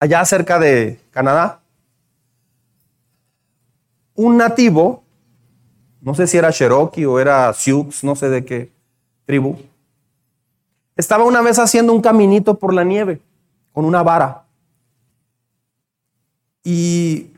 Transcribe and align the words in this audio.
allá 0.00 0.24
cerca 0.24 0.58
de 0.58 0.98
Canadá, 1.10 1.60
un 4.14 4.36
nativo, 4.38 5.04
no 6.00 6.14
sé 6.14 6.26
si 6.26 6.38
era 6.38 6.50
Cherokee 6.50 7.04
o 7.04 7.20
era 7.20 7.52
Sioux, 7.52 8.02
no 8.02 8.16
sé 8.16 8.30
de 8.30 8.44
qué 8.44 8.72
tribu, 9.26 9.58
estaba 10.96 11.24
una 11.24 11.42
vez 11.42 11.58
haciendo 11.58 11.92
un 11.92 12.00
caminito 12.00 12.58
por 12.58 12.74
la 12.74 12.82
nieve 12.82 13.20
con 13.72 13.84
una 13.84 14.02
vara. 14.02 14.44
Y, 16.62 17.30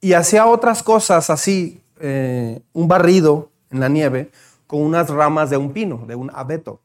y 0.00 0.12
hacía 0.14 0.46
otras 0.46 0.82
cosas 0.82 1.28
así, 1.28 1.82
eh, 2.00 2.62
un 2.72 2.88
barrido 2.88 3.50
en 3.70 3.80
la 3.80 3.88
nieve 3.88 4.30
con 4.66 4.80
unas 4.80 5.10
ramas 5.10 5.50
de 5.50 5.56
un 5.56 5.72
pino, 5.72 6.04
de 6.06 6.14
un 6.14 6.30
abeto. 6.32 6.80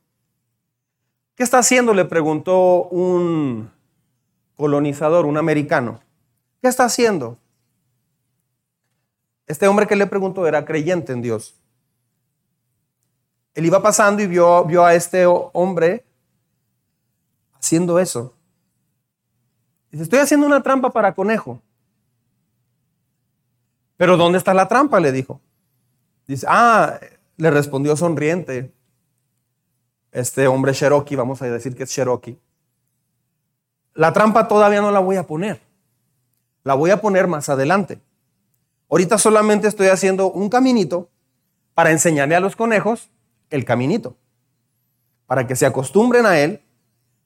¿Qué 1.35 1.43
está 1.43 1.59
haciendo? 1.59 1.93
Le 1.93 2.05
preguntó 2.05 2.83
un 2.85 3.71
colonizador, 4.55 5.25
un 5.25 5.37
americano. 5.37 6.01
¿Qué 6.61 6.67
está 6.67 6.85
haciendo? 6.85 7.37
Este 9.47 9.67
hombre 9.67 9.87
que 9.87 9.95
le 9.95 10.07
preguntó 10.07 10.45
era 10.47 10.65
creyente 10.65 11.13
en 11.13 11.21
Dios. 11.21 11.55
Él 13.53 13.65
iba 13.65 13.81
pasando 13.81 14.21
y 14.21 14.27
vio, 14.27 14.63
vio 14.65 14.85
a 14.85 14.93
este 14.93 15.25
hombre 15.25 16.05
haciendo 17.53 17.99
eso. 17.99 18.33
Dice, 19.91 20.03
estoy 20.03 20.19
haciendo 20.19 20.47
una 20.47 20.63
trampa 20.63 20.91
para 20.91 21.13
conejo. 21.13 21.61
Pero 23.97 24.15
¿dónde 24.15 24.37
está 24.37 24.53
la 24.53 24.67
trampa? 24.67 24.99
Le 24.99 25.11
dijo. 25.11 25.41
Dice, 26.27 26.45
ah, 26.49 26.99
le 27.37 27.51
respondió 27.51 27.95
sonriente 27.97 28.71
este 30.11 30.47
hombre 30.47 30.73
Cherokee, 30.73 31.15
vamos 31.15 31.41
a 31.41 31.45
decir 31.45 31.75
que 31.75 31.83
es 31.83 31.89
Cherokee, 31.89 32.37
la 33.93 34.13
trampa 34.13 34.47
todavía 34.47 34.81
no 34.81 34.91
la 34.91 34.99
voy 34.99 35.17
a 35.17 35.23
poner. 35.23 35.61
La 36.63 36.75
voy 36.75 36.91
a 36.91 37.01
poner 37.01 37.27
más 37.27 37.49
adelante. 37.49 37.99
Ahorita 38.89 39.17
solamente 39.17 39.67
estoy 39.67 39.87
haciendo 39.87 40.31
un 40.31 40.49
caminito 40.49 41.09
para 41.73 41.91
enseñarle 41.91 42.35
a 42.35 42.39
los 42.39 42.55
conejos 42.55 43.09
el 43.49 43.65
caminito. 43.65 44.15
Para 45.25 45.47
que 45.47 45.55
se 45.55 45.65
acostumbren 45.65 46.25
a 46.25 46.39
él, 46.39 46.61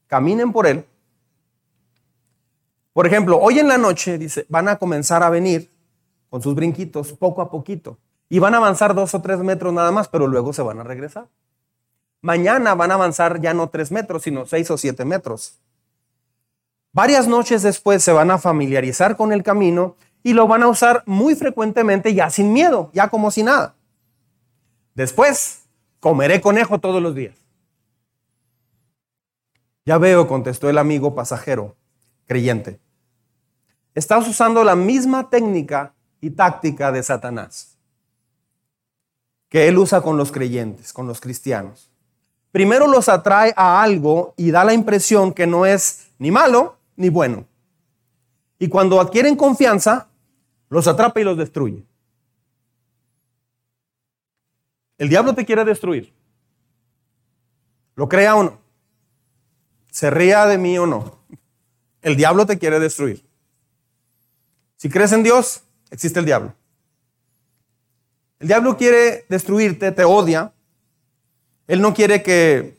caminen 0.07 0.51
por 0.51 0.67
él. 0.67 0.85
Por 2.93 3.05
ejemplo, 3.05 3.39
hoy 3.39 3.59
en 3.59 3.67
la 3.67 3.77
noche, 3.77 4.17
dice, 4.17 4.45
van 4.47 4.67
a 4.67 4.77
comenzar 4.77 5.21
a 5.21 5.29
venir 5.29 5.71
con 6.29 6.41
sus 6.41 6.55
brinquitos 6.55 7.13
poco 7.13 7.41
a 7.41 7.49
poquito. 7.49 7.97
Y 8.29 8.39
van 8.39 8.53
a 8.53 8.57
avanzar 8.57 8.95
dos 8.95 9.13
o 9.13 9.21
tres 9.21 9.39
metros 9.39 9.73
nada 9.73 9.91
más, 9.91 10.07
pero 10.07 10.27
luego 10.27 10.53
se 10.53 10.61
van 10.61 10.79
a 10.79 10.83
regresar. 10.83 11.27
Mañana 12.25 12.73
van 12.73 12.89
a 12.89 12.95
avanzar 12.95 13.39
ya 13.39 13.53
no 13.53 13.69
tres 13.69 13.91
metros, 13.91 14.23
sino 14.23 14.47
seis 14.47 14.71
o 14.71 14.79
siete 14.79 15.05
metros. 15.05 15.59
Varias 16.91 17.27
noches 17.27 17.61
después 17.61 18.03
se 18.03 18.11
van 18.13 18.31
a 18.31 18.39
familiarizar 18.39 19.15
con 19.15 19.31
el 19.31 19.43
camino 19.43 19.95
y 20.23 20.33
lo 20.33 20.47
van 20.47 20.63
a 20.63 20.67
usar 20.67 21.03
muy 21.05 21.35
frecuentemente 21.35 22.15
ya 22.15 22.31
sin 22.31 22.51
miedo, 22.51 22.89
ya 22.93 23.09
como 23.09 23.29
si 23.29 23.43
nada. 23.43 23.75
Después, 24.95 25.65
comeré 25.99 26.41
conejo 26.41 26.79
todos 26.79 26.99
los 26.99 27.13
días. 27.13 27.35
Ya 29.85 29.99
veo, 29.99 30.27
contestó 30.27 30.67
el 30.67 30.79
amigo 30.79 31.13
pasajero, 31.13 31.75
creyente. 32.25 32.79
Estás 33.93 34.27
usando 34.27 34.63
la 34.63 34.75
misma 34.75 35.29
técnica 35.29 35.93
y 36.21 36.31
táctica 36.31 36.91
de 36.91 37.03
Satanás 37.03 37.77
que 39.47 39.67
él 39.67 39.77
usa 39.77 40.01
con 40.01 40.17
los 40.17 40.31
creyentes, 40.31 40.91
con 40.91 41.05
los 41.05 41.21
cristianos 41.21 41.91
primero 42.55 42.87
los 42.87 43.09
atrae 43.09 43.53
a 43.57 43.83
algo 43.83 44.33
y 44.37 44.49
da 44.49 44.63
la 44.63 44.73
impresión 44.73 45.33
que 45.33 45.45
no 45.45 45.65
es 45.65 46.07
ni 46.19 46.31
malo 46.31 46.77
ni 46.95 47.09
bueno. 47.09 47.45
Y 48.57 48.69
cuando 48.69 49.01
adquieren 49.01 49.35
confianza, 49.35 50.07
los 50.69 50.87
atrapa 50.87 51.19
y 51.19 51.25
los 51.25 51.37
destruye. 51.37 51.83
El 54.97 55.09
diablo 55.09 55.35
te 55.35 55.45
quiere 55.45 55.65
destruir. 55.65 56.13
Lo 57.97 58.07
crea 58.07 58.37
o 58.37 58.43
no. 58.43 58.57
Se 59.91 60.09
ría 60.09 60.45
de 60.45 60.57
mí 60.57 60.77
o 60.77 60.87
no. 60.87 61.19
El 62.01 62.15
diablo 62.15 62.45
te 62.45 62.57
quiere 62.57 62.79
destruir. 62.79 63.21
Si 64.77 64.87
crees 64.87 65.11
en 65.11 65.23
Dios, 65.23 65.63
existe 65.91 66.19
el 66.19 66.25
diablo. 66.25 66.55
El 68.39 68.47
diablo 68.47 68.77
quiere 68.77 69.25
destruirte, 69.27 69.91
te 69.91 70.05
odia, 70.05 70.53
él 71.67 71.81
no 71.81 71.93
quiere 71.93 72.21
que 72.21 72.77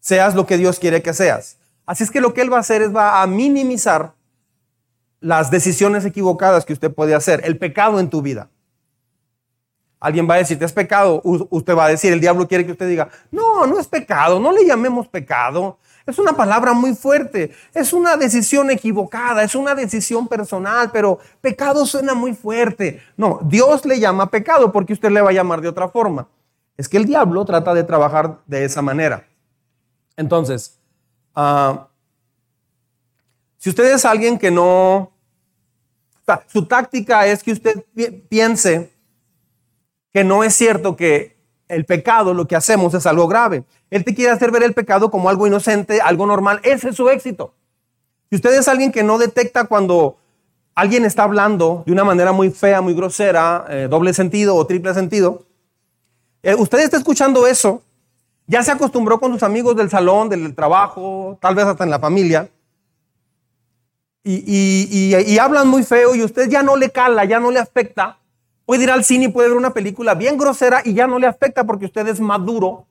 seas 0.00 0.34
lo 0.34 0.46
que 0.46 0.56
Dios 0.56 0.78
quiere 0.78 1.02
que 1.02 1.12
seas. 1.12 1.58
Así 1.86 2.04
es 2.04 2.10
que 2.10 2.20
lo 2.20 2.34
que 2.34 2.40
Él 2.40 2.52
va 2.52 2.56
a 2.56 2.60
hacer 2.60 2.82
es 2.82 2.94
va 2.94 3.22
a 3.22 3.26
minimizar 3.26 4.14
las 5.20 5.50
decisiones 5.50 6.04
equivocadas 6.04 6.64
que 6.64 6.72
usted 6.72 6.92
puede 6.92 7.14
hacer, 7.14 7.42
el 7.44 7.58
pecado 7.58 8.00
en 8.00 8.08
tu 8.08 8.22
vida. 8.22 8.48
Alguien 9.98 10.28
va 10.28 10.34
a 10.34 10.38
decir, 10.38 10.58
¿te 10.58 10.64
es 10.64 10.72
pecado? 10.72 11.20
usted 11.24 11.76
va 11.76 11.84
a 11.84 11.88
decir, 11.88 12.10
el 12.10 12.20
diablo 12.20 12.48
quiere 12.48 12.64
que 12.64 12.72
usted 12.72 12.88
diga, 12.88 13.10
no, 13.30 13.66
no 13.66 13.78
es 13.78 13.86
pecado, 13.86 14.40
no 14.40 14.50
le 14.50 14.64
llamemos 14.64 15.08
pecado. 15.08 15.78
Es 16.06 16.18
una 16.18 16.32
palabra 16.32 16.72
muy 16.72 16.94
fuerte, 16.94 17.50
es 17.74 17.92
una 17.92 18.16
decisión 18.16 18.70
equivocada, 18.70 19.42
es 19.42 19.54
una 19.54 19.74
decisión 19.74 20.26
personal, 20.26 20.90
pero 20.90 21.18
pecado 21.42 21.84
suena 21.84 22.14
muy 22.14 22.32
fuerte. 22.32 23.02
No, 23.18 23.40
Dios 23.42 23.84
le 23.84 24.00
llama 24.00 24.30
pecado 24.30 24.72
porque 24.72 24.94
usted 24.94 25.10
le 25.10 25.20
va 25.20 25.30
a 25.30 25.34
llamar 25.34 25.60
de 25.60 25.68
otra 25.68 25.88
forma. 25.90 26.26
Es 26.80 26.88
que 26.88 26.96
el 26.96 27.04
diablo 27.04 27.44
trata 27.44 27.74
de 27.74 27.84
trabajar 27.84 28.38
de 28.46 28.64
esa 28.64 28.80
manera. 28.80 29.26
Entonces, 30.16 30.78
ah, 31.34 31.88
si 33.58 33.68
usted 33.68 33.92
es 33.92 34.06
alguien 34.06 34.38
que 34.38 34.50
no... 34.50 35.12
su 36.46 36.64
táctica 36.64 37.26
es 37.26 37.42
que 37.42 37.52
usted 37.52 37.84
piense 38.30 38.90
que 40.10 40.24
no 40.24 40.42
es 40.42 40.54
cierto 40.54 40.96
que 40.96 41.36
el 41.68 41.84
pecado, 41.84 42.32
lo 42.32 42.48
que 42.48 42.56
hacemos 42.56 42.94
es 42.94 43.04
algo 43.04 43.28
grave. 43.28 43.64
Él 43.90 44.02
te 44.02 44.14
quiere 44.14 44.32
hacer 44.32 44.50
ver 44.50 44.62
el 44.62 44.72
pecado 44.72 45.10
como 45.10 45.28
algo 45.28 45.46
inocente, 45.46 46.00
algo 46.00 46.24
normal. 46.24 46.60
Ese 46.62 46.88
es 46.88 46.96
su 46.96 47.10
éxito. 47.10 47.52
Si 48.30 48.36
usted 48.36 48.58
es 48.58 48.68
alguien 48.68 48.90
que 48.90 49.02
no 49.02 49.18
detecta 49.18 49.66
cuando 49.66 50.16
alguien 50.74 51.04
está 51.04 51.24
hablando 51.24 51.82
de 51.84 51.92
una 51.92 52.04
manera 52.04 52.32
muy 52.32 52.48
fea, 52.48 52.80
muy 52.80 52.94
grosera, 52.94 53.66
eh, 53.68 53.86
doble 53.90 54.14
sentido 54.14 54.56
o 54.56 54.66
triple 54.66 54.94
sentido, 54.94 55.49
usted 56.58 56.80
está 56.80 56.96
escuchando 56.96 57.46
eso, 57.46 57.82
ya 58.46 58.62
se 58.62 58.72
acostumbró 58.72 59.20
con 59.20 59.32
sus 59.32 59.42
amigos 59.42 59.76
del 59.76 59.90
salón, 59.90 60.28
del 60.28 60.54
trabajo, 60.54 61.38
tal 61.40 61.54
vez 61.54 61.66
hasta 61.66 61.84
en 61.84 61.90
la 61.90 61.98
familia, 61.98 62.48
y, 64.22 65.38
hablan 65.38 65.68
muy 65.68 65.82
feo 65.82 66.14
y 66.14 66.22
usted 66.22 66.48
ya 66.48 66.62
no 66.62 66.76
le 66.76 66.90
cala, 66.90 67.24
ya 67.24 67.40
no 67.40 67.50
le 67.50 67.58
afecta. 67.58 68.18
Puede 68.66 68.84
ir 68.84 68.90
al 68.90 69.04
cine 69.04 69.24
y 69.24 69.28
puede 69.28 69.48
ver 69.48 69.56
una 69.56 69.72
película 69.72 70.14
bien 70.14 70.36
grosera 70.36 70.82
y 70.84 70.94
ya 70.94 71.06
no 71.06 71.18
le 71.18 71.26
afecta 71.26 71.64
porque 71.64 71.86
usted 71.86 72.06
es 72.06 72.20
maduro. 72.20 72.86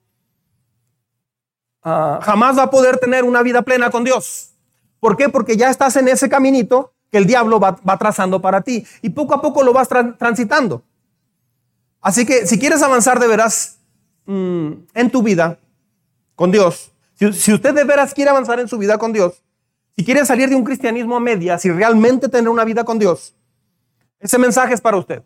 Ah, 1.82 2.18
jamás 2.22 2.58
va 2.58 2.64
a 2.64 2.70
poder 2.70 2.98
tener 2.98 3.24
una 3.24 3.42
vida 3.42 3.62
plena 3.62 3.90
con 3.90 4.04
Dios. 4.04 4.50
¿Por 4.98 5.16
qué? 5.16 5.28
Porque 5.28 5.56
ya 5.56 5.70
estás 5.70 5.96
en 5.96 6.08
ese 6.08 6.28
caminito 6.28 6.92
que 7.10 7.18
el 7.18 7.26
diablo 7.26 7.58
va, 7.58 7.76
trazando 7.98 8.42
para 8.42 8.60
ti 8.60 8.84
y 9.00 9.10
poco 9.10 9.34
a 9.34 9.40
poco 9.40 9.62
lo 9.62 9.72
vas 9.72 9.88
transitando. 9.88 10.82
Así 12.00 12.24
que 12.24 12.46
si 12.46 12.58
quieres 12.58 12.82
avanzar 12.82 13.18
de 13.20 13.26
veras 13.26 13.78
mm, 14.26 14.72
en 14.94 15.10
tu 15.10 15.22
vida 15.22 15.58
con 16.34 16.50
Dios, 16.50 16.92
si, 17.14 17.52
usted 17.52 17.74
de 17.74 17.84
veras 17.84 18.14
quiere 18.14 18.30
avanzar 18.30 18.60
en 18.60 18.68
su 18.68 18.78
vida 18.78 18.96
con 18.96 19.12
Dios, 19.12 19.42
si 19.96 20.04
quiere 20.04 20.24
salir 20.24 20.48
de 20.48 20.56
un 20.56 20.64
cristianismo 20.64 21.16
a 21.16 21.20
medias 21.20 21.64
y 21.66 21.70
realmente 21.70 22.28
tener 22.30 22.48
una 22.48 22.64
vida 22.64 22.84
con 22.84 22.98
Dios, 22.98 23.34
ese 24.18 24.38
mensaje 24.38 24.72
es 24.72 24.80
para 24.80 24.96
usted. 24.96 25.22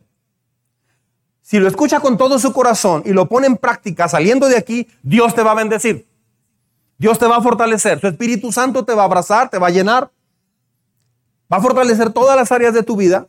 Si 1.41 1.61
lo 1.61 1.69
escucha 1.69 2.01
con 2.01 2.17
todo 2.17 2.39
su 2.39 2.53
corazón 2.53 3.03
y 3.05 3.13
lo 3.13 3.29
pone 3.29 3.47
en 3.47 3.57
práctica 3.57 4.09
saliendo 4.09 4.49
de 4.49 4.57
aquí, 4.57 4.89
Dios 5.03 5.35
te 5.35 5.43
va 5.43 5.53
a 5.53 5.55
bendecir. 5.55 6.09
Dios 6.99 7.19
te 7.19 7.27
va 7.27 7.37
a 7.37 7.43
fortalecer. 7.43 8.01
Su 8.01 8.09
Espíritu 8.09 8.51
Santo 8.51 8.85
te 8.85 8.95
va 8.95 9.03
a 9.03 9.05
abrazar, 9.05 9.51
te 9.51 9.59
va 9.59 9.67
a 9.67 9.71
llenar. 9.71 10.11
Va 11.53 11.59
a 11.59 11.61
fortalecer 11.61 12.13
todas 12.13 12.35
las 12.35 12.51
áreas 12.51 12.73
de 12.73 12.83
tu 12.83 12.97
vida 12.97 13.29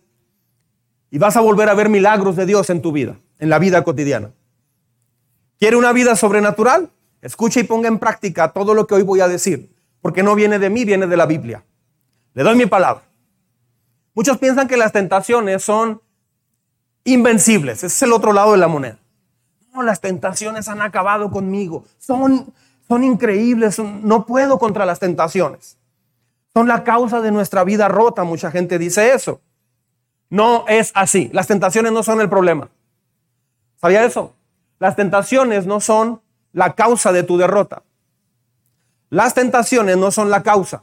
y 1.12 1.18
vas 1.20 1.36
a 1.36 1.42
volver 1.42 1.70
a 1.70 1.74
ver 1.74 1.90
milagros 1.90 2.36
de 2.36 2.46
Dios 2.46 2.70
en 2.70 2.82
tu 2.82 2.92
vida 2.92 3.20
en 3.40 3.50
la 3.50 3.60
vida 3.60 3.84
cotidiana. 3.84 4.32
¿Quiere 5.60 5.78
una 5.78 5.94
vida 5.94 6.16
sobrenatural? 6.16 6.92
Escuche 7.22 7.62
y 7.62 7.64
ponga 7.64 7.88
en 7.88 8.00
práctica 8.00 8.52
todo 8.52 8.74
lo 8.74 8.88
que 8.88 8.96
hoy 8.96 9.04
voy 9.04 9.22
a 9.22 9.28
decir, 9.28 9.74
porque 10.02 10.24
no 10.24 10.36
viene 10.36 10.60
de 10.60 10.70
mí, 10.70 10.86
viene 10.86 11.08
de 11.08 11.18
la 11.18 11.26
Biblia. 11.26 11.64
Le 12.34 12.44
doy 12.44 12.56
mi 12.56 12.66
palabra. 12.66 13.04
Muchos 14.14 14.38
piensan 14.38 14.68
que 14.68 14.78
las 14.78 14.92
tentaciones 14.92 15.64
son 15.64 16.02
invencibles. 17.04 17.78
Ese 17.78 17.88
es 17.88 18.02
el 18.04 18.14
otro 18.14 18.34
lado 18.34 18.52
de 18.52 18.58
la 18.58 18.68
moneda. 18.68 19.00
No, 19.74 19.84
las 19.84 20.02
tentaciones 20.02 20.68
han 20.68 20.82
acabado 20.82 21.32
conmigo. 21.32 21.86
Son, 21.98 22.54
son 22.88 23.04
increíbles. 23.04 23.80
no 23.80 24.26
puedo 24.26 24.60
contra 24.60 24.86
las 24.86 25.00
tentaciones. 25.00 25.78
Son 26.54 26.68
la 26.68 26.84
causa 26.84 27.22
de 27.22 27.32
nuestra 27.32 27.64
vida 27.64 27.88
rota. 27.88 28.24
Mucha 28.24 28.52
gente 28.52 28.80
dice 28.80 29.14
eso. 29.14 29.42
No 30.30 30.66
es 30.68 30.92
así. 30.96 31.30
Las 31.34 31.48
tentaciones 31.48 31.92
no 31.92 32.04
son 32.04 32.22
el 32.22 32.30
problema. 32.30 32.70
¿Sabía 33.86 34.04
eso? 34.04 34.34
Las 34.80 34.96
tentaciones 34.96 35.68
no 35.68 35.80
son 35.80 36.20
la 36.54 36.74
causa 36.74 37.12
de 37.12 37.22
tu 37.22 37.38
derrota. 37.38 37.84
Las 39.12 39.36
tentaciones 39.36 39.96
no 39.96 40.10
son 40.10 40.32
la 40.32 40.42
causa. 40.42 40.82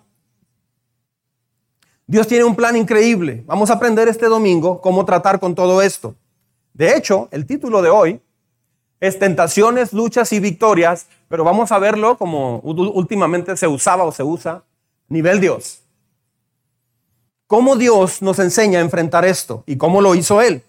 Dios 2.07 2.29
tiene 2.29 2.45
un 2.45 2.55
plan 2.55 2.77
increíble. 2.77 3.43
Vamos 3.45 3.71
a 3.71 3.73
aprender 3.73 4.07
este 4.07 4.27
domingo 4.27 4.81
cómo 4.81 5.05
tratar 5.05 5.41
con 5.41 5.57
todo 5.57 5.83
esto. 5.83 6.15
De 6.75 6.97
hecho, 6.97 7.27
el 7.33 7.45
título 7.45 7.83
de 7.83 7.91
hoy 7.91 8.21
es 9.01 9.19
Tentaciones, 9.19 9.93
luchas 9.93 10.33
y 10.33 10.39
victorias, 10.39 11.09
pero 11.27 11.43
vamos 11.43 11.73
a 11.73 11.81
verlo 11.81 12.17
como 12.17 12.61
últimamente 12.61 13.57
se 13.57 13.67
usaba 13.67 14.05
o 14.05 14.13
se 14.13 14.23
usa, 14.23 14.63
nivel 15.09 15.41
Dios. 15.41 15.83
¿Cómo 17.49 17.75
Dios 17.75 18.23
nos 18.23 18.39
enseña 18.39 18.79
a 18.79 18.83
enfrentar 18.83 19.25
esto 19.25 19.65
y 19.67 19.77
cómo 19.77 20.01
lo 20.01 20.15
hizo 20.15 20.41
Él? 20.41 20.63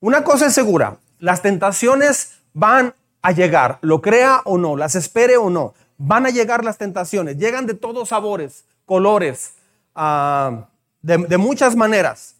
Una 0.00 0.24
cosa 0.24 0.46
es 0.46 0.54
segura, 0.54 0.96
las 1.18 1.42
tentaciones 1.42 2.40
van 2.52 2.94
a 3.22 3.32
llegar, 3.32 3.78
lo 3.82 4.00
crea 4.00 4.42
o 4.44 4.58
no, 4.58 4.76
las 4.76 4.94
espere 4.94 5.36
o 5.36 5.50
no, 5.50 5.74
van 5.96 6.26
a 6.26 6.30
llegar 6.30 6.64
las 6.64 6.78
tentaciones, 6.78 7.36
llegan 7.36 7.66
de 7.66 7.74
todos 7.74 8.10
sabores, 8.10 8.64
colores, 8.86 9.54
ah, 9.94 10.68
de, 11.02 11.38
muchas 11.38 11.76
maneras. 11.76 12.36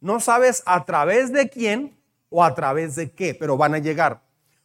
No 0.00 0.20
sabes 0.20 0.62
a 0.66 0.84
través 0.84 1.32
de 1.32 1.48
quién 1.48 1.96
o 2.28 2.44
a 2.44 2.54
través 2.54 2.94
de 2.94 3.10
qué, 3.10 3.34
pero 3.34 3.56
van 3.56 3.74
a 3.74 3.78
llegar. 3.78 4.20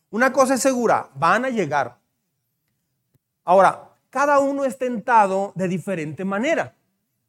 Una 0.10 0.34
cosa 0.34 0.56
es 0.56 0.62
segura, 0.62 1.10
van 1.16 1.46
a 1.46 1.50
llegar. 1.50 1.98
Ahora, 3.46 3.90
cada 4.10 4.40
uno 4.40 4.66
es 4.66 4.78
tentado 4.78 5.54
de 5.56 5.68
diferente 5.68 6.26
manera. 6.26 6.76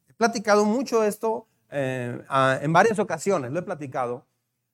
He 0.09 0.13
platicado 0.13 0.65
mucho 0.65 1.03
esto 1.03 1.47
eh, 1.69 2.21
en 2.61 2.73
varias 2.73 2.99
ocasiones, 2.99 3.51
lo 3.51 3.59
he 3.59 3.63
platicado. 3.63 4.25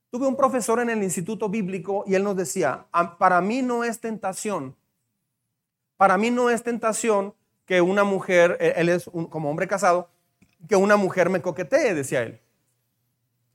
Tuve 0.09 0.25
un 0.25 0.37
profesor 0.37 0.79
en 0.79 0.89
el 0.89 1.03
Instituto 1.03 1.49
Bíblico 1.49 2.03
y 2.07 2.15
él 2.15 2.23
nos 2.23 2.35
decía, 2.35 2.85
para 3.19 3.41
mí 3.41 3.61
no 3.61 3.83
es 3.83 3.99
tentación, 3.99 4.75
para 5.97 6.17
mí 6.17 6.31
no 6.31 6.49
es 6.49 6.63
tentación 6.63 7.33
que 7.65 7.81
una 7.81 8.05
mujer, 8.05 8.57
e, 8.61 8.73
él 8.77 8.87
es 8.87 9.09
como 9.29 9.49
hombre 9.49 9.67
casado, 9.67 10.09
que 10.67 10.75
una 10.77 10.95
mujer 10.95 11.29
me 11.29 11.41
coquetee, 11.41 11.93
decía 11.93 12.23
él. 12.23 12.39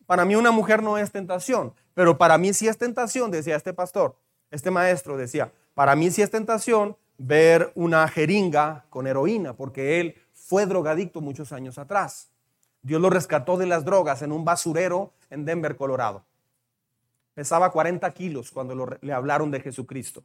Para 0.06 0.26
mí 0.26 0.34
una 0.36 0.50
mujer 0.50 0.82
no 0.82 0.98
es 0.98 1.10
tentación, 1.10 1.72
pero 1.94 2.18
para 2.18 2.36
mí 2.36 2.52
sí 2.52 2.68
es 2.68 2.76
tentación, 2.76 3.30
decía 3.30 3.56
este 3.56 3.72
pastor, 3.72 4.16
este 4.50 4.70
maestro 4.70 5.16
decía, 5.16 5.52
para 5.74 5.96
mí 5.96 6.10
sí 6.10 6.20
es 6.20 6.30
tentación 6.30 6.96
ver 7.16 7.72
una 7.74 8.06
jeringa 8.08 8.84
con 8.90 9.06
heroína, 9.06 9.54
porque 9.54 10.00
él 10.00 10.16
fue 10.32 10.66
drogadicto 10.66 11.22
muchos 11.22 11.52
años 11.52 11.78
atrás. 11.78 12.28
Dios 12.82 13.00
lo 13.00 13.08
rescató 13.08 13.56
de 13.56 13.66
las 13.66 13.84
drogas 13.84 14.20
en 14.20 14.32
un 14.32 14.44
basurero 14.44 15.12
en 15.30 15.46
Denver, 15.46 15.76
Colorado. 15.76 16.24
Pesaba 17.34 17.70
40 17.70 18.10
kilos 18.12 18.50
cuando 18.50 18.98
le 19.00 19.12
hablaron 19.12 19.50
de 19.50 19.60
Jesucristo. 19.60 20.22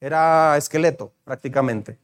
Era 0.00 0.56
esqueleto 0.56 1.12
prácticamente. 1.24 1.98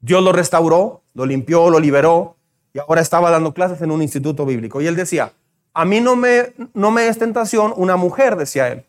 Dios 0.00 0.22
lo 0.22 0.32
restauró, 0.32 1.02
lo 1.14 1.26
limpió, 1.26 1.68
lo 1.70 1.78
liberó 1.78 2.36
y 2.72 2.78
ahora 2.78 3.02
estaba 3.02 3.30
dando 3.30 3.52
clases 3.52 3.80
en 3.82 3.90
un 3.90 4.02
instituto 4.02 4.46
bíblico. 4.46 4.80
Y 4.80 4.86
él 4.86 4.96
decía, 4.96 5.32
a 5.74 5.84
mí 5.84 6.00
no 6.00 6.16
me, 6.16 6.54
no 6.74 6.90
me 6.90 7.08
es 7.08 7.18
tentación 7.18 7.72
una 7.76 7.96
mujer, 7.96 8.36
decía 8.36 8.68
él, 8.68 8.84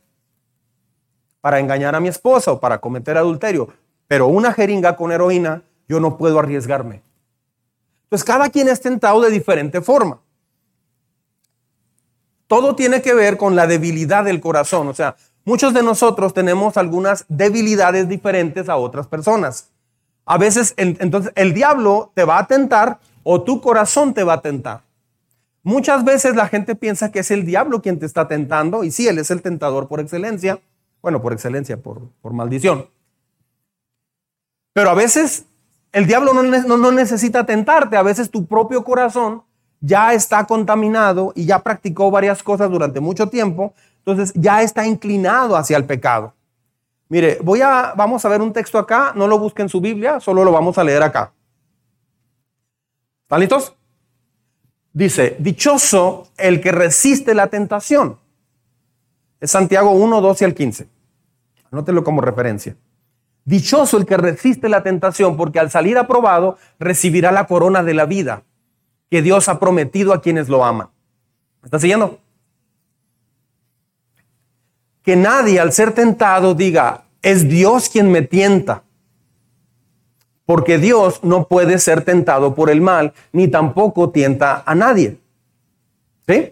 para 1.41 1.59
engañar 1.59 1.95
a 1.95 1.99
mi 1.99 2.07
esposa 2.07 2.53
o 2.53 2.59
para 2.59 2.79
cometer 2.79 3.17
adulterio, 3.17 3.67
pero 4.07 4.27
una 4.27 4.53
jeringa 4.53 4.95
con 4.95 5.11
heroína, 5.11 5.63
yo 5.87 5.99
no 5.99 6.17
puedo 6.17 6.39
arriesgarme. 6.39 7.01
Entonces 8.05 8.25
cada 8.25 8.49
quien 8.49 8.69
es 8.69 8.79
tentado 8.79 9.21
de 9.21 9.29
diferente 9.29 9.81
forma. 9.81 10.19
Todo 12.53 12.75
tiene 12.75 13.01
que 13.01 13.15
ver 13.15 13.37
con 13.37 13.55
la 13.55 13.65
debilidad 13.65 14.25
del 14.25 14.39
corazón. 14.39 14.87
O 14.87 14.93
sea, 14.93 15.15
muchos 15.43 15.73
de 15.73 15.81
nosotros 15.81 16.35
tenemos 16.35 16.77
algunas 16.77 17.25
debilidades 17.27 18.07
diferentes 18.07 18.69
a 18.69 18.75
otras 18.75 19.07
personas. 19.07 19.71
A 20.23 20.37
veces, 20.37 20.75
entonces, 20.77 21.31
el 21.33 21.55
diablo 21.55 22.11
te 22.13 22.25
va 22.25 22.37
a 22.37 22.45
tentar 22.45 22.99
o 23.23 23.41
tu 23.41 23.59
corazón 23.59 24.13
te 24.13 24.23
va 24.23 24.33
a 24.33 24.41
tentar. 24.41 24.81
Muchas 25.63 26.05
veces 26.05 26.35
la 26.35 26.47
gente 26.47 26.75
piensa 26.75 27.11
que 27.11 27.21
es 27.21 27.31
el 27.31 27.43
diablo 27.43 27.81
quien 27.81 27.97
te 27.97 28.05
está 28.05 28.27
tentando, 28.27 28.83
y 28.83 28.91
sí, 28.91 29.07
él 29.07 29.17
es 29.17 29.31
el 29.31 29.41
tentador 29.41 29.87
por 29.87 29.99
excelencia, 29.99 30.59
bueno, 31.01 31.23
por 31.23 31.33
excelencia, 31.33 31.81
por, 31.81 32.03
por 32.21 32.33
maldición. 32.33 32.87
Pero 34.73 34.91
a 34.91 34.93
veces 34.93 35.45
el 35.91 36.05
diablo 36.05 36.35
no, 36.35 36.43
no, 36.43 36.77
no 36.77 36.91
necesita 36.91 37.47
tentarte, 37.47 37.97
a 37.97 38.03
veces 38.03 38.29
tu 38.29 38.45
propio 38.45 38.83
corazón 38.83 39.41
ya 39.85 40.13
está 40.13 40.45
contaminado 40.45 41.33
y 41.35 41.45
ya 41.45 41.59
practicó 41.59 42.09
varias 42.09 42.41
cosas 42.41 42.71
durante 42.71 43.01
mucho 43.01 43.27
tiempo, 43.27 43.73
entonces 43.97 44.31
ya 44.33 44.61
está 44.61 44.87
inclinado 44.87 45.57
hacia 45.57 45.75
el 45.75 45.83
pecado. 45.83 46.33
Mire, 47.09 47.37
voy 47.43 47.59
a, 47.59 47.93
vamos 47.93 48.23
a 48.23 48.29
ver 48.29 48.41
un 48.41 48.53
texto 48.53 48.79
acá, 48.79 49.11
no 49.13 49.27
lo 49.27 49.37
busquen 49.37 49.65
en 49.65 49.69
su 49.69 49.81
Biblia, 49.81 50.21
solo 50.21 50.45
lo 50.45 50.53
vamos 50.53 50.77
a 50.77 50.85
leer 50.85 51.03
acá. 51.03 51.33
¿Están 53.23 53.41
listos? 53.41 53.75
Dice, 54.93 55.35
dichoso 55.39 56.29
el 56.37 56.61
que 56.61 56.71
resiste 56.71 57.35
la 57.35 57.47
tentación. 57.47 58.17
Es 59.41 59.51
Santiago 59.51 59.91
1, 59.91 60.21
12 60.21 60.45
al 60.45 60.53
15. 60.53 60.87
Anótelo 61.71 62.05
como 62.05 62.21
referencia. 62.21 62.77
Dichoso 63.43 63.97
el 63.97 64.05
que 64.05 64.15
resiste 64.15 64.69
la 64.69 64.81
tentación, 64.81 65.35
porque 65.35 65.59
al 65.59 65.69
salir 65.69 65.97
aprobado 65.97 66.57
recibirá 66.79 67.33
la 67.33 67.47
corona 67.47 67.83
de 67.83 67.93
la 67.93 68.05
vida 68.05 68.43
que 69.13 69.21
Dios 69.21 69.47
ha 69.47 69.59
prometido 69.59 70.11
a 70.11 70.23
quienes 70.23 70.49
lo 70.49 70.65
aman. 70.65 70.87
¿Me 71.61 71.67
está 71.67 71.77
siguiendo? 71.77 72.17
Que 75.03 75.15
nadie 75.15 75.59
al 75.59 75.71
ser 75.71 75.93
tentado 75.93 76.55
diga, 76.55 77.03
es 77.21 77.47
Dios 77.47 77.89
quien 77.89 78.11
me 78.11 78.23
tienta. 78.23 78.81
Porque 80.47 80.79
Dios 80.79 81.19
no 81.23 81.47
puede 81.47 81.77
ser 81.77 82.03
tentado 82.03 82.55
por 82.55 82.71
el 82.71 82.81
mal, 82.81 83.13
ni 83.31 83.47
tampoco 83.47 84.09
tienta 84.09 84.63
a 84.65 84.73
nadie. 84.73 85.19
¿Sí? 86.27 86.51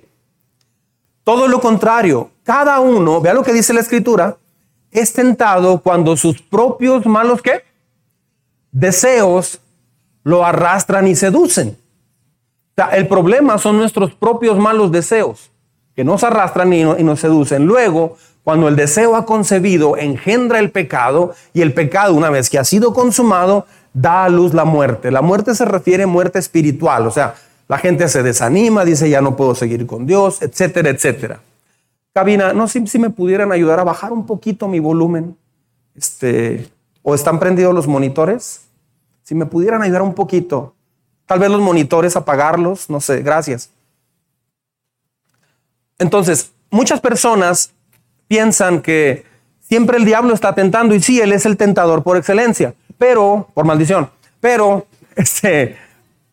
Todo 1.24 1.48
lo 1.48 1.62
contrario, 1.62 2.30
cada 2.44 2.80
uno, 2.80 3.22
vea 3.22 3.34
lo 3.34 3.44
que 3.44 3.54
dice 3.54 3.74
la 3.74 3.82
escritura, 3.82 4.38
es 4.92 5.14
tentado 5.14 5.82
cuando 5.82 6.16
sus 6.16 6.44
propios 6.44 7.08
malos 7.08 7.42
¿qué? 7.42 7.64
deseos 8.72 9.60
lo 10.24 10.46
arrastran 10.46 11.08
y 11.08 11.16
seducen 11.16 11.81
el 12.94 13.08
problema 13.08 13.58
son 13.58 13.78
nuestros 13.78 14.14
propios 14.14 14.58
malos 14.58 14.92
deseos 14.92 15.52
que 15.96 16.04
nos 16.04 16.24
arrastran 16.24 16.72
y, 16.74 16.84
nos 16.84 17.20
seducen. 17.20 17.66
Luego, 17.66 18.18
cuando 18.44 18.68
el 18.68 18.76
deseo 18.76 19.16
ha 19.16 19.26
concebido, 19.26 19.98
engendra 19.98 20.60
el 20.60 20.72
pecado 20.72 21.34
y 21.54 21.62
el 21.62 21.74
pecado, 21.74 22.14
una 22.16 22.30
vez 22.30 22.50
que 22.50 22.58
ha 22.58 22.64
sido 22.64 22.94
consumado, 22.94 23.66
da 23.94 24.26
a 24.26 24.30
luz 24.30 24.54
la 24.54 24.66
muerte. 24.66 25.12
La 25.12 25.22
muerte 25.22 25.54
se 25.54 25.66
refiere 25.66 26.04
a 26.04 26.08
muerte 26.08 26.40
espiritual, 26.40 27.06
o 27.08 27.12
sea, 27.12 27.36
la 27.68 27.78
gente 27.78 28.08
se 28.08 28.24
desanima, 28.24 28.84
dice 28.84 29.10
ya 29.10 29.22
no 29.22 29.36
puedo 29.36 29.56
seguir 29.56 29.86
con 29.86 30.06
Dios, 30.06 30.42
etcétera, 30.42 30.90
etcétera. 30.90 31.42
Cabina, 32.14 32.52
no 32.52 32.68
sé 32.68 32.86
si 32.88 33.00
me 33.00 33.10
pudieran 33.10 33.52
ayudar 33.52 33.80
a 33.80 33.84
bajar 33.86 34.12
un 34.12 34.26
poquito 34.26 34.68
mi 34.68 34.80
volumen. 34.80 35.38
Este, 35.96 36.70
o 37.02 37.16
están 37.16 37.40
prendidos 37.40 37.74
los 37.74 37.88
monitores. 37.88 38.66
Si 39.24 39.36
me 39.36 39.46
pudieran 39.46 39.82
ayudar 39.82 40.02
un 40.02 40.14
poquito. 40.14 40.76
Tal 41.32 41.40
vez 41.40 41.50
los 41.50 41.62
monitores 41.62 42.18
apagarlos, 42.18 42.90
no 42.90 43.00
sé, 43.00 43.22
gracias. 43.22 43.70
Entonces, 45.98 46.52
muchas 46.70 47.00
personas 47.00 47.72
piensan 48.28 48.82
que 48.82 49.24
siempre 49.62 49.98
el 49.98 50.04
diablo 50.04 50.34
está 50.34 50.54
tentando 50.54 50.94
y 50.94 51.02
sí, 51.02 51.22
él 51.22 51.32
es 51.32 51.46
el 51.46 51.56
tentador 51.56 52.04
por 52.04 52.18
excelencia, 52.18 52.74
pero, 52.98 53.48
por 53.54 53.64
maldición, 53.64 54.10
pero, 54.42 54.86
este, 55.16 55.78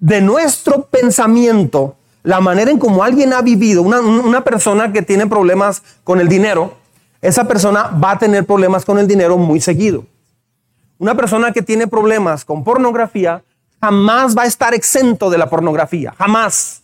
de 0.01 0.21
nuestro 0.21 0.87
pensamiento, 0.87 1.95
la 2.25 2.41
manera 2.41 2.73
en 2.73 2.81
como 2.81 3.05
alguien 3.05 3.33
ha 3.35 3.41
vivido, 3.41 3.83
una, 3.83 4.01
una 4.01 4.43
persona 4.43 4.93
que 4.93 5.03
tiene 5.03 5.29
problemas 5.29 5.85
con 6.03 6.19
el 6.19 6.29
dinero, 6.29 6.77
esa 7.23 7.45
persona 7.45 7.85
va 7.85 8.11
a 8.11 8.19
tener 8.19 8.45
problemas 8.45 8.85
con 8.85 8.99
el 8.99 9.07
dinero 9.07 9.39
muy 9.39 9.61
seguido. 9.61 10.07
Una 10.99 11.15
persona 11.15 11.53
que 11.53 11.63
tiene 11.63 11.87
problemas 11.87 12.45
con 12.45 12.65
pornografía 12.65 13.45
jamás 13.81 14.37
va 14.37 14.43
a 14.43 14.47
estar 14.47 14.75
exento 14.75 15.31
de 15.31 15.39
la 15.39 15.49
pornografía, 15.49 16.15
jamás. 16.17 16.83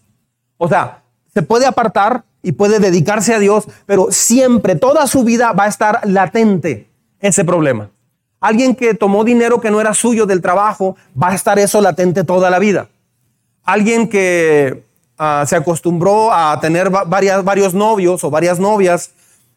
O 0.57 0.69
sea, 0.69 1.03
se 1.33 1.43
puede 1.43 1.67
apartar 1.67 2.25
y 2.43 2.53
puede 2.53 2.79
dedicarse 2.79 3.35
a 3.35 3.39
Dios, 3.39 3.67
pero 3.87 4.09
siempre, 4.11 4.77
toda 4.77 5.07
su 5.07 5.25
vida 5.25 5.53
va 5.53 5.65
a 5.65 5.69
estar 5.69 6.01
latente 6.05 6.89
ese 7.21 7.45
problema. 7.45 7.91
Alguien 8.41 8.77
que 8.77 8.95
tomó 8.95 9.25
dinero 9.25 9.61
que 9.61 9.71
no 9.71 9.81
era 9.81 9.95
suyo 9.95 10.27
del 10.27 10.43
trabajo, 10.43 10.97
va 11.21 11.31
a 11.31 11.35
estar 11.35 11.59
eso 11.59 11.81
latente 11.81 12.25
toda 12.25 12.51
la 12.51 12.59
vida. 12.59 12.89
Alguien 13.65 14.09
que 14.09 14.85
ah, 15.17 15.45
se 15.47 15.57
acostumbró 15.57 16.31
a 16.33 16.61
tener 16.61 16.91
varias, 16.91 17.43
varios 17.43 17.73
novios 17.73 18.23
o 18.23 18.31
varias 18.31 18.61
novias, 18.61 19.13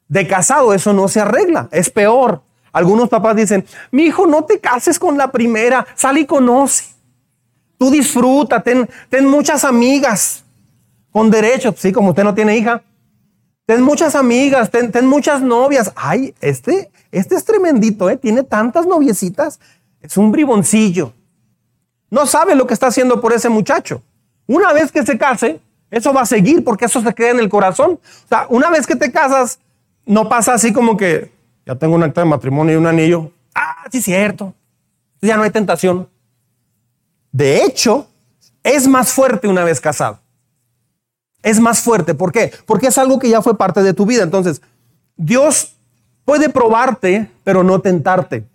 de 0.08 0.26
casado 0.26 0.74
eso 0.74 0.94
no 0.94 1.10
se 1.10 1.20
arregla, 1.20 1.68
es 1.72 1.90
peor. 1.90 2.42
Algunos 2.72 3.10
papás 3.10 3.36
dicen, 3.36 3.66
mi 3.92 4.04
hijo, 4.04 4.26
no 4.26 4.46
te 4.46 4.60
cases 4.60 5.00
con 5.00 5.18
la 5.18 5.32
primera, 5.32 5.86
sal 5.96 6.18
y 6.18 6.26
conoce. 6.26 6.97
Tú 7.78 7.92
disfruta, 7.92 8.62
ten, 8.62 8.88
muchas 9.26 9.64
amigas 9.64 10.44
con 11.12 11.30
derechos, 11.30 11.76
sí, 11.78 11.92
como 11.92 12.10
usted 12.10 12.24
no 12.24 12.34
tiene 12.34 12.58
hija. 12.58 12.82
Ten 13.66 13.82
muchas 13.82 14.16
amigas, 14.16 14.72
ten, 14.72 15.06
muchas 15.06 15.42
novias. 15.42 15.92
Ay, 15.96 16.34
este, 16.42 16.90
este 17.12 17.36
es 17.36 17.46
tremendito, 17.46 18.10
¿eh? 18.10 18.18
Tiene 18.18 18.44
tantas 18.44 18.86
noviecitas. 18.86 19.60
Es 20.02 20.18
un 20.18 20.32
briboncillo. 20.32 21.14
No 22.10 22.26
sabe 22.26 22.56
lo 22.56 22.66
que 22.66 22.74
está 22.74 22.88
haciendo 22.88 23.20
por 23.20 23.34
ese 23.34 23.50
muchacho. 23.50 24.02
Una 24.48 24.72
vez 24.72 24.92
que 24.92 25.06
se 25.06 25.18
case, 25.18 25.60
eso 25.92 26.14
va 26.14 26.22
a 26.22 26.26
seguir 26.26 26.64
porque 26.64 26.86
eso 26.86 27.02
se 27.02 27.14
queda 27.14 27.32
en 27.32 27.40
el 27.40 27.50
corazón. 27.50 28.00
O 28.02 28.28
sea, 28.28 28.48
una 28.50 28.70
vez 28.70 28.88
que 28.88 28.96
te 28.96 29.12
casas, 29.12 29.60
no 30.06 30.30
pasa 30.30 30.54
así 30.54 30.72
como 30.72 30.96
que 30.96 31.32
ya 31.66 31.76
tengo 31.76 31.96
un 31.96 32.04
acta 32.04 32.22
de 32.22 32.28
matrimonio 32.28 32.76
y 32.76 32.78
un 32.78 32.88
anillo. 32.88 33.32
Ah, 33.54 33.86
sí, 33.92 34.02
cierto. 34.02 34.54
Ya 35.22 35.36
no 35.36 35.44
hay 35.44 35.52
tentación. 35.52 36.08
De 37.32 37.64
hecho, 37.64 38.08
es 38.64 38.88
más 38.88 39.12
fuerte 39.12 39.48
una 39.48 39.64
vez 39.64 39.80
casado. 39.80 40.20
Es 41.44 41.60
más 41.60 41.82
fuerte. 41.82 42.14
¿Por 42.14 42.32
qué? 42.32 42.52
Porque 42.66 42.88
es 42.88 42.98
algo 42.98 43.20
que 43.20 43.30
ya 43.30 43.42
fue 43.42 43.58
parte 43.58 43.82
de 43.82 43.94
tu 43.94 44.06
vida. 44.06 44.24
Entonces, 44.24 44.62
Dios 45.16 45.76
puede 46.26 46.50
probarte, 46.50 47.32
pero 47.44 47.64
no 47.64 47.80
tentarte. 47.80 48.46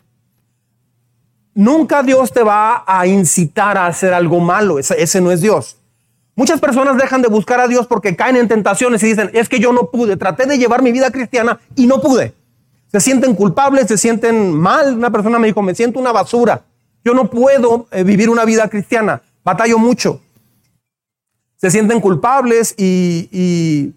Nunca 1.54 2.02
Dios 2.02 2.32
te 2.32 2.42
va 2.42 2.84
a 2.86 3.06
incitar 3.06 3.76
a 3.76 3.86
hacer 3.86 4.12
algo 4.14 4.40
malo. 4.40 4.78
Ese, 4.78 5.20
no 5.20 5.30
es 5.30 5.40
Dios. 5.40 5.76
Muchas 6.34 6.60
personas 6.60 6.96
dejan 6.96 7.22
de 7.22 7.28
buscar 7.28 7.60
a 7.60 7.68
Dios 7.68 7.86
porque 7.86 8.16
caen 8.16 8.36
en 8.36 8.48
tentaciones 8.48 9.02
y 9.02 9.08
dicen, 9.08 9.30
es 9.34 9.48
que 9.48 9.58
yo 9.58 9.72
no 9.72 9.90
pude, 9.90 10.16
traté 10.16 10.46
de 10.46 10.56
llevar 10.56 10.82
mi 10.82 10.92
vida 10.92 11.10
cristiana 11.10 11.60
y 11.76 11.86
no 11.86 12.00
pude. 12.00 12.34
Se 12.90 13.00
sienten 13.00 13.34
culpables, 13.34 13.86
se 13.86 13.98
sienten 13.98 14.52
mal. 14.52 14.94
Una 14.96 15.10
persona 15.10 15.38
me 15.38 15.46
dijo, 15.46 15.62
me 15.62 15.74
siento 15.74 15.98
una 15.98 16.12
basura. 16.12 16.62
Yo 17.04 17.14
no 17.14 17.30
puedo 17.30 17.86
eh, 17.90 18.04
vivir 18.04 18.30
una 18.30 18.44
vida 18.44 18.68
cristiana. 18.68 19.22
Batallo 19.44 19.78
mucho. 19.78 20.20
Se 21.56 21.70
sienten 21.70 22.00
culpables 22.00 22.74
y 22.76 23.94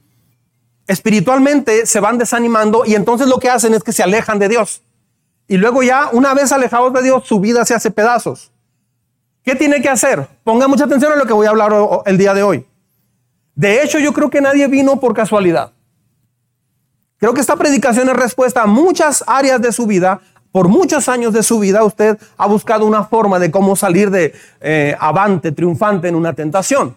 espiritualmente 0.88 1.85
se 1.85 2.00
van 2.00 2.17
desanimando 2.17 2.83
y 2.85 2.95
entonces 2.95 3.27
lo 3.27 3.39
que 3.39 3.50
hacen 3.50 3.74
es 3.74 3.83
que 3.83 3.91
se 3.91 4.03
alejan 4.03 4.39
de 4.39 4.50
Dios. 4.50 4.81
Y 5.47 5.57
luego 5.57 5.83
ya, 5.83 6.09
una 6.12 6.33
vez 6.33 6.51
alejados 6.51 6.93
de 6.93 7.03
Dios, 7.03 7.24
su 7.25 7.39
vida 7.39 7.65
se 7.65 7.74
hace 7.74 7.91
pedazos. 7.91 8.51
¿Qué 9.43 9.55
tiene 9.55 9.81
que 9.81 9.89
hacer? 9.89 10.27
Ponga 10.43 10.67
mucha 10.67 10.85
atención 10.85 11.12
a 11.12 11.15
lo 11.15 11.25
que 11.25 11.33
voy 11.33 11.45
a 11.45 11.51
hablar 11.51 11.71
el 12.05 12.17
día 12.17 12.33
de 12.33 12.41
hoy. 12.41 12.65
De 13.53 13.83
hecho, 13.83 14.00
yo 14.00 14.12
creo 14.12 14.29
que 14.29 14.41
nadie 14.41 14.67
vino 14.67 15.00
por 15.00 15.13
casualidad. 15.13 15.71
Creo 17.17 17.33
que 17.33 17.41
esta 17.41 17.55
predicación 17.55 18.09
es 18.09 18.15
respuesta 18.15 18.63
a 18.63 18.65
muchas 18.65 19.24
áreas 19.27 19.62
de 19.62 19.71
su 19.71 19.85
vida. 19.85 20.19
Por 20.55 20.69
muchos 20.69 21.09
años 21.09 21.33
de 21.33 21.43
su 21.43 21.59
vida 21.59 21.83
usted 21.83 22.17
ha 22.38 22.47
buscado 22.47 22.85
una 22.85 23.03
forma 23.03 23.39
de 23.39 23.51
cómo 23.51 23.75
salir 23.75 24.09
de 24.09 24.33
eh, 24.62 24.95
avante, 25.01 25.51
triunfante 25.51 26.07
en 26.07 26.15
una 26.15 26.31
tentación. 26.31 26.95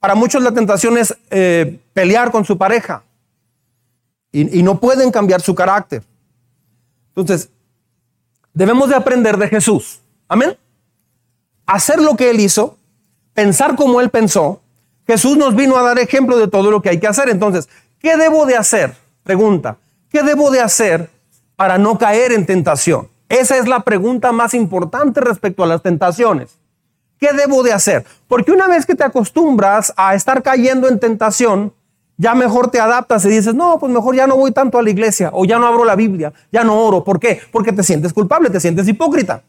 Para 0.00 0.14
muchos 0.14 0.42
la 0.42 0.52
tentación 0.52 0.96
es 0.96 1.14
eh, 1.28 1.80
pelear 1.92 2.30
con 2.30 2.46
su 2.46 2.56
pareja 2.56 3.02
y, 4.32 4.58
y 4.58 4.62
no 4.62 4.80
pueden 4.80 5.10
cambiar 5.10 5.42
su 5.42 5.54
carácter. 5.54 6.02
Entonces, 7.08 7.50
debemos 8.54 8.88
de 8.88 8.94
aprender 8.94 9.36
de 9.36 9.48
Jesús. 9.48 10.00
Amén. 10.26 10.56
Hacer 11.66 12.00
lo 12.00 12.16
que 12.16 12.30
Él 12.30 12.40
hizo, 12.40 12.78
pensar 13.34 13.76
como 13.76 14.00
Él 14.00 14.08
pensó. 14.08 14.62
Jesús 15.06 15.36
nos 15.36 15.54
vino 15.54 15.76
a 15.76 15.82
dar 15.82 15.98
ejemplo 15.98 16.38
de 16.38 16.48
todo 16.48 16.70
lo 16.70 16.80
que 16.80 16.88
hay 16.88 17.00
que 17.00 17.06
hacer. 17.06 17.28
Entonces, 17.28 17.68
¿qué 17.98 18.16
debo 18.16 18.46
de 18.46 18.56
hacer? 18.56 18.96
Pregunta, 19.24 19.76
¿qué 20.08 20.22
debo 20.22 20.50
de 20.50 20.62
hacer 20.62 21.10
para 21.56 21.78
no 21.78 21.98
caer 21.98 22.32
en 22.32 22.46
tentación? 22.46 23.08
Esa 23.28 23.56
es 23.58 23.66
la 23.66 23.80
pregunta 23.80 24.32
más 24.32 24.54
importante 24.54 25.20
respecto 25.20 25.64
a 25.64 25.66
las 25.66 25.82
tentaciones. 25.82 26.58
¿Qué 27.18 27.32
debo 27.32 27.62
de 27.62 27.72
hacer? 27.72 28.04
Porque 28.28 28.52
una 28.52 28.68
vez 28.68 28.86
que 28.86 28.94
te 28.94 29.04
acostumbras 29.04 29.92
a 29.96 30.14
estar 30.14 30.42
cayendo 30.42 30.88
en 30.88 31.00
tentación, 31.00 31.72
ya 32.16 32.34
mejor 32.34 32.70
te 32.70 32.80
adaptas 32.80 33.24
y 33.24 33.28
dices, 33.28 33.54
no, 33.54 33.78
pues 33.78 33.92
mejor 33.92 34.14
ya 34.14 34.26
no 34.26 34.36
voy 34.36 34.52
tanto 34.52 34.78
a 34.78 34.82
la 34.82 34.90
iglesia 34.90 35.30
o 35.32 35.44
ya 35.44 35.58
no 35.58 35.66
abro 35.66 35.84
la 35.84 35.96
Biblia, 35.96 36.32
ya 36.52 36.64
no 36.64 36.80
oro. 36.80 37.02
¿Por 37.02 37.18
qué? 37.18 37.40
Porque 37.50 37.72
te 37.72 37.82
sientes 37.82 38.12
culpable, 38.12 38.50
te 38.50 38.60
sientes 38.60 38.86
hipócrita. 38.86 39.42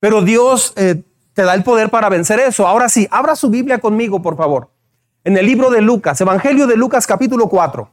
Pero 0.00 0.22
Dios 0.22 0.72
eh, 0.76 1.02
te 1.34 1.42
da 1.42 1.54
el 1.54 1.62
poder 1.62 1.90
para 1.90 2.08
vencer 2.08 2.40
eso. 2.40 2.66
Ahora 2.66 2.88
sí, 2.88 3.06
abra 3.10 3.36
su 3.36 3.50
Biblia 3.50 3.78
conmigo, 3.78 4.22
por 4.22 4.36
favor. 4.36 4.70
En 5.22 5.36
el 5.36 5.46
libro 5.46 5.70
de 5.70 5.82
Lucas, 5.82 6.20
Evangelio 6.20 6.66
de 6.66 6.76
Lucas 6.76 7.06
capítulo 7.06 7.48
4. 7.48 7.88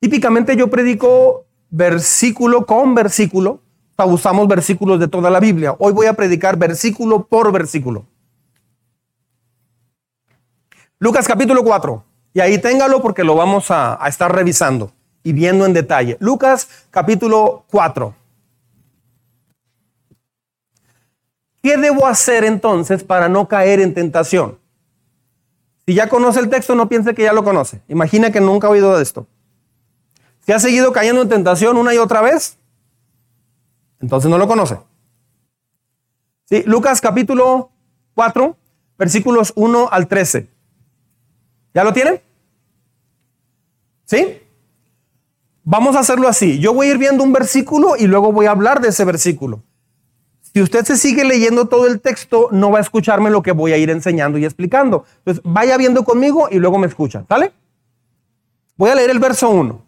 Típicamente 0.00 0.56
yo 0.56 0.68
predico 0.68 1.46
versículo 1.70 2.66
con 2.66 2.94
versículo. 2.94 3.62
Usamos 4.04 4.46
versículos 4.46 5.00
de 5.00 5.08
toda 5.08 5.30
la 5.30 5.40
Biblia. 5.40 5.74
Hoy 5.78 5.92
voy 5.92 6.06
a 6.06 6.12
predicar 6.12 6.58
versículo 6.58 7.26
por 7.26 7.50
versículo. 7.50 8.06
Lucas 10.98 11.26
capítulo 11.26 11.64
4. 11.64 12.04
Y 12.34 12.40
ahí 12.40 12.58
téngalo 12.58 13.00
porque 13.00 13.24
lo 13.24 13.34
vamos 13.34 13.70
a, 13.70 13.98
estar 14.06 14.34
revisando 14.34 14.92
y 15.22 15.32
viendo 15.32 15.64
en 15.64 15.72
detalle. 15.72 16.18
Lucas 16.20 16.68
capítulo 16.90 17.64
4. 17.70 18.14
¿Qué 21.62 21.78
debo 21.78 22.06
hacer 22.06 22.44
entonces 22.44 23.02
para 23.02 23.28
no 23.28 23.48
caer 23.48 23.80
en 23.80 23.94
tentación? 23.94 24.58
Si 25.86 25.94
ya 25.94 26.08
conoce 26.08 26.40
el 26.40 26.50
texto, 26.50 26.74
no 26.74 26.88
piense 26.88 27.14
que 27.14 27.22
ya 27.22 27.32
lo 27.32 27.44
conoce. 27.44 27.80
Imagina 27.88 28.30
que 28.30 28.40
nunca 28.40 28.66
ha 28.66 28.70
oído 28.70 28.94
de 28.96 29.02
esto. 29.02 29.26
Si 30.46 30.52
ha 30.52 30.60
seguido 30.60 30.92
cayendo 30.92 31.22
en 31.22 31.28
tentación 31.28 31.76
una 31.76 31.92
y 31.92 31.98
otra 31.98 32.20
vez, 32.20 32.56
entonces 34.00 34.30
no 34.30 34.38
lo 34.38 34.46
conoce. 34.46 34.78
Sí, 36.44 36.62
Lucas 36.66 37.00
capítulo 37.00 37.72
4, 38.14 38.56
versículos 38.96 39.52
1 39.56 39.88
al 39.90 40.06
13. 40.06 40.48
¿Ya 41.74 41.82
lo 41.82 41.92
tienen? 41.92 42.20
¿Sí? 44.04 44.40
Vamos 45.64 45.96
a 45.96 45.98
hacerlo 45.98 46.28
así. 46.28 46.60
Yo 46.60 46.72
voy 46.72 46.86
a 46.86 46.90
ir 46.92 46.98
viendo 46.98 47.24
un 47.24 47.32
versículo 47.32 47.96
y 47.96 48.06
luego 48.06 48.30
voy 48.30 48.46
a 48.46 48.52
hablar 48.52 48.80
de 48.80 48.90
ese 48.90 49.04
versículo. 49.04 49.64
Si 50.54 50.62
usted 50.62 50.84
se 50.84 50.96
sigue 50.96 51.24
leyendo 51.24 51.66
todo 51.66 51.88
el 51.88 52.00
texto, 52.00 52.50
no 52.52 52.70
va 52.70 52.78
a 52.78 52.82
escucharme 52.82 53.30
lo 53.30 53.42
que 53.42 53.50
voy 53.50 53.72
a 53.72 53.78
ir 53.78 53.90
enseñando 53.90 54.38
y 54.38 54.44
explicando. 54.44 55.04
Entonces, 55.18 55.42
vaya 55.44 55.76
viendo 55.76 56.04
conmigo 56.04 56.46
y 56.52 56.60
luego 56.60 56.78
me 56.78 56.86
escucha. 56.86 57.24
¿Sale? 57.28 57.52
Voy 58.76 58.90
a 58.90 58.94
leer 58.94 59.10
el 59.10 59.18
verso 59.18 59.50
1. 59.50 59.85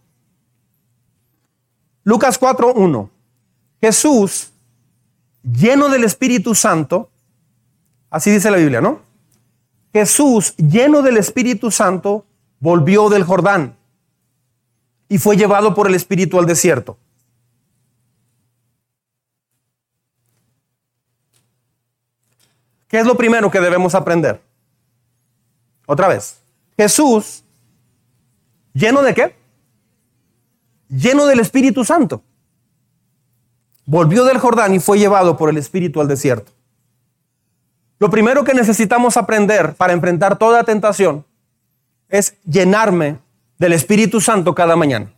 Lucas 2.08 2.38
4, 2.38 2.72
1. 2.72 3.10
Jesús, 3.82 4.50
lleno 5.42 5.90
del 5.90 6.04
Espíritu 6.04 6.54
Santo, 6.54 7.10
así 8.08 8.30
dice 8.30 8.50
la 8.50 8.56
Biblia, 8.56 8.80
¿no? 8.80 9.02
Jesús, 9.92 10.56
lleno 10.56 11.02
del 11.02 11.18
Espíritu 11.18 11.70
Santo, 11.70 12.24
volvió 12.60 13.10
del 13.10 13.24
Jordán 13.24 13.76
y 15.10 15.18
fue 15.18 15.36
llevado 15.36 15.74
por 15.74 15.86
el 15.86 15.94
Espíritu 15.94 16.38
al 16.38 16.46
desierto. 16.46 16.96
¿Qué 22.88 23.00
es 23.00 23.04
lo 23.04 23.18
primero 23.18 23.50
que 23.50 23.60
debemos 23.60 23.94
aprender? 23.94 24.40
Otra 25.84 26.08
vez. 26.08 26.40
Jesús, 26.74 27.44
lleno 28.72 29.02
de 29.02 29.12
qué? 29.12 29.38
Lleno 30.88 31.26
del 31.26 31.40
Espíritu 31.40 31.85
Santo. 31.85 32.23
Volvió 33.85 34.25
del 34.25 34.38
Jordán 34.38 34.75
y 34.75 34.80
fue 34.80 34.99
llevado 34.99 35.37
por 35.37 35.50
el 35.50 35.57
Espíritu 35.57 36.00
al 36.00 36.09
desierto. 36.09 36.52
Lo 37.99 38.11
primero 38.11 38.45
que 38.45 38.54
necesitamos 38.54 39.16
aprender 39.16 39.75
para 39.75 39.92
enfrentar 39.92 40.38
toda 40.38 40.64
tentación 40.64 41.25
es 42.09 42.35
llenarme 42.45 43.18
del 43.59 43.73
Espíritu 43.73 44.21
Santo 44.21 44.54
cada 44.54 44.76
mañana. 44.76 45.11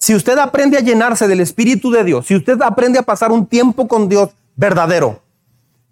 Si 0.00 0.14
usted 0.14 0.36
aprende 0.38 0.76
a 0.76 0.80
llenarse 0.80 1.28
del 1.28 1.40
Espíritu 1.40 1.90
de 1.90 2.04
Dios, 2.04 2.26
si 2.26 2.34
usted 2.34 2.60
aprende 2.60 2.98
a 2.98 3.02
pasar 3.02 3.32
un 3.32 3.46
tiempo 3.46 3.88
con 3.88 4.08
Dios 4.08 4.30
verdadero 4.56 5.22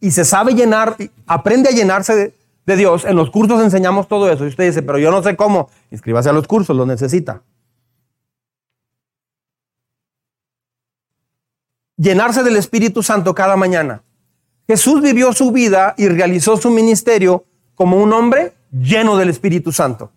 y 0.00 0.10
se 0.10 0.24
sabe 0.24 0.52
llenar, 0.52 0.96
aprende 1.26 1.70
a 1.70 1.72
llenarse 1.72 2.34
de, 2.66 2.76
Dios, 2.76 3.04
en 3.04 3.16
los 3.16 3.30
cursos 3.30 3.62
enseñamos 3.62 4.08
todo 4.08 4.30
eso. 4.30 4.44
Y 4.44 4.48
usted 4.48 4.66
dice, 4.66 4.82
pero 4.82 4.98
yo 4.98 5.10
no 5.10 5.22
sé 5.22 5.36
cómo, 5.36 5.70
inscríbase 5.90 6.28
a 6.28 6.32
los 6.32 6.46
cursos, 6.46 6.76
lo 6.76 6.84
necesita. 6.84 7.42
Llenarse 11.96 12.42
del 12.42 12.56
Espíritu 12.56 13.02
Santo 13.02 13.34
cada 13.34 13.56
mañana 13.56 14.02
Jesús 14.68 15.00
vivió 15.00 15.32
su 15.32 15.52
vida 15.52 15.94
y 15.96 16.08
realizó 16.08 16.56
su 16.56 16.70
ministerio 16.70 17.44
como 17.74 18.02
un 18.02 18.12
hombre 18.12 18.54
lleno 18.72 19.16
del 19.16 19.28
Espíritu 19.28 19.70
Santo. 19.70 20.10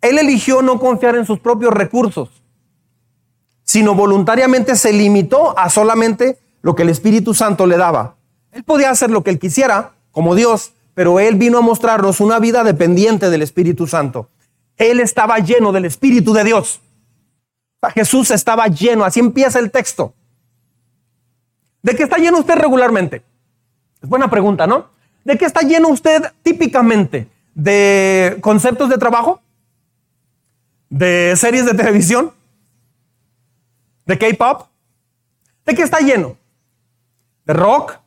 Él 0.00 0.18
eligió 0.18 0.62
no 0.62 0.78
confiar 0.78 1.16
en 1.16 1.26
sus 1.26 1.38
propios 1.38 1.74
recursos, 1.74 2.42
sino 3.64 3.94
voluntariamente 3.94 4.76
se 4.76 4.92
limitó 4.92 5.58
a 5.58 5.68
solamente 5.68 6.38
lo 6.62 6.74
que 6.74 6.84
el 6.84 6.88
Espíritu 6.88 7.34
Santo 7.34 7.66
le 7.66 7.76
daba. 7.76 8.16
Él 8.52 8.64
podía 8.64 8.90
hacer 8.90 9.10
lo 9.10 9.22
que 9.22 9.30
él 9.30 9.38
quisiera, 9.38 9.92
como 10.10 10.34
Dios, 10.34 10.72
pero 10.94 11.20
él 11.20 11.34
vino 11.34 11.58
a 11.58 11.62
mostrarnos 11.62 12.20
una 12.20 12.38
vida 12.38 12.64
dependiente 12.64 13.28
del 13.28 13.42
Espíritu 13.42 13.86
Santo. 13.86 14.30
Él 14.78 15.00
estaba 15.00 15.38
lleno 15.38 15.72
del 15.72 15.84
Espíritu 15.84 16.32
de 16.32 16.44
Dios. 16.44 16.80
Jesús 17.94 18.30
estaba 18.30 18.68
lleno, 18.68 19.04
así 19.04 19.20
empieza 19.20 19.58
el 19.58 19.70
texto. 19.70 20.14
¿De 21.88 21.96
qué 21.96 22.02
está 22.02 22.18
lleno 22.18 22.40
usted 22.40 22.54
regularmente? 22.56 23.22
Es 24.02 24.08
buena 24.10 24.28
pregunta, 24.28 24.66
¿no? 24.66 24.90
¿De 25.24 25.38
qué 25.38 25.46
está 25.46 25.62
lleno 25.62 25.88
usted 25.88 26.22
típicamente? 26.42 27.28
¿De 27.54 28.36
conceptos 28.42 28.90
de 28.90 28.98
trabajo? 28.98 29.40
¿De 30.90 31.34
series 31.34 31.64
de 31.64 31.72
televisión? 31.72 32.30
¿De 34.04 34.18
K-pop? 34.18 34.68
¿De 35.64 35.74
qué 35.74 35.80
está 35.80 36.00
lleno? 36.00 36.36
de 37.46 37.54
rock, 37.54 37.98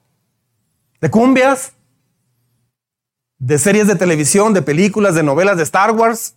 de 1.02 1.10
cumbias, 1.10 1.74
de 3.40 3.58
series 3.58 3.88
de 3.88 3.96
televisión, 3.96 4.54
de 4.54 4.62
películas, 4.62 5.16
de 5.16 5.24
novelas 5.24 5.58
de 5.58 5.64
Star 5.64 5.90
Wars. 5.90 6.36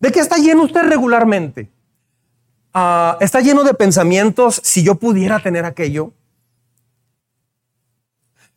¿De 0.00 0.10
qué 0.10 0.18
está 0.18 0.38
lleno 0.38 0.64
usted 0.64 0.82
regularmente? 0.88 1.70
Ah, 2.78 3.16
¿Está 3.20 3.40
lleno 3.40 3.64
de 3.64 3.72
pensamientos 3.72 4.60
si 4.62 4.82
yo 4.82 4.96
pudiera 4.96 5.40
tener 5.40 5.64
aquello? 5.64 6.12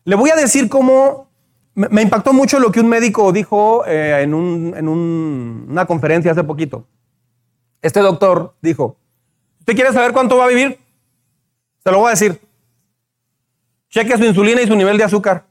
Le 0.03 0.17
voy 0.17 0.29
a 0.29 0.35
decir 0.35 0.67
cómo 0.67 1.29
me, 1.73 2.01
impactó 2.01 2.33
mucho 2.33 2.59
lo 2.59 2.69
que 2.69 2.81
un 2.81 2.89
médico 2.89 3.31
dijo 3.31 3.85
eh, 3.87 4.23
en, 4.23 4.33
una 4.33 5.85
conferencia 5.85 6.33
hace 6.33 6.43
poquito. 6.43 6.85
Este 7.81 8.01
doctor 8.01 8.55
dijo, 8.61 8.97
¿usted 9.59 9.73
quiere 9.73 9.93
saber 9.93 10.11
cuánto 10.11 10.35
va 10.35 10.43
a 10.43 10.49
vivir? 10.49 10.77
Se 11.81 11.89
lo 11.89 11.99
voy 11.99 12.07
a 12.07 12.09
decir. 12.09 12.41
Cheque 13.89 14.17
su 14.17 14.25
insulina 14.25 14.61
y 14.61 14.67
su 14.67 14.75
nivel 14.75 14.97
de 14.97 15.05
azúcar. 15.05 15.45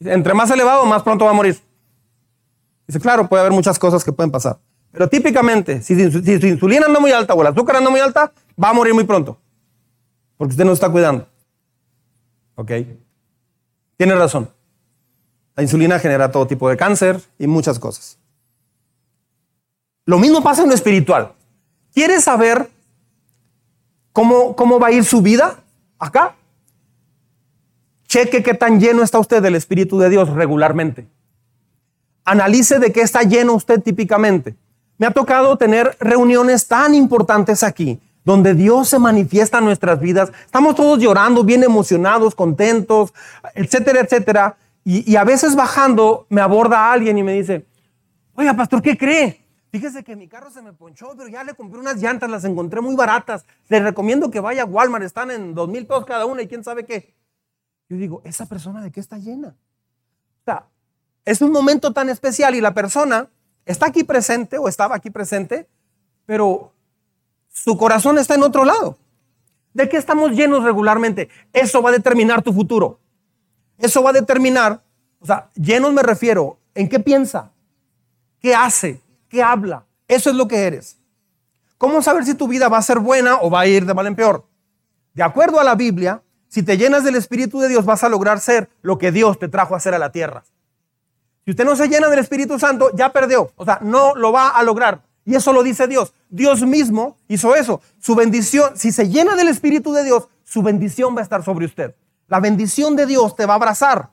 Entre 0.00 0.34
más 0.34 0.50
elevado, 0.50 0.84
más 0.84 1.02
pronto 1.02 1.24
va 1.24 1.30
a 1.30 1.34
morir. 1.34 1.58
Dice, 2.86 3.00
claro, 3.00 3.26
puede 3.26 3.40
haber 3.40 3.54
muchas 3.54 3.78
cosas 3.78 4.04
que 4.04 4.12
pueden 4.12 4.30
pasar. 4.30 4.58
Pero 4.92 5.08
típicamente, 5.08 5.82
si, 5.82 6.10
su 6.10 6.46
insulina 6.46 6.86
anda 6.86 7.00
muy 7.00 7.12
alta 7.12 7.34
o 7.34 7.40
el 7.42 7.48
azúcar 7.48 7.76
anda 7.76 7.90
muy 7.90 8.00
alta, 8.00 8.32
va 8.62 8.70
a 8.70 8.72
morir 8.72 8.94
muy 8.94 9.04
pronto. 9.04 9.38
Porque 10.36 10.52
usted 10.52 10.64
no 10.64 10.72
está 10.72 10.90
cuidando. 10.90 11.28
¿Ok? 12.54 12.72
Tiene 13.96 14.14
razón. 14.14 14.50
La 15.56 15.62
insulina 15.62 15.98
genera 15.98 16.30
todo 16.30 16.46
tipo 16.46 16.68
de 16.68 16.76
cáncer 16.76 17.20
y 17.38 17.46
muchas 17.46 17.78
cosas. 17.78 18.18
Lo 20.06 20.18
mismo 20.18 20.42
pasa 20.42 20.62
en 20.62 20.68
lo 20.68 20.74
espiritual. 20.74 21.32
¿Quiere 21.92 22.20
saber 22.20 22.70
cómo, 24.12 24.56
cómo 24.56 24.78
va 24.78 24.86
a 24.86 24.92
ir 24.92 25.04
su 25.04 25.20
vida 25.20 25.62
acá? 25.98 26.36
Cheque 28.06 28.42
qué 28.42 28.54
tan 28.54 28.80
lleno 28.80 29.02
está 29.02 29.18
usted 29.18 29.42
del 29.42 29.54
Espíritu 29.54 29.98
de 29.98 30.08
Dios 30.08 30.30
regularmente. 30.30 31.06
Analice 32.24 32.78
de 32.78 32.90
qué 32.92 33.02
está 33.02 33.22
lleno 33.22 33.52
usted 33.52 33.82
típicamente. 33.82 34.56
Me 34.98 35.06
ha 35.06 35.12
tocado 35.12 35.56
tener 35.56 35.96
reuniones 36.00 36.66
tan 36.66 36.92
importantes 36.92 37.62
aquí, 37.62 38.00
donde 38.24 38.54
Dios 38.54 38.88
se 38.88 38.98
manifiesta 38.98 39.58
en 39.58 39.64
nuestras 39.64 40.00
vidas. 40.00 40.32
Estamos 40.44 40.74
todos 40.74 40.98
llorando, 40.98 41.44
bien 41.44 41.62
emocionados, 41.62 42.34
contentos, 42.34 43.14
etcétera, 43.54 44.00
etcétera. 44.00 44.56
Y, 44.84 45.16
a 45.16 45.24
veces 45.24 45.54
bajando 45.54 46.26
me 46.30 46.40
aborda 46.40 46.90
alguien 46.90 47.16
y 47.16 47.22
me 47.22 47.34
dice, 47.34 47.64
oiga, 48.34 48.54
pastor, 48.54 48.82
¿qué 48.82 48.96
cree? 48.96 49.44
Fíjese 49.70 50.02
que 50.02 50.16
mi 50.16 50.26
carro 50.26 50.50
se 50.50 50.62
me 50.62 50.72
ponchó, 50.72 51.12
pero 51.16 51.28
ya 51.28 51.44
le 51.44 51.54
compré 51.54 51.78
unas 51.78 52.00
llantas, 52.00 52.28
las 52.28 52.44
encontré 52.44 52.80
muy 52.80 52.96
baratas. 52.96 53.44
Le 53.68 53.80
recomiendo 53.80 54.30
que 54.30 54.40
vaya 54.40 54.62
a 54.62 54.66
Walmart, 54.66 55.04
están 55.04 55.30
en 55.30 55.54
dos 55.54 55.68
mil 55.68 55.86
pesos 55.86 56.06
cada 56.06 56.26
una 56.26 56.42
y 56.42 56.48
quién 56.48 56.64
sabe 56.64 56.86
qué. 56.86 57.14
Yo 57.88 57.96
digo, 57.98 58.22
¿esa 58.24 58.46
persona 58.46 58.82
de 58.82 58.90
qué 58.90 58.98
está 58.98 59.18
llena? 59.18 59.48
O 59.48 60.44
sea, 60.44 60.66
es 61.24 61.42
un 61.42 61.52
momento 61.52 61.92
tan 61.92 62.08
especial 62.08 62.54
y 62.54 62.60
la 62.60 62.72
persona 62.72 63.28
está 63.68 63.86
aquí 63.86 64.02
presente 64.02 64.56
o 64.58 64.66
estaba 64.66 64.96
aquí 64.96 65.10
presente, 65.10 65.68
pero 66.24 66.72
su 67.52 67.76
corazón 67.76 68.18
está 68.18 68.34
en 68.34 68.42
otro 68.42 68.64
lado. 68.64 68.96
¿De 69.74 69.88
qué 69.88 69.98
estamos 69.98 70.32
llenos 70.32 70.64
regularmente? 70.64 71.28
Eso 71.52 71.82
va 71.82 71.90
a 71.90 71.92
determinar 71.92 72.42
tu 72.42 72.52
futuro. 72.52 72.98
Eso 73.76 74.02
va 74.02 74.10
a 74.10 74.14
determinar, 74.14 74.82
o 75.20 75.26
sea, 75.26 75.50
llenos 75.54 75.92
me 75.92 76.02
refiero, 76.02 76.58
¿en 76.74 76.88
qué 76.88 76.98
piensa? 76.98 77.52
¿Qué 78.40 78.54
hace? 78.54 79.00
¿Qué 79.28 79.42
habla? 79.42 79.84
Eso 80.08 80.30
es 80.30 80.36
lo 80.36 80.48
que 80.48 80.66
eres. 80.66 80.96
¿Cómo 81.76 82.00
saber 82.00 82.24
si 82.24 82.34
tu 82.34 82.48
vida 82.48 82.68
va 82.68 82.78
a 82.78 82.82
ser 82.82 82.98
buena 82.98 83.36
o 83.40 83.50
va 83.50 83.60
a 83.60 83.66
ir 83.66 83.84
de 83.84 83.94
mal 83.94 84.06
en 84.06 84.16
peor? 84.16 84.46
De 85.12 85.22
acuerdo 85.22 85.60
a 85.60 85.64
la 85.64 85.74
Biblia, 85.74 86.22
si 86.48 86.62
te 86.62 86.78
llenas 86.78 87.04
del 87.04 87.16
Espíritu 87.16 87.60
de 87.60 87.68
Dios 87.68 87.84
vas 87.84 88.02
a 88.02 88.08
lograr 88.08 88.40
ser 88.40 88.70
lo 88.80 88.96
que 88.96 89.12
Dios 89.12 89.38
te 89.38 89.48
trajo 89.48 89.74
a 89.74 89.76
hacer 89.76 89.94
a 89.94 89.98
la 89.98 90.10
tierra. 90.10 90.44
Si 91.48 91.52
usted 91.52 91.64
no 91.64 91.76
se 91.76 91.88
llena 91.88 92.08
del 92.08 92.18
Espíritu 92.18 92.58
Santo, 92.58 92.90
ya 92.94 93.10
perdió. 93.10 93.50
O 93.56 93.64
sea, 93.64 93.78
no 93.80 94.14
lo 94.14 94.32
va 94.32 94.50
a 94.50 94.62
lograr. 94.62 95.00
Y 95.24 95.34
eso 95.34 95.50
lo 95.50 95.62
dice 95.62 95.88
Dios. 95.88 96.12
Dios 96.28 96.60
mismo 96.60 97.16
hizo 97.26 97.54
eso. 97.54 97.80
Su 97.98 98.14
bendición, 98.14 98.76
si 98.76 98.92
se 98.92 99.08
llena 99.08 99.34
del 99.34 99.48
Espíritu 99.48 99.94
de 99.94 100.04
Dios, 100.04 100.28
su 100.44 100.60
bendición 100.60 101.16
va 101.16 101.20
a 101.20 101.22
estar 101.22 101.42
sobre 101.42 101.64
usted. 101.64 101.94
La 102.26 102.38
bendición 102.38 102.96
de 102.96 103.06
Dios 103.06 103.34
te 103.34 103.46
va 103.46 103.54
a 103.54 103.56
abrazar. 103.56 104.10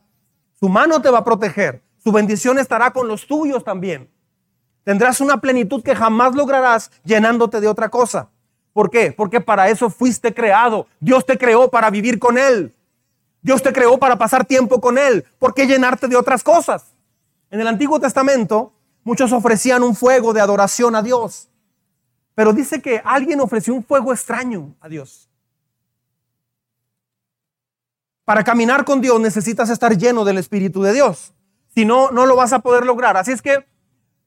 Su 0.57 0.69
mano 0.69 1.01
te 1.01 1.09
va 1.09 1.17
a 1.17 1.23
proteger. 1.25 1.83
Su 2.01 2.13
bendición 2.13 2.57
estará 2.57 2.91
con 2.91 3.09
los 3.09 3.27
tuyos 3.27 3.65
también. 3.65 4.09
Tendrás 4.85 5.19
una 5.19 5.41
plenitud 5.41 5.83
que 5.83 5.93
jamás 5.93 6.35
lograrás 6.35 6.89
llenándote 7.03 7.59
de 7.59 7.67
otra 7.67 7.89
cosa. 7.89 8.29
¿Por 8.71 8.89
qué? 8.89 9.11
Porque 9.11 9.41
para 9.41 9.67
eso 9.67 9.89
fuiste 9.89 10.33
creado. 10.33 10.87
Dios 11.01 11.25
te 11.25 11.37
creó 11.37 11.69
para 11.69 11.89
vivir 11.89 12.17
con 12.17 12.37
Él. 12.37 12.73
Dios 13.41 13.61
te 13.61 13.73
creó 13.73 13.97
para 13.97 14.17
pasar 14.17 14.45
tiempo 14.45 14.79
con 14.79 14.97
Él. 14.97 15.25
¿Por 15.37 15.53
qué 15.53 15.67
llenarte 15.67 16.07
de 16.07 16.15
otras 16.15 16.41
cosas? 16.41 16.94
En 17.51 17.61
el 17.61 17.67
Antiguo 17.67 17.99
Testamento, 17.99 18.73
muchos 19.03 19.31
ofrecían 19.31 19.83
un 19.83 19.95
fuego 19.95 20.33
de 20.33 20.41
adoración 20.41 20.95
a 20.95 21.01
Dios. 21.01 21.49
Pero 22.33 22.51
dice 22.53 22.81
que 22.81 23.01
alguien 23.03 23.39
ofreció 23.39 23.73
un 23.73 23.83
fuego 23.83 24.11
extraño 24.11 24.75
a 24.81 24.89
Dios. 24.89 25.29
Para 28.25 28.43
caminar 28.43 28.83
con 28.83 29.01
Dios 29.01 29.19
necesitas 29.19 29.69
estar 29.69 29.95
lleno 29.97 30.25
del 30.25 30.39
Espíritu 30.39 30.81
de 30.81 30.93
Dios. 30.93 31.33
Si 31.73 31.85
no, 31.85 32.11
no 32.11 32.25
lo 32.25 32.35
vas 32.35 32.53
a 32.53 32.59
poder 32.59 32.85
lograr. 32.85 33.15
Así 33.17 33.31
es 33.31 33.41
que 33.41 33.65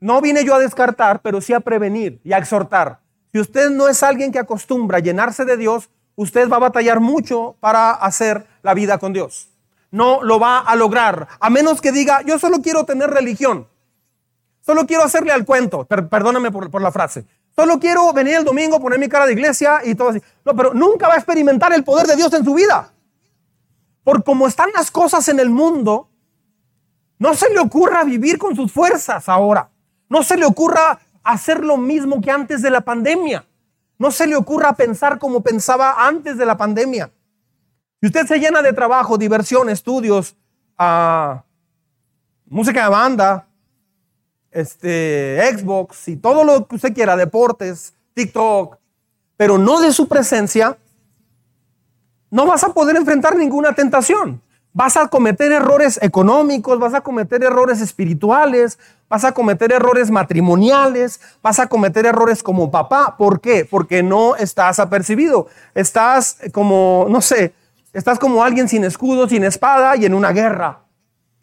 no 0.00 0.20
vine 0.20 0.44
yo 0.44 0.54
a 0.54 0.60
descartar, 0.60 1.20
pero 1.20 1.40
sí 1.40 1.52
a 1.52 1.60
prevenir 1.60 2.20
y 2.22 2.32
a 2.32 2.38
exhortar. 2.38 3.00
Si 3.32 3.40
usted 3.40 3.70
no 3.70 3.88
es 3.88 4.02
alguien 4.02 4.30
que 4.30 4.38
acostumbra 4.38 4.98
a 4.98 5.00
llenarse 5.00 5.44
de 5.44 5.56
Dios, 5.56 5.90
usted 6.14 6.48
va 6.48 6.56
a 6.56 6.60
batallar 6.60 7.00
mucho 7.00 7.56
para 7.60 7.92
hacer 7.92 8.46
la 8.62 8.74
vida 8.74 8.98
con 8.98 9.12
Dios. 9.12 9.48
No 9.90 10.22
lo 10.22 10.38
va 10.38 10.58
a 10.60 10.76
lograr, 10.76 11.28
a 11.40 11.50
menos 11.50 11.80
que 11.80 11.92
diga, 11.92 12.22
yo 12.22 12.38
solo 12.38 12.60
quiero 12.60 12.84
tener 12.84 13.10
religión. 13.10 13.66
Solo 14.60 14.86
quiero 14.86 15.02
hacerle 15.02 15.32
al 15.32 15.46
cuento, 15.46 15.86
perdóname 15.86 16.50
por, 16.50 16.70
por 16.70 16.82
la 16.82 16.92
frase. 16.92 17.24
Solo 17.56 17.80
quiero 17.80 18.12
venir 18.12 18.36
el 18.36 18.44
domingo, 18.44 18.80
poner 18.80 18.98
mi 18.98 19.08
cara 19.08 19.26
de 19.26 19.32
iglesia 19.32 19.80
y 19.82 19.94
todo 19.94 20.10
así. 20.10 20.22
No, 20.44 20.54
pero 20.54 20.74
nunca 20.74 21.08
va 21.08 21.14
a 21.14 21.16
experimentar 21.16 21.72
el 21.72 21.82
poder 21.84 22.06
de 22.06 22.16
Dios 22.16 22.32
en 22.34 22.44
su 22.44 22.54
vida. 22.54 22.92
Por 24.04 24.22
cómo 24.22 24.46
están 24.46 24.70
las 24.74 24.90
cosas 24.90 25.28
en 25.28 25.40
el 25.40 25.50
mundo, 25.50 26.08
no 27.18 27.34
se 27.34 27.50
le 27.50 27.58
ocurra 27.58 28.04
vivir 28.04 28.38
con 28.38 28.54
sus 28.54 28.70
fuerzas 28.70 29.28
ahora. 29.28 29.70
No 30.08 30.22
se 30.22 30.36
le 30.36 30.46
ocurra 30.46 31.00
hacer 31.24 31.64
lo 31.64 31.76
mismo 31.76 32.20
que 32.20 32.30
antes 32.30 32.62
de 32.62 32.70
la 32.70 32.82
pandemia. 32.82 33.44
No 33.98 34.10
se 34.10 34.26
le 34.26 34.36
ocurra 34.36 34.74
pensar 34.74 35.18
como 35.18 35.42
pensaba 35.42 36.06
antes 36.06 36.38
de 36.38 36.46
la 36.46 36.56
pandemia. 36.56 37.10
Si 38.00 38.06
usted 38.06 38.26
se 38.26 38.38
llena 38.38 38.62
de 38.62 38.72
trabajo, 38.72 39.18
diversión, 39.18 39.68
estudios, 39.68 40.36
ah, 40.76 41.42
música 42.46 42.84
de 42.84 42.88
banda, 42.88 43.48
este, 44.52 45.40
Xbox 45.52 46.08
y 46.08 46.16
todo 46.16 46.44
lo 46.44 46.66
que 46.66 46.76
usted 46.76 46.94
quiera, 46.94 47.16
deportes, 47.16 47.94
TikTok, 48.14 48.76
pero 49.36 49.58
no 49.58 49.80
de 49.80 49.92
su 49.92 50.06
presencia, 50.08 50.78
no 52.30 52.46
vas 52.46 52.62
a 52.64 52.72
poder 52.72 52.96
enfrentar 52.96 53.36
ninguna 53.36 53.72
tentación. 53.72 54.42
Vas 54.72 54.96
a 54.96 55.08
cometer 55.08 55.50
errores 55.50 55.98
económicos, 56.02 56.78
vas 56.78 56.94
a 56.94 57.00
cometer 57.00 57.42
errores 57.42 57.80
espirituales, 57.80 58.78
vas 59.08 59.24
a 59.24 59.32
cometer 59.32 59.72
errores 59.72 60.10
matrimoniales, 60.10 61.20
vas 61.42 61.58
a 61.58 61.66
cometer 61.66 62.06
errores 62.06 62.42
como 62.42 62.70
papá. 62.70 63.16
¿Por 63.16 63.40
qué? 63.40 63.66
Porque 63.68 64.04
no 64.04 64.36
estás 64.36 64.78
apercibido. 64.78 65.48
Estás 65.74 66.38
como, 66.52 67.06
no 67.08 67.20
sé, 67.20 67.54
estás 67.92 68.18
como 68.18 68.42
alguien 68.42 68.68
sin 68.68 68.84
escudo, 68.84 69.28
sin 69.28 69.44
espada 69.44 69.96
y 69.96 70.04
en 70.04 70.14
una 70.14 70.32
guerra. 70.32 70.84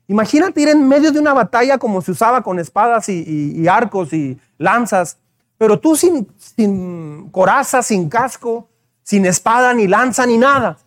Imagínate 0.07 0.61
ir 0.61 0.69
en 0.69 0.87
medio 0.87 1.11
de 1.11 1.19
una 1.19 1.33
batalla 1.33 1.77
como 1.77 2.01
se 2.01 2.11
usaba 2.11 2.41
con 2.43 2.59
espadas 2.59 3.09
y, 3.09 3.67
arcos 3.67 4.13
y 4.13 4.37
lanzas, 4.57 5.17
pero 5.57 5.79
tú 5.79 5.95
sin, 5.95 6.27
coraza, 7.31 7.81
sin 7.81 8.07
casco, 8.07 8.69
sin 9.01 9.25
espada, 9.25 9.73
ni 9.73 9.87
lanza, 9.87 10.25
ni 10.25 10.37
nada, 10.37 10.77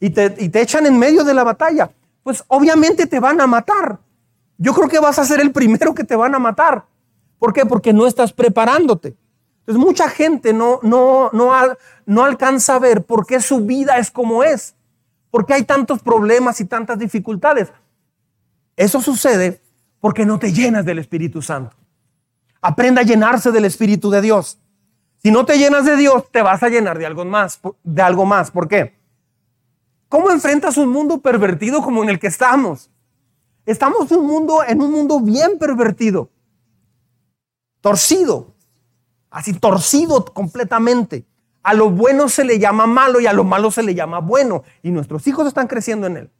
y 0.00 0.10
te, 0.10 0.34
y 0.38 0.48
te 0.48 0.62
echan 0.62 0.86
en 0.86 0.98
medio 0.98 1.24
de 1.24 1.34
la 1.34 1.44
batalla, 1.44 1.90
pues 2.22 2.42
obviamente 2.48 3.06
te 3.06 3.20
van 3.20 3.40
a 3.40 3.46
matar. 3.46 3.98
Yo 4.56 4.72
creo 4.72 4.88
que 4.88 4.98
vas 4.98 5.18
a 5.18 5.24
ser 5.24 5.40
el 5.40 5.52
primero 5.52 5.94
que 5.94 6.04
te 6.04 6.16
van 6.16 6.34
a 6.34 6.38
matar. 6.38 6.86
¿Por 7.38 7.52
qué? 7.52 7.66
Porque 7.66 7.92
no 7.92 8.06
estás 8.06 8.32
preparándote. 8.32 9.16
Entonces 9.60 9.84
mucha 9.84 10.08
gente 10.08 10.52
no, 10.52 10.78
no, 10.82 11.30
no, 11.32 11.52
no 12.06 12.24
alcanza 12.24 12.76
a 12.76 12.78
ver 12.78 13.04
por 13.04 13.26
qué 13.26 13.40
su 13.40 13.60
vida 13.60 13.98
es 13.98 14.10
como 14.10 14.42
es. 14.44 14.74
¿Por 15.34 15.46
qué 15.46 15.54
hay 15.54 15.64
tantos 15.64 16.00
problemas 16.00 16.60
y 16.60 16.64
tantas 16.64 16.96
dificultades? 16.96 17.72
Eso 18.76 19.02
sucede 19.02 19.60
porque 19.98 20.24
no 20.24 20.38
te 20.38 20.52
llenas 20.52 20.84
del 20.84 21.00
Espíritu 21.00 21.42
Santo. 21.42 21.76
Aprenda 22.60 23.00
a 23.00 23.04
llenarse 23.04 23.50
del 23.50 23.64
Espíritu 23.64 24.10
de 24.10 24.20
Dios. 24.20 24.60
Si 25.20 25.32
no 25.32 25.44
te 25.44 25.58
llenas 25.58 25.86
de 25.86 25.96
Dios, 25.96 26.30
te 26.30 26.40
vas 26.40 26.62
a 26.62 26.68
llenar 26.68 27.00
de 27.00 27.06
algo 27.06 27.24
más. 27.24 27.58
De 27.82 28.00
algo 28.00 28.24
más. 28.24 28.52
¿Por 28.52 28.68
qué? 28.68 28.96
¿Cómo 30.08 30.30
enfrentas 30.30 30.76
un 30.76 30.90
mundo 30.90 31.20
pervertido 31.20 31.82
como 31.82 32.04
en 32.04 32.10
el 32.10 32.20
que 32.20 32.28
estamos? 32.28 32.88
Estamos 33.66 34.12
en 34.12 34.18
un 34.18 34.26
mundo, 34.28 34.62
en 34.64 34.80
un 34.80 34.92
mundo 34.92 35.18
bien 35.18 35.58
pervertido, 35.58 36.30
torcido, 37.80 38.54
así 39.30 39.52
torcido 39.52 40.24
completamente. 40.26 41.26
A 41.64 41.72
lo 41.72 41.90
bueno 41.90 42.28
se 42.28 42.44
le 42.44 42.58
llama 42.58 42.86
malo 42.86 43.20
y 43.20 43.26
a 43.26 43.32
lo 43.32 43.42
malo 43.42 43.70
se 43.70 43.82
le 43.82 43.94
llama 43.94 44.20
bueno. 44.20 44.62
Y 44.82 44.90
nuestros 44.90 45.26
hijos 45.26 45.46
están 45.46 45.66
creciendo 45.66 46.06
en 46.06 46.18
él. 46.18 46.30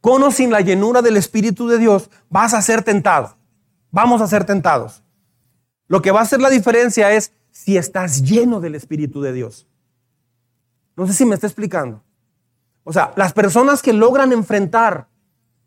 Con 0.00 0.22
o 0.24 0.30
sin 0.32 0.50
la 0.50 0.60
llenura 0.60 1.00
del 1.00 1.16
Espíritu 1.16 1.68
de 1.68 1.78
Dios, 1.78 2.10
vas 2.28 2.52
a 2.52 2.60
ser 2.60 2.82
tentado. 2.82 3.36
Vamos 3.92 4.20
a 4.20 4.26
ser 4.26 4.44
tentados. 4.44 5.04
Lo 5.86 6.02
que 6.02 6.10
va 6.10 6.20
a 6.20 6.22
hacer 6.24 6.40
la 6.40 6.50
diferencia 6.50 7.12
es 7.12 7.32
si 7.52 7.76
estás 7.76 8.22
lleno 8.22 8.60
del 8.60 8.74
Espíritu 8.74 9.22
de 9.22 9.32
Dios. 9.32 9.68
No 10.96 11.06
sé 11.06 11.12
si 11.12 11.24
me 11.24 11.36
está 11.36 11.46
explicando. 11.46 12.02
O 12.82 12.92
sea, 12.92 13.12
las 13.14 13.32
personas 13.32 13.80
que 13.80 13.92
logran 13.92 14.32
enfrentar 14.32 15.06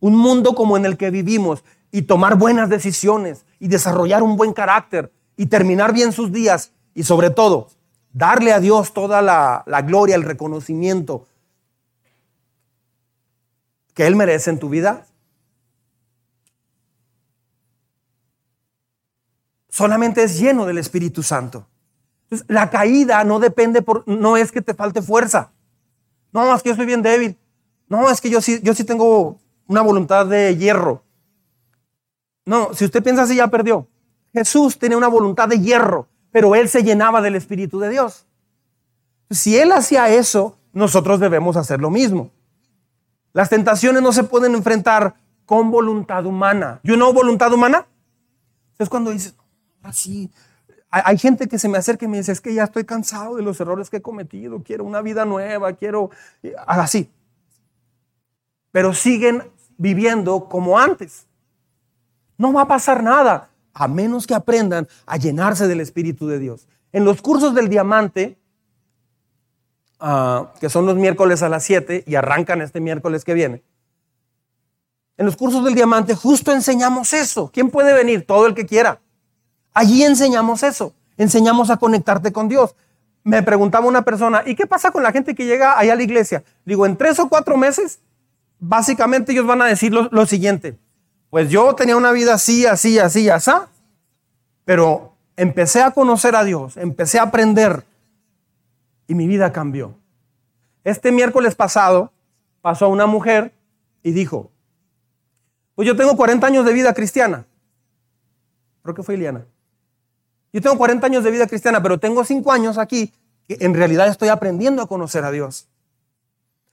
un 0.01 0.17
mundo 0.17 0.53
como 0.53 0.75
en 0.75 0.85
el 0.85 0.97
que 0.97 1.11
vivimos 1.11 1.63
y 1.91 2.01
tomar 2.03 2.37
buenas 2.37 2.69
decisiones 2.69 3.45
y 3.57 3.69
desarrollar 3.69 4.21
un 4.21 4.35
buen 4.35 4.51
carácter 4.51 5.13
y 5.37 5.45
terminar 5.45 5.93
bien 5.93 6.11
sus 6.11 6.31
días 6.31 6.71
y 6.93 7.03
sobre 7.03 7.29
todo 7.29 7.69
darle 8.11 8.51
a 8.51 8.59
Dios 8.59 8.93
toda 8.93 9.21
la, 9.21 9.63
gloria, 9.83 10.15
el 10.15 10.23
reconocimiento 10.23 11.27
que 13.93 14.07
Él 14.07 14.15
merece 14.15 14.49
en 14.49 14.59
tu 14.59 14.69
vida, 14.69 15.05
solamente 19.69 20.23
es 20.23 20.39
lleno 20.39 20.65
del 20.65 20.79
Espíritu 20.79 21.21
Santo. 21.23 21.67
la 22.47 22.69
caída 22.69 23.23
no 23.23 23.39
depende 23.39 23.81
por, 23.81 24.07
no 24.07 24.35
es 24.35 24.51
que 24.51 24.61
te 24.61 24.73
falte 24.73 25.01
fuerza. 25.01 25.51
No, 26.33 26.53
es 26.53 26.61
que 26.61 26.69
yo 26.69 26.75
soy 26.75 26.85
bien 26.85 27.01
débil. 27.01 27.37
No, 27.87 28.09
es 28.09 28.19
que 28.19 28.29
yo 28.29 28.41
sí, 28.41 28.59
yo 28.61 28.73
sí 28.73 28.83
tengo 28.83 29.39
una 29.67 29.81
voluntad 29.81 30.25
de 30.25 30.57
hierro. 30.57 31.03
No, 32.45 32.73
si 32.73 32.85
usted 32.85 33.03
piensa 33.03 33.23
así, 33.23 33.35
ya 33.35 33.47
perdió. 33.47 33.87
Jesús 34.37 34.77
tenía 34.77 34.99
una 34.99 35.07
voluntad 35.07 35.47
de 35.47 35.59
hierro, 35.59 36.07
pero 36.31 36.53
él 36.53 36.69
se 36.69 36.83
llenaba 36.83 37.21
del 37.21 37.33
Espíritu 37.33 37.79
de 37.79 37.89
Dios. 37.89 38.27
Si 39.31 39.57
él 39.57 39.71
hacía 39.71 40.09
eso, 40.09 40.59
nosotros 40.73 41.19
debemos 41.19 41.57
hacer 41.57 41.79
lo 41.79 41.89
mismo. 41.89 42.29
Las 43.33 43.49
tentaciones 43.49 44.03
no 44.03 44.11
se 44.11 44.23
pueden 44.23 44.53
enfrentar 44.53 45.15
con 45.47 45.71
voluntad 45.71 46.23
humana. 46.27 46.79
¿Yo 46.83 46.97
no 46.97 47.11
voluntad 47.13 47.51
humana? 47.51 47.87
Es 48.77 48.89
cuando 48.89 49.09
dices, 49.09 49.33
así. 49.81 50.29
Hay 50.91 51.17
gente 51.17 51.47
que 51.47 51.57
se 51.57 51.67
me 51.67 51.79
acerca 51.79 52.05
y 52.05 52.07
me 52.07 52.17
dice, 52.17 52.31
es 52.31 52.39
que 52.39 52.53
ya 52.53 52.65
estoy 52.65 52.85
cansado 52.85 53.37
de 53.37 53.41
los 53.41 53.59
errores 53.59 53.89
que 53.89 53.97
he 53.97 54.01
cometido, 54.03 54.61
quiero 54.61 54.83
una 54.83 55.01
vida 55.01 55.25
nueva, 55.25 55.73
quiero 55.73 56.11
así. 56.67 57.09
Pero 58.71 58.93
siguen 58.93 59.49
viviendo 59.79 60.47
como 60.47 60.77
antes. 60.77 61.25
No 62.37 62.53
va 62.53 62.61
a 62.61 62.67
pasar 62.67 63.01
nada 63.01 63.49
a 63.77 63.87
menos 63.87 64.25
que 64.25 64.33
aprendan 64.33 64.87
a 65.05 65.17
llenarse 65.17 65.67
del 65.67 65.81
Espíritu 65.81 66.27
de 66.27 66.39
Dios. 66.39 66.67
En 66.91 67.05
los 67.05 67.21
cursos 67.21 67.53
del 67.53 67.69
diamante, 67.69 68.37
ah, 69.99 70.51
que 70.59 70.69
son 70.69 70.87
los 70.87 70.95
miércoles 70.95 71.43
a 71.43 71.49
las 71.49 71.63
7 71.63 72.03
y 72.07 72.15
arrancan 72.15 72.61
este 72.61 72.79
miércoles 72.81 73.23
que 73.23 73.35
viene, 73.35 73.63
en 75.17 75.25
los 75.27 75.35
cursos 75.35 75.63
del 75.63 75.75
diamante 75.75 76.15
justo 76.15 76.51
enseñamos 76.51 77.13
eso. 77.13 77.51
¿Quién 77.53 77.69
puede 77.69 77.93
venir? 77.93 78.25
Todo 78.25 78.47
el 78.47 78.55
que 78.55 78.65
quiera. 78.65 78.99
Allí 79.73 80.03
enseñamos 80.03 80.63
eso. 80.63 80.93
Enseñamos 81.15 81.69
a 81.69 81.77
conectarte 81.77 82.31
con 82.31 82.47
Dios. 82.49 82.75
Me 83.23 83.43
preguntaba 83.43 83.85
una 83.87 84.03
persona, 84.03 84.41
¿y 84.45 84.55
qué 84.55 84.65
pasa 84.65 84.89
con 84.89 85.03
la 85.03 85.11
gente 85.11 85.35
que 85.35 85.45
llega 85.45 85.77
allá 85.77 85.93
a 85.93 85.95
la 85.95 86.03
iglesia? 86.03 86.43
Digo, 86.65 86.85
en 86.85 86.97
tres 86.97 87.19
o 87.19 87.29
cuatro 87.29 87.57
meses, 87.57 87.99
básicamente 88.59 89.33
ellos 89.33 89.45
van 89.45 89.61
a 89.61 89.65
decir 89.65 89.91
lo 89.91 90.25
siguiente 90.25 90.77
pues 91.29 91.49
yo 91.49 91.75
tenía 91.75 91.97
una 91.97 92.11
vida 92.11 92.35
así, 92.35 92.65
así, 92.65 92.99
así, 92.99 93.29
así, 93.29 93.51
pero 94.65 95.13
empecé 95.35 95.81
a 95.81 95.91
conocer 95.91 96.35
a 96.35 96.43
Dios, 96.43 96.77
empecé 96.77 97.19
a 97.19 97.23
aprender 97.23 97.83
y 99.07 99.15
mi 99.15 99.27
vida 99.27 99.51
cambió. 99.51 99.95
Este 100.83 101.11
miércoles 101.11 101.55
pasado 101.55 102.11
pasó 102.61 102.89
una 102.89 103.05
mujer 103.05 103.53
y 104.03 104.11
dijo, 104.11 104.51
pues 105.75 105.87
yo 105.87 105.95
tengo 105.95 106.15
40 106.15 106.47
años 106.47 106.65
de 106.65 106.73
vida 106.73 106.93
cristiana. 106.93 107.45
Creo 108.81 108.95
que 108.95 109.03
fue 109.03 109.15
Iliana. 109.15 109.45
Yo 110.53 110.61
tengo 110.61 110.77
40 110.77 111.05
años 111.05 111.23
de 111.23 111.31
vida 111.31 111.45
cristiana, 111.45 111.83
pero 111.83 111.99
tengo 111.99 112.23
5 112.23 112.51
años 112.51 112.77
aquí 112.77 113.13
que 113.47 113.57
en 113.59 113.73
realidad 113.73 114.07
estoy 114.07 114.29
aprendiendo 114.29 114.81
a 114.81 114.87
conocer 114.87 115.23
a 115.23 115.31
Dios. 115.31 115.67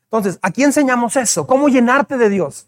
Entonces, 0.04 0.38
aquí 0.42 0.62
enseñamos 0.62 1.16
eso, 1.16 1.46
cómo 1.46 1.68
llenarte 1.68 2.16
de 2.16 2.28
Dios. 2.28 2.66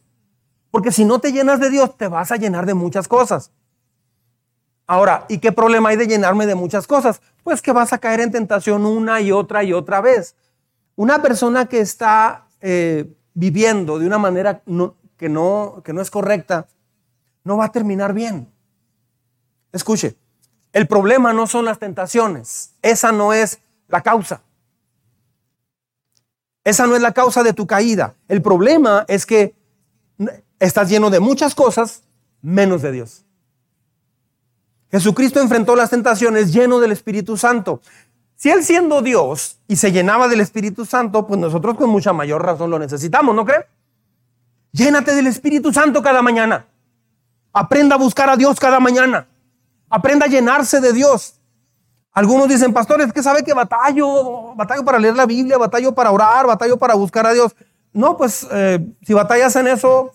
Porque 0.70 0.92
si 0.92 1.04
no 1.04 1.18
te 1.20 1.32
llenas 1.32 1.60
de 1.60 1.70
Dios, 1.70 1.96
te 1.96 2.08
vas 2.08 2.32
a 2.32 2.36
llenar 2.36 2.66
de 2.66 2.74
muchas 2.74 3.08
cosas. 3.08 3.50
Ahora, 4.86 5.24
¿y 5.28 5.38
qué 5.38 5.52
problema 5.52 5.88
hay 5.88 5.96
de 5.96 6.06
llenarme 6.06 6.46
de 6.46 6.54
muchas 6.54 6.86
cosas? 6.86 7.20
Pues 7.42 7.60
que 7.60 7.72
vas 7.72 7.92
a 7.92 7.98
caer 7.98 8.20
en 8.20 8.30
tentación 8.30 8.86
una 8.86 9.20
y 9.20 9.32
otra 9.32 9.64
y 9.64 9.72
otra 9.72 10.00
vez. 10.00 10.36
Una 10.94 11.20
persona 11.20 11.66
que 11.66 11.80
está 11.80 12.46
eh, 12.60 13.12
viviendo 13.34 13.98
de 13.98 14.06
una 14.06 14.18
manera 14.18 14.62
que, 15.16 15.28
no, 15.28 15.82
que 15.82 15.92
no 15.92 16.00
es 16.00 16.10
correcta, 16.10 16.68
no 17.42 17.56
va 17.56 17.66
a 17.66 17.72
terminar 17.72 18.12
bien. 18.12 18.52
Escuche, 19.72 20.16
el 20.72 20.86
problema 20.86 21.32
no 21.32 21.46
son 21.46 21.64
las 21.64 21.78
tentaciones, 21.78 22.74
esa 22.82 23.12
no 23.12 23.32
es 23.32 23.60
la 23.88 24.02
causa. 24.02 24.42
Esa 26.64 26.86
no 26.86 26.96
es 26.96 27.02
la 27.02 27.12
causa 27.12 27.42
de 27.42 27.52
tu 27.52 27.66
caída. 27.66 28.14
El 28.26 28.42
problema 28.42 29.04
es 29.06 29.24
que 29.24 29.54
estás 30.58 30.88
lleno 30.88 31.10
de 31.10 31.20
muchas 31.20 31.54
cosas 31.54 32.02
menos 32.42 32.82
de 32.82 32.92
Dios. 32.92 33.24
Jesucristo 34.90 35.40
enfrentó 35.40 35.76
las 35.76 35.90
tentaciones 35.90 36.52
lleno 36.52 36.80
del 36.80 36.92
Espíritu 36.92 37.36
Santo. 37.36 37.80
Si 38.36 38.50
Él 38.50 38.62
siendo 38.62 39.02
Dios 39.02 39.58
y 39.66 39.76
se 39.76 39.92
llenaba 39.92 40.28
del 40.28 40.40
Espíritu 40.40 40.84
Santo, 40.84 41.26
pues 41.26 41.40
nosotros 41.40 41.76
con 41.76 41.90
mucha 41.90 42.12
mayor 42.12 42.44
razón 42.44 42.70
lo 42.70 42.78
necesitamos, 42.78 43.34
¿no 43.34 43.44
cree? 43.44 43.66
Llénate 44.72 45.14
del 45.14 45.26
Espíritu 45.26 45.72
Santo 45.72 46.02
cada 46.02 46.22
mañana. 46.22 46.66
Aprenda 47.52 47.96
a 47.96 47.98
buscar 47.98 48.28
a 48.28 48.36
Dios 48.36 48.60
cada 48.60 48.78
mañana. 48.78 49.26
Aprenda 49.88 50.26
a 50.26 50.28
llenarse 50.28 50.80
de 50.80 50.92
Dios. 50.92 51.40
Algunos 52.12 52.48
dicen, 52.48 52.72
pastores, 52.72 53.12
que 53.12 53.22
sabe 53.22 53.42
que 53.42 53.54
batallo, 53.54 54.54
batallo 54.54 54.84
para 54.84 54.98
leer 54.98 55.16
la 55.16 55.26
Biblia, 55.26 55.58
batallo 55.58 55.94
para 55.94 56.10
orar, 56.10 56.46
batallo 56.46 56.76
para 56.76 56.94
buscar 56.94 57.26
a 57.26 57.32
Dios. 57.32 57.54
No, 57.92 58.16
pues 58.16 58.46
eh, 58.50 58.86
si 59.02 59.14
batallas 59.14 59.56
en 59.56 59.68
eso, 59.68 60.12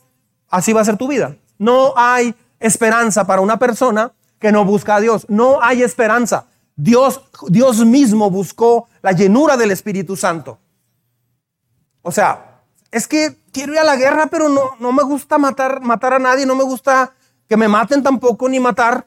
así 0.52 0.74
va 0.74 0.82
a 0.82 0.86
ser 0.86 0.98
tu 0.98 1.08
vida. 1.08 1.36
No 1.58 1.94
hay 1.96 2.36
esperanza 2.60 3.26
para 3.26 3.42
una 3.42 3.58
persona 3.58 4.12
que 4.38 4.52
no 4.52 4.66
busca 4.66 4.96
a 4.96 5.00
Dios. 5.00 5.26
No 5.30 5.62
hay 5.62 5.82
esperanza. 5.82 6.46
Dios, 6.76 7.22
Dios 7.48 7.86
mismo 7.86 8.30
buscó 8.30 8.88
la 9.02 9.14
llenura 9.14 9.58
del 9.58 9.72
Espíritu 9.72 10.16
Santo. 10.16 10.60
O 12.02 12.12
sea, 12.12 12.62
es 12.92 13.08
que 13.08 13.38
quiero 13.52 13.74
ir 13.74 13.80
a 13.80 13.84
la 13.84 13.96
guerra, 13.96 14.28
pero 14.28 14.50
no, 14.50 14.72
no 14.80 14.92
me 14.92 15.04
gusta 15.04 15.38
matar, 15.38 15.82
matar 15.82 16.14
a 16.14 16.20
nadie, 16.20 16.46
no 16.46 16.56
me 16.56 16.64
gusta 16.64 17.14
que 17.48 17.58
me 17.58 17.68
maten 17.68 18.02
tampoco, 18.02 18.50
ni 18.50 18.60
matar, 18.60 19.06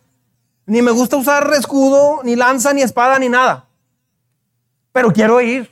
ni 0.67 0.83
me 0.83 0.91
gusta 0.91 1.17
usar 1.17 1.51
escudo, 1.55 2.21
ni 2.23 2.37
lanza, 2.37 2.73
ni 2.73 2.83
espada, 2.83 3.19
ni 3.19 3.29
nada. 3.29 3.67
Pero 4.93 5.13
quiero 5.13 5.41
ir. 5.41 5.71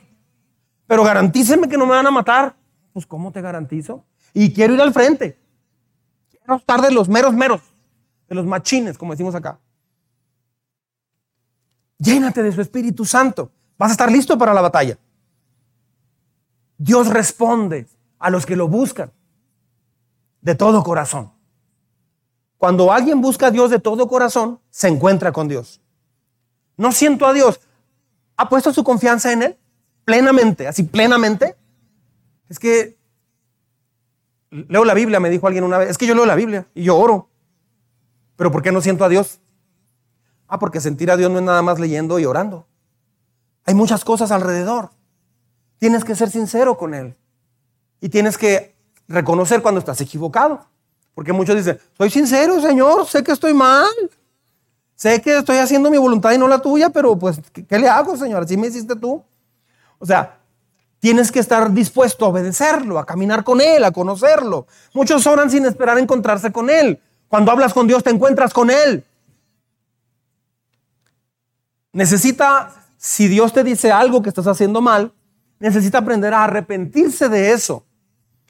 Pero 0.85 1.03
garantíceme 1.03 1.69
que 1.69 1.77
no 1.77 1.85
me 1.85 1.93
van 1.93 2.05
a 2.05 2.11
matar. 2.11 2.55
Pues 2.91 3.05
¿cómo 3.05 3.31
te 3.31 3.41
garantizo? 3.41 4.03
Y 4.33 4.53
quiero 4.53 4.73
ir 4.73 4.81
al 4.81 4.93
frente. 4.93 5.39
Quiero 6.43 6.57
estar 6.57 6.81
de 6.81 6.91
los 6.91 7.07
meros 7.07 7.33
meros, 7.33 7.61
de 8.27 8.35
los 8.35 8.45
machines, 8.45 8.97
como 8.97 9.13
decimos 9.13 9.33
acá. 9.33 9.59
Llénate 11.97 12.43
de 12.43 12.51
su 12.51 12.61
Espíritu 12.61 13.05
Santo. 13.05 13.51
Vas 13.77 13.89
a 13.89 13.93
estar 13.93 14.11
listo 14.11 14.37
para 14.37 14.53
la 14.53 14.61
batalla. 14.61 14.97
Dios 16.77 17.07
responde 17.07 17.87
a 18.19 18.29
los 18.29 18.45
que 18.45 18.57
lo 18.57 18.67
buscan 18.67 19.11
de 20.41 20.55
todo 20.55 20.83
corazón. 20.83 21.31
Cuando 22.57 22.91
alguien 22.91 23.21
busca 23.21 23.47
a 23.47 23.51
Dios 23.51 23.69
de 23.69 23.79
todo 23.79 24.07
corazón, 24.07 24.59
se 24.69 24.89
encuentra 24.89 25.31
con 25.31 25.47
Dios. 25.47 25.81
No 26.75 26.91
siento 26.91 27.25
a 27.25 27.33
Dios. 27.33 27.61
¿Ha 28.35 28.49
puesto 28.49 28.73
su 28.73 28.83
confianza 28.83 29.31
en 29.31 29.43
Él? 29.43 29.57
Plenamente, 30.03 30.67
así 30.67 30.83
plenamente. 30.83 31.55
Es 32.49 32.59
que 32.59 32.97
leo 34.53 34.85
la 34.85 34.93
Biblia, 34.93 35.19
me 35.19 35.29
dijo 35.29 35.47
alguien 35.47 35.63
una 35.63 35.77
vez. 35.77 35.89
Es 35.89 35.97
que 35.97 36.05
yo 36.05 36.15
leo 36.15 36.25
la 36.25 36.35
Biblia 36.35 36.67
y 36.73 36.83
yo 36.83 36.97
oro. 36.97 37.29
Pero 38.35 38.51
¿por 38.51 38.61
qué 38.61 38.71
no 38.71 38.81
siento 38.81 39.03
a 39.03 39.09
Dios? 39.09 39.39
Ah, 40.47 40.59
porque 40.59 40.79
sentir 40.79 41.09
a 41.11 41.17
Dios 41.17 41.31
no 41.31 41.39
es 41.39 41.43
nada 41.43 41.61
más 41.61 41.79
leyendo 41.79 42.19
y 42.19 42.25
orando. 42.25 42.67
Hay 43.65 43.73
muchas 43.73 44.03
cosas 44.05 44.31
alrededor. 44.31 44.91
Tienes 45.79 46.03
que 46.03 46.15
ser 46.15 46.29
sincero 46.29 46.77
con 46.77 46.93
Él. 46.93 47.15
Y 47.99 48.09
tienes 48.09 48.37
que 48.37 48.75
reconocer 49.07 49.61
cuando 49.61 49.79
estás 49.79 49.99
equivocado. 50.01 50.67
Porque 51.15 51.33
muchos 51.33 51.55
dicen, 51.55 51.79
soy 51.97 52.09
sincero, 52.09 52.59
Señor, 52.59 53.05
sé 53.07 53.23
que 53.23 53.31
estoy 53.31 53.53
mal. 53.53 53.87
Sé 54.95 55.21
que 55.21 55.37
estoy 55.37 55.57
haciendo 55.57 55.89
mi 55.89 55.97
voluntad 55.97 56.31
y 56.31 56.37
no 56.37 56.47
la 56.47 56.59
tuya, 56.59 56.89
pero 56.89 57.17
pues, 57.17 57.39
¿qué, 57.51 57.65
qué 57.65 57.79
le 57.79 57.89
hago, 57.89 58.15
Señor? 58.15 58.43
Así 58.43 58.57
me 58.57 58.67
hiciste 58.67 58.95
tú. 58.95 59.23
O 59.99 60.05
sea, 60.05 60.39
Tienes 61.03 61.33
que 61.33 61.39
estar 61.41 61.73
dispuesto 61.73 62.23
a 62.23 62.29
obedecerlo, 62.29 62.97
a 62.97 63.05
caminar 63.05 63.43
con 63.43 63.59
Él, 63.59 63.83
a 63.83 63.91
conocerlo. 63.91 64.67
Muchos 64.93 65.27
oran 65.27 65.51
sin 65.51 65.65
esperar 65.65 65.97
encontrarse 65.97 66.53
con 66.53 66.69
Él. 66.69 67.01
Cuando 67.27 67.51
hablas 67.51 67.73
con 67.73 67.87
Dios 67.87 68.05
te 68.05 68.09
encuentras 68.09 68.53
con 68.53 68.69
Él. 68.69 69.03
Necesita, 71.91 72.73
si 72.95 73.27
Dios 73.27 73.51
te 73.51 73.65
dice 73.65 73.91
algo 73.91 74.21
que 74.21 74.29
estás 74.29 74.47
haciendo 74.47 74.79
mal, 74.79 75.11
necesita 75.59 75.97
aprender 75.97 76.33
a 76.33 76.45
arrepentirse 76.45 77.27
de 77.27 77.51
eso. 77.51 77.83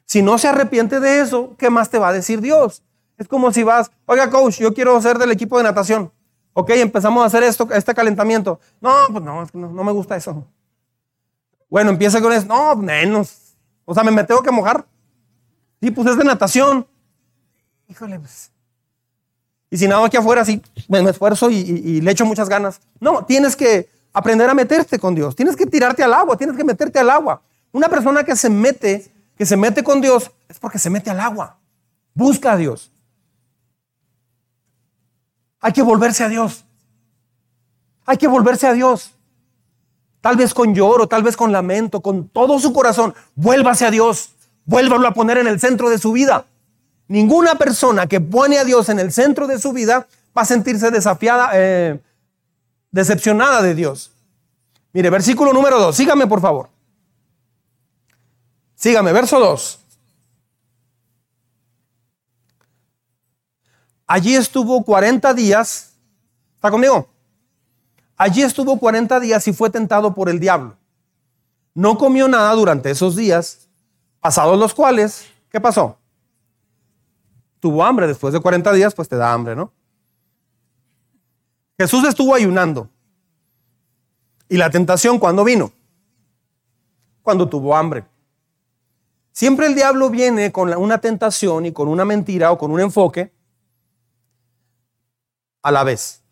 Si 0.05 0.21
no 0.21 0.37
se 0.37 0.47
arrepiente 0.47 0.99
de 0.99 1.21
eso, 1.21 1.55
¿qué 1.57 1.71
más 1.71 1.89
te 1.89 1.97
va 1.97 2.09
a 2.09 2.13
decir 2.13 2.39
Dios? 2.39 2.83
Es 3.17 3.27
como 3.27 3.51
si 3.51 3.63
vas, 3.63 3.89
oiga 4.05 4.29
coach, 4.29 4.59
yo 4.59 4.75
quiero 4.75 5.01
ser 5.01 5.17
del 5.17 5.31
equipo 5.31 5.57
de 5.57 5.63
natación. 5.63 6.11
Ok, 6.53 6.69
empezamos 6.69 7.23
a 7.23 7.25
hacer 7.25 7.41
esto, 7.41 7.67
este 7.73 7.95
calentamiento. 7.95 8.59
No, 8.79 8.93
pues 9.11 9.23
no, 9.23 9.43
no, 9.53 9.71
no 9.71 9.83
me 9.83 9.91
gusta 9.91 10.15
eso. 10.15 10.45
Bueno, 11.73 11.89
empieza 11.89 12.21
con 12.21 12.31
eso. 12.31 12.45
No, 12.45 12.75
menos. 12.75 13.55
O 13.83 13.95
sea, 13.95 14.03
me, 14.03 14.23
tengo 14.25 14.43
que 14.43 14.51
mojar. 14.51 14.85
Sí, 15.81 15.89
pues 15.89 16.07
es 16.07 16.17
de 16.19 16.23
natación. 16.23 16.85
Híjole, 17.87 18.19
pues. 18.19 18.51
Y 19.71 19.77
si 19.79 19.87
nado 19.87 20.05
aquí 20.05 20.15
afuera, 20.15 20.45
sí, 20.45 20.61
me, 20.87 20.99
esfuerzo 21.09 21.49
y 21.49 21.99
le 21.99 22.11
echo 22.11 22.27
muchas 22.27 22.47
ganas. 22.47 22.79
No, 22.99 23.25
tienes 23.25 23.55
que 23.55 23.89
aprender 24.13 24.47
a 24.47 24.53
meterte 24.53 24.99
con 24.99 25.15
Dios. 25.15 25.35
Tienes 25.35 25.55
que 25.55 25.65
tirarte 25.65 26.03
al 26.03 26.13
agua, 26.13 26.37
tienes 26.37 26.55
que 26.55 26.63
meterte 26.63 26.99
al 26.99 27.09
agua. 27.09 27.41
Una 27.71 27.89
persona 27.89 28.23
que 28.23 28.35
se 28.35 28.51
mete, 28.51 29.11
que 29.35 29.47
se 29.47 29.57
mete 29.57 29.83
con 29.83 29.99
Dios, 29.99 30.29
es 30.47 30.59
porque 30.59 30.77
se 30.77 30.91
mete 30.91 31.09
al 31.09 31.21
agua. 31.21 31.57
Busca 32.13 32.51
a 32.51 32.57
Dios. 32.57 32.91
Hay 35.59 35.73
que 35.73 35.81
volverse 35.81 36.23
a 36.23 36.29
Dios. 36.29 36.65
Hay 38.05 38.17
que 38.17 38.27
volverse 38.27 38.67
a 38.67 38.73
Dios. 38.73 39.15
Tal 40.23 40.37
vez 40.37 40.53
con 40.53 40.73
lloro, 40.73 41.05
tal 41.05 41.21
vez 41.21 41.35
con 41.35 41.51
lamento, 41.51 41.99
con 41.99 42.29
todo 42.29 42.57
su 42.57 42.71
corazón. 42.71 43.13
Vuélvase 43.35 43.85
a 43.85 43.91
Dios. 43.91 44.29
Vuélvalo 44.63 45.05
a 45.05 45.13
poner 45.13 45.37
en 45.37 45.47
el 45.47 45.59
centro 45.59 45.89
de 45.89 45.97
su 45.97 46.13
vida. 46.13 46.45
Ninguna 47.09 47.55
persona 47.55 48.07
que 48.07 48.21
pone 48.21 48.57
a 48.57 48.63
Dios 48.63 48.87
en 48.87 48.99
el 48.99 49.11
centro 49.11 49.47
de 49.47 49.59
su 49.59 49.73
vida 49.73 50.07
va 50.35 50.43
a 50.43 50.45
sentirse 50.45 50.91
desafiada, 50.91 51.49
eh, 51.55 51.99
decepcionada 52.89 53.61
de 53.61 53.75
Dios. 53.75 54.13
Mire, 54.93 55.09
versículo 55.09 55.51
número 55.51 55.77
2. 55.77 55.93
Sígame, 55.93 56.25
por 56.25 56.39
favor. 56.39 56.69
Sígame, 58.75 59.11
verso 59.11 59.41
2. 59.41 59.79
Allí 64.07 64.35
estuvo 64.35 64.85
40 64.85 65.33
días. 65.33 65.91
¿Está 66.55 66.71
conmigo? 66.71 67.12
Allí 68.23 68.41
estuvo 68.41 68.79
40 68.79 69.19
días 69.19 69.45
y 69.49 69.51
fue 69.51 69.69
tentado 69.69 70.13
por 70.13 70.29
el 70.29 70.39
diablo. 70.39 70.77
No 71.73 71.97
comió 71.97 72.29
nada 72.29 72.53
durante 72.53 72.89
esos 72.89 73.17
días, 73.17 73.67
pasados 74.21 74.57
los 74.57 74.73
cuales, 74.73 75.25
¿qué 75.49 75.59
pasó? 75.59 75.97
Tuvo 77.59 77.83
hambre. 77.83 78.07
Después 78.07 78.33
de 78.33 78.39
40 78.39 78.71
días, 78.71 78.95
pues 78.95 79.09
te 79.09 79.17
da 79.17 79.33
hambre, 79.33 79.57
¿no? 79.57 79.73
Jesús 81.77 82.07
estuvo 82.07 82.33
ayunando. 82.33 82.87
¿Y 84.47 84.55
la 84.55 84.69
tentación 84.69 85.19
cuándo 85.19 85.43
vino? 85.43 85.73
Cuando 87.23 87.49
tuvo 87.49 87.75
hambre. 87.75 88.05
Siempre 89.33 89.65
el 89.65 89.75
diablo 89.75 90.09
viene 90.09 90.53
con 90.53 90.73
una 90.73 90.99
tentación 90.99 91.65
y 91.65 91.73
con 91.73 91.89
una 91.89 92.05
mentira 92.05 92.53
o 92.53 92.57
con 92.57 92.71
un 92.71 92.79
enfoque 92.79 93.33
a 95.61 95.71
la 95.73 95.83
vez. 95.83 96.22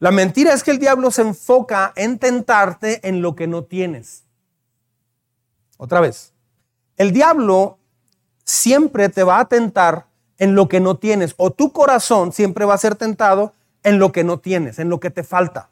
La 0.00 0.10
mentira 0.10 0.54
es 0.54 0.64
que 0.64 0.70
el 0.70 0.78
diablo 0.78 1.10
se 1.10 1.20
enfoca 1.20 1.92
en 1.94 2.18
tentarte 2.18 3.06
en 3.06 3.20
lo 3.20 3.36
que 3.36 3.46
no 3.46 3.64
tienes. 3.64 4.24
Otra 5.76 6.00
vez. 6.00 6.32
El 6.96 7.12
diablo 7.12 7.78
siempre 8.44 9.10
te 9.10 9.22
va 9.22 9.40
a 9.40 9.44
tentar 9.44 10.06
en 10.38 10.54
lo 10.54 10.68
que 10.68 10.80
no 10.80 10.96
tienes 10.96 11.34
o 11.36 11.50
tu 11.50 11.72
corazón 11.72 12.32
siempre 12.32 12.64
va 12.64 12.72
a 12.74 12.78
ser 12.78 12.96
tentado 12.96 13.52
en 13.82 13.98
lo 13.98 14.10
que 14.10 14.24
no 14.24 14.38
tienes, 14.40 14.78
en 14.78 14.88
lo 14.88 15.00
que 15.00 15.10
te 15.10 15.22
falta. 15.22 15.68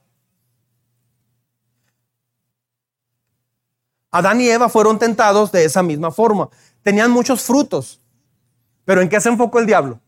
Adán 4.11 4.43
y 4.43 4.49
Eva 4.49 4.69
fueron 4.69 4.99
tentados 4.99 5.53
de 5.53 5.65
esa 5.65 5.83
misma 5.83 6.11
forma. 6.11 6.51
Tenían 6.83 7.11
muchos 7.11 7.43
frutos, 7.43 8.01
pero 8.85 9.01
¿en 9.01 9.09
qué 9.09 9.21
se 9.23 9.31
enfocó 9.31 9.59
el 9.59 9.67
diablo? 9.67 10.01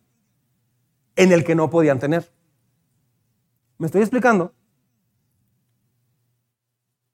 En 1.16 1.32
el 1.32 1.42
que 1.42 1.54
no 1.54 1.70
podían 1.70 1.98
tener. 1.98 2.30
¿Me 3.80 3.86
estoy 3.86 4.02
explicando? 4.02 4.52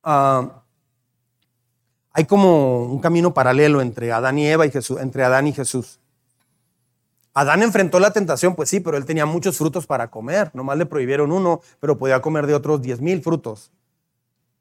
Ah, 0.03 0.65
hay 2.11 2.25
como 2.25 2.87
un 2.87 2.99
camino 2.99 3.33
paralelo 3.33 3.81
entre 3.81 4.11
Adán 4.11 4.37
y 4.37 4.49
Eva 4.49 4.67
y 4.67 4.73
Jesús, 4.73 5.01
entre 5.01 5.23
Adán 5.23 5.47
y 5.47 5.53
Jesús. 5.53 6.01
Adán 7.35 7.63
enfrentó 7.63 8.01
la 8.01 8.13
tentación, 8.13 8.57
pues 8.57 8.69
sí, 8.69 8.81
pero 8.81 8.97
él 8.97 9.05
tenía 9.05 9.27
muchos 9.27 9.57
frutos 9.57 9.87
para 9.87 10.11
comer. 10.11 10.51
Nomás 10.55 10.77
le 10.77 10.87
prohibieron 10.87 11.31
uno, 11.31 11.61
pero 11.79 11.99
podía 11.99 12.21
comer 12.21 12.49
de 12.49 12.55
otros 12.55 12.83
diez 12.83 13.01
mil 13.01 13.23
frutos. 13.23 13.71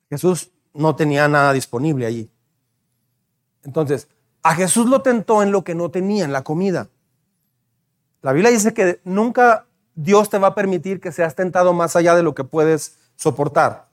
Jesús 0.07 0.51
no 0.75 0.95
tenía 0.95 1.27
nada 1.27 1.53
disponible 1.53 2.05
allí. 2.05 2.29
Entonces, 3.63 4.09
a 4.43 4.53
Jesús 4.53 4.85
lo 4.85 5.01
tentó 5.01 5.41
en 5.41 5.51
lo 5.51 5.63
que 5.63 5.73
no 5.73 5.89
tenía, 5.89 6.23
en 6.23 6.33
la 6.33 6.43
comida. 6.43 6.87
La 8.21 8.31
Biblia 8.31 8.51
dice 8.51 8.75
que 8.75 9.01
nunca 9.05 9.65
Dios 9.95 10.29
te 10.29 10.37
va 10.37 10.49
a 10.49 10.55
permitir 10.55 10.99
que 10.99 11.11
seas 11.11 11.35
tentado 11.35 11.73
más 11.73 11.95
allá 11.95 12.15
de 12.15 12.23
lo 12.23 12.35
que 12.35 12.43
puedes 12.43 12.97
soportar. 13.15 13.87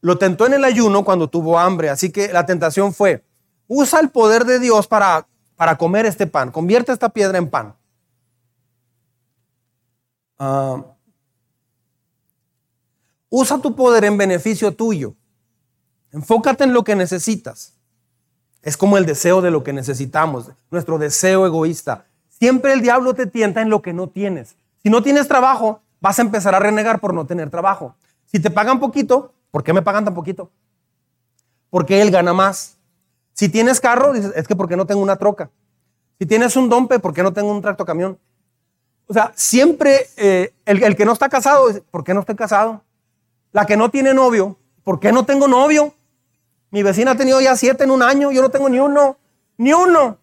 Lo 0.00 0.18
tentó 0.18 0.46
en 0.46 0.52
el 0.52 0.64
ayuno 0.64 1.04
cuando 1.04 1.28
tuvo 1.28 1.58
hambre, 1.58 1.88
así 1.88 2.12
que 2.12 2.30
la 2.30 2.44
tentación 2.44 2.92
fue, 2.92 3.24
usa 3.66 4.00
el 4.00 4.10
poder 4.10 4.44
de 4.44 4.58
Dios 4.58 4.86
para, 4.86 5.26
para 5.56 5.78
comer 5.78 6.04
este 6.04 6.26
pan, 6.26 6.50
convierte 6.50 6.92
esta 6.92 7.08
piedra 7.08 7.38
en 7.38 7.48
pan. 7.48 7.74
Ah, 10.38 10.84
usa 13.30 13.58
tu 13.58 13.74
poder 13.74 14.04
en 14.04 14.18
beneficio 14.18 14.74
tuyo. 14.74 15.14
Enfócate 16.12 16.64
en 16.64 16.74
lo 16.74 16.84
que 16.84 16.94
necesitas. 16.94 17.74
Es 18.62 18.76
como 18.76 18.98
el 18.98 19.06
deseo 19.06 19.40
de 19.40 19.50
lo 19.50 19.64
que 19.64 19.72
necesitamos, 19.72 20.50
nuestro 20.70 20.98
deseo 20.98 21.46
egoísta. 21.46 22.06
Siempre 22.38 22.72
el 22.72 22.82
diablo 22.82 23.14
te 23.14 23.26
tienta 23.26 23.62
en 23.62 23.70
lo 23.70 23.80
que 23.80 23.92
no 23.92 24.08
tienes. 24.08 24.56
Si 24.82 24.90
no 24.90 25.02
tienes 25.02 25.28
trabajo, 25.28 25.80
vas 26.00 26.18
a 26.18 26.22
empezar 26.22 26.54
a 26.54 26.58
renegar 26.58 27.00
por 27.00 27.14
no 27.14 27.26
tener 27.26 27.48
trabajo. 27.48 27.94
Si 28.26 28.40
te 28.40 28.50
pagan 28.50 28.80
poquito, 28.80 29.32
¿por 29.50 29.62
qué 29.62 29.72
me 29.72 29.82
pagan 29.82 30.04
tan 30.04 30.14
poquito? 30.14 30.50
Porque 31.70 32.02
él 32.02 32.10
gana 32.10 32.32
más. 32.32 32.76
Si 33.32 33.48
tienes 33.48 33.80
carro, 33.80 34.12
dices, 34.12 34.32
es 34.34 34.48
que 34.48 34.56
porque 34.56 34.76
no 34.76 34.86
tengo 34.86 35.00
una 35.00 35.16
troca. 35.16 35.50
Si 36.18 36.26
tienes 36.26 36.56
un 36.56 36.68
dompe, 36.68 36.98
¿por 36.98 37.14
qué 37.14 37.22
no 37.22 37.32
tengo 37.32 37.50
un 37.50 37.62
tracto 37.62 37.84
camión? 37.84 38.18
O 39.06 39.12
sea, 39.12 39.32
siempre 39.34 40.08
eh, 40.16 40.54
el, 40.64 40.96
que 40.96 41.04
no 41.04 41.12
está 41.12 41.28
casado, 41.28 41.68
¿por 41.90 42.04
qué 42.04 42.14
no 42.14 42.20
estoy 42.20 42.34
casado? 42.34 42.82
La 43.52 43.66
que 43.66 43.76
no 43.76 43.90
tiene 43.90 44.12
novio, 44.12 44.56
¿por 44.82 44.98
qué 44.98 45.12
no 45.12 45.24
tengo 45.24 45.46
novio? 45.46 45.94
Mi 46.70 46.82
vecina 46.82 47.12
ha 47.12 47.16
tenido 47.16 47.40
ya 47.40 47.56
siete 47.56 47.84
en 47.84 47.90
un 47.90 48.02
año, 48.02 48.32
yo 48.32 48.42
no 48.42 48.50
tengo 48.50 48.68
ni 48.68 48.80
uno, 48.80 49.16
ni 49.56 49.72
uno. 49.72 50.18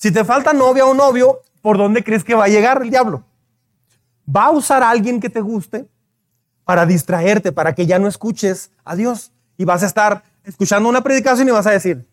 Si 0.00 0.10
te 0.10 0.24
falta 0.24 0.54
novia 0.54 0.86
o 0.86 0.94
novio, 0.94 1.42
¿por 1.60 1.76
dónde 1.76 2.02
crees 2.02 2.24
que 2.24 2.34
va 2.34 2.44
a 2.44 2.48
llegar 2.48 2.80
el 2.80 2.88
diablo? 2.88 3.22
Va 4.34 4.46
a 4.46 4.50
usar 4.50 4.82
a 4.82 4.88
alguien 4.88 5.20
que 5.20 5.28
te 5.28 5.42
guste 5.42 5.90
para 6.64 6.86
distraerte, 6.86 7.52
para 7.52 7.74
que 7.74 7.84
ya 7.84 7.98
no 7.98 8.08
escuches 8.08 8.70
a 8.82 8.96
Dios. 8.96 9.30
Y 9.58 9.66
vas 9.66 9.82
a 9.82 9.86
estar 9.86 10.24
escuchando 10.42 10.88
una 10.88 11.02
predicación 11.02 11.48
y 11.48 11.50
vas 11.50 11.66
a 11.66 11.72
decir, 11.72 12.08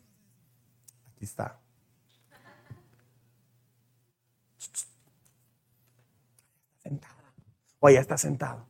aquí 1.16 1.24
está. 1.24 1.58
O 7.80 7.90
ya 7.90 8.02
está 8.02 8.18
sentado. 8.18 8.66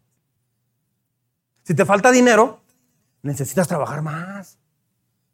Si 1.64 1.74
te 1.74 1.86
falta 1.86 2.12
dinero, 2.12 2.62
necesitas 3.24 3.68
trabajar 3.68 4.04
más. 4.04 4.60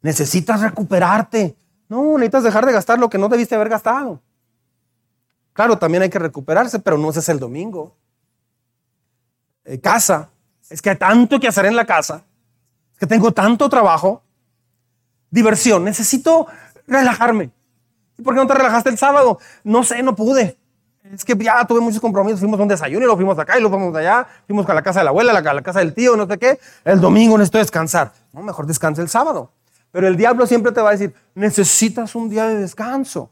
Necesitas 0.00 0.62
recuperarte. 0.62 1.54
No, 1.94 2.18
necesitas 2.18 2.42
dejar 2.42 2.66
de 2.66 2.72
gastar 2.72 2.98
lo 2.98 3.08
que 3.08 3.18
no 3.18 3.28
debiste 3.28 3.54
haber 3.54 3.68
gastado. 3.68 4.20
Claro, 5.52 5.78
también 5.78 6.02
hay 6.02 6.10
que 6.10 6.18
recuperarse, 6.18 6.80
pero 6.80 6.98
no 6.98 7.10
es 7.10 7.28
el 7.28 7.38
domingo. 7.38 7.94
Eh, 9.64 9.78
casa. 9.78 10.30
Es 10.68 10.82
que 10.82 10.90
hay 10.90 10.96
tanto 10.96 11.38
que 11.38 11.46
hacer 11.46 11.66
en 11.66 11.76
la 11.76 11.84
casa. 11.84 12.24
Es 12.94 12.98
que 12.98 13.06
tengo 13.06 13.30
tanto 13.30 13.68
trabajo. 13.68 14.24
Diversión. 15.30 15.84
Necesito 15.84 16.48
relajarme. 16.88 17.52
¿Y 18.18 18.22
por 18.22 18.34
qué 18.34 18.40
no 18.40 18.46
te 18.48 18.54
relajaste 18.54 18.90
el 18.90 18.98
sábado? 18.98 19.38
No 19.62 19.84
sé, 19.84 20.02
no 20.02 20.16
pude. 20.16 20.58
Es 21.04 21.24
que 21.24 21.36
ya 21.36 21.64
tuve 21.64 21.78
muchos 21.78 22.00
compromisos. 22.00 22.40
Fuimos 22.40 22.58
a 22.58 22.62
un 22.64 22.68
desayuno 22.68 23.04
y 23.04 23.08
lo 23.08 23.14
fuimos 23.14 23.38
acá 23.38 23.56
y 23.56 23.62
lo 23.62 23.70
fuimos 23.70 23.94
allá. 23.94 24.26
Fuimos 24.48 24.68
a 24.68 24.74
la 24.74 24.82
casa 24.82 24.98
de 24.98 25.04
la 25.04 25.10
abuela, 25.10 25.30
a 25.30 25.54
la 25.54 25.62
casa 25.62 25.78
del 25.78 25.94
tío, 25.94 26.16
no 26.16 26.26
sé 26.26 26.38
qué. 26.38 26.58
El 26.84 27.00
domingo 27.00 27.38
necesito 27.38 27.58
descansar. 27.58 28.12
No, 28.32 28.42
mejor 28.42 28.66
descansa 28.66 29.00
el 29.00 29.08
sábado. 29.08 29.52
Pero 29.94 30.08
el 30.08 30.16
diablo 30.16 30.44
siempre 30.44 30.72
te 30.72 30.80
va 30.80 30.88
a 30.88 30.92
decir, 30.92 31.14
necesitas 31.36 32.16
un 32.16 32.28
día 32.28 32.48
de 32.48 32.56
descanso. 32.56 33.30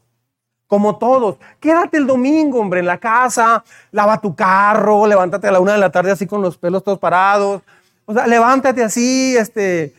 Como 0.65 0.97
todos. 0.97 1.35
Quédate 1.59 1.97
el 1.97 2.07
domingo, 2.07 2.61
hombre, 2.61 2.79
en 2.79 2.85
la 2.85 2.99
casa, 2.99 3.65
lava 3.91 4.21
tu 4.21 4.33
carro, 4.33 5.05
levántate 5.05 5.49
a 5.49 5.51
la 5.51 5.59
una 5.59 5.73
de 5.73 5.79
la 5.79 5.91
tarde 5.91 6.11
así 6.11 6.25
con 6.25 6.41
los 6.41 6.57
pelos 6.57 6.81
todos 6.81 6.99
parados. 6.99 7.63
O 8.05 8.13
sea, 8.13 8.27
levántate 8.27 8.81
así, 8.81 9.35
este, 9.35 9.93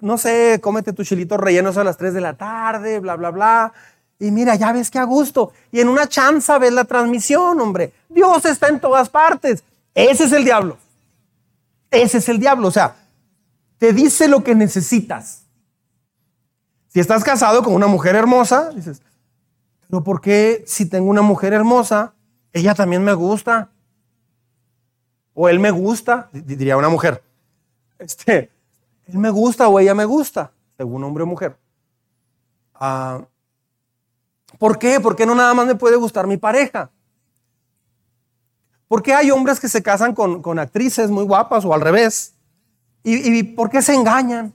no 0.00 0.16
sé, 0.16 0.60
cómete 0.62 0.94
tus 0.94 1.06
chilitos 1.06 1.38
rellenos 1.38 1.76
a 1.76 1.84
las 1.84 1.98
tres 1.98 2.14
de 2.14 2.22
la 2.22 2.32
tarde, 2.32 2.98
bla, 2.98 3.16
bla, 3.16 3.28
bla. 3.28 3.72
Y 4.18 4.30
mira, 4.30 4.54
ya 4.54 4.72
ves 4.72 4.90
que 4.90 4.98
a 4.98 5.04
gusto. 5.04 5.52
Y 5.70 5.80
en 5.80 5.90
una 5.90 6.08
chanza 6.08 6.58
ves 6.58 6.72
la 6.72 6.84
transmisión, 6.84 7.60
hombre. 7.60 7.92
Dios 8.08 8.46
está 8.46 8.68
en 8.68 8.80
todas 8.80 9.10
partes. 9.10 9.62
Ese 9.94 10.24
es 10.24 10.32
el 10.32 10.46
diablo. 10.46 10.78
Ese 11.90 12.16
es 12.16 12.30
el 12.30 12.38
diablo. 12.38 12.68
O 12.68 12.72
sea, 12.72 12.96
te 13.76 13.92
dice 13.92 14.26
lo 14.26 14.42
que 14.42 14.54
necesitas. 14.54 15.41
Si 16.92 17.00
estás 17.00 17.24
casado 17.24 17.62
con 17.62 17.72
una 17.72 17.86
mujer 17.86 18.14
hermosa, 18.16 18.70
dices, 18.70 19.00
pero 19.88 20.04
¿por 20.04 20.20
qué 20.20 20.62
si 20.66 20.86
tengo 20.86 21.08
una 21.08 21.22
mujer 21.22 21.54
hermosa, 21.54 22.12
ella 22.52 22.74
también 22.74 23.02
me 23.02 23.14
gusta? 23.14 23.70
O 25.32 25.48
él 25.48 25.58
me 25.58 25.70
gusta, 25.70 26.28
diría 26.32 26.76
una 26.76 26.88
mujer. 26.88 27.22
Este, 27.98 28.50
él 29.06 29.18
me 29.18 29.30
gusta 29.30 29.68
o 29.68 29.78
ella 29.78 29.94
me 29.94 30.04
gusta, 30.04 30.50
según 30.76 31.04
hombre 31.04 31.22
o 31.22 31.26
mujer. 31.26 31.56
Ah, 32.74 33.20
¿Por 34.58 34.76
qué? 34.76 34.98
¿Por 34.98 35.14
qué 35.14 35.24
no 35.24 35.36
nada 35.36 35.54
más 35.54 35.66
me 35.66 35.76
puede 35.76 35.94
gustar 35.94 36.26
mi 36.26 36.36
pareja? 36.36 36.90
¿Por 38.88 39.02
qué 39.02 39.14
hay 39.14 39.30
hombres 39.30 39.60
que 39.60 39.68
se 39.68 39.84
casan 39.84 40.14
con, 40.14 40.58
actrices 40.58 41.10
muy 41.10 41.24
guapas 41.24 41.64
o 41.64 41.72
al 41.72 41.80
revés? 41.80 42.34
¿Y, 43.04 43.38
¿Y, 43.38 43.42
por 43.44 43.70
qué 43.70 43.80
se 43.82 43.94
engañan? 43.94 44.52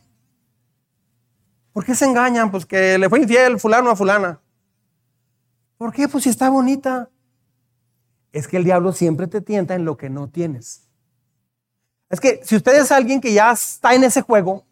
¿Por 1.78 1.86
qué 1.86 1.94
se 1.94 2.06
engañan? 2.06 2.50
Pues 2.50 2.66
que 2.66 2.98
le 2.98 3.08
fue 3.08 3.20
infiel 3.20 3.60
fulano 3.60 3.92
a 3.92 3.96
fulana. 3.96 4.40
¿Por 5.78 5.94
qué? 5.94 6.08
Pues 6.08 6.24
si 6.24 6.32
está 6.32 6.50
bonita. 6.50 7.08
Es 8.32 8.48
que 8.48 8.58
el 8.58 8.64
diablo 8.64 8.94
siempre 8.94 9.28
te 9.28 9.42
tienta 9.42 9.76
en 9.76 9.86
lo 9.86 9.96
que 9.96 10.10
no 10.10 10.28
tienes. 10.28 10.90
Es 12.10 12.20
que 12.20 12.42
si 12.44 12.56
usted 12.56 12.82
es 12.82 12.92
alguien 12.92 13.22
que 13.22 13.32
ya 13.32 13.52
está 13.52 13.94
en 13.94 14.04
ese 14.06 14.24
juego 14.24 14.66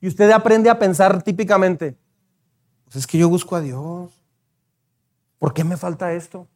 y 0.00 0.08
usted 0.08 0.30
aprende 0.30 0.70
a 0.70 0.78
pensar 0.78 1.22
típicamente, 1.22 1.98
pues 2.84 2.96
es 2.96 3.06
que 3.06 3.18
yo 3.18 3.28
busco 3.28 3.54
a 3.54 3.60
Dios. 3.60 4.10
¿Por 5.38 5.52
qué 5.52 5.64
me 5.64 5.76
falta 5.76 6.14
esto? 6.14 6.48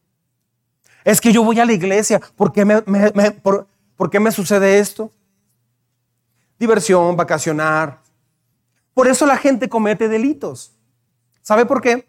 Es 1.05 1.20
que 1.20 1.35
yo 1.35 1.44
voy 1.44 1.61
a 1.61 1.66
la 1.66 1.74
iglesia. 1.74 2.18
¿Por 2.35 2.50
qué 2.50 2.64
me, 2.64 2.81
por, 2.81 3.68
qué 4.11 4.18
me 4.18 4.33
sucede 4.33 4.78
esto? 4.78 5.12
Diversión, 6.59 7.14
vacacionar. 7.14 8.01
Por 8.94 9.09
eso 9.09 9.26
la 9.26 9.37
gente 9.37 9.68
comete 9.68 10.09
delitos. 10.09 10.72
¿Sabe 11.40 11.66
por 11.66 11.81
qué? 11.81 12.07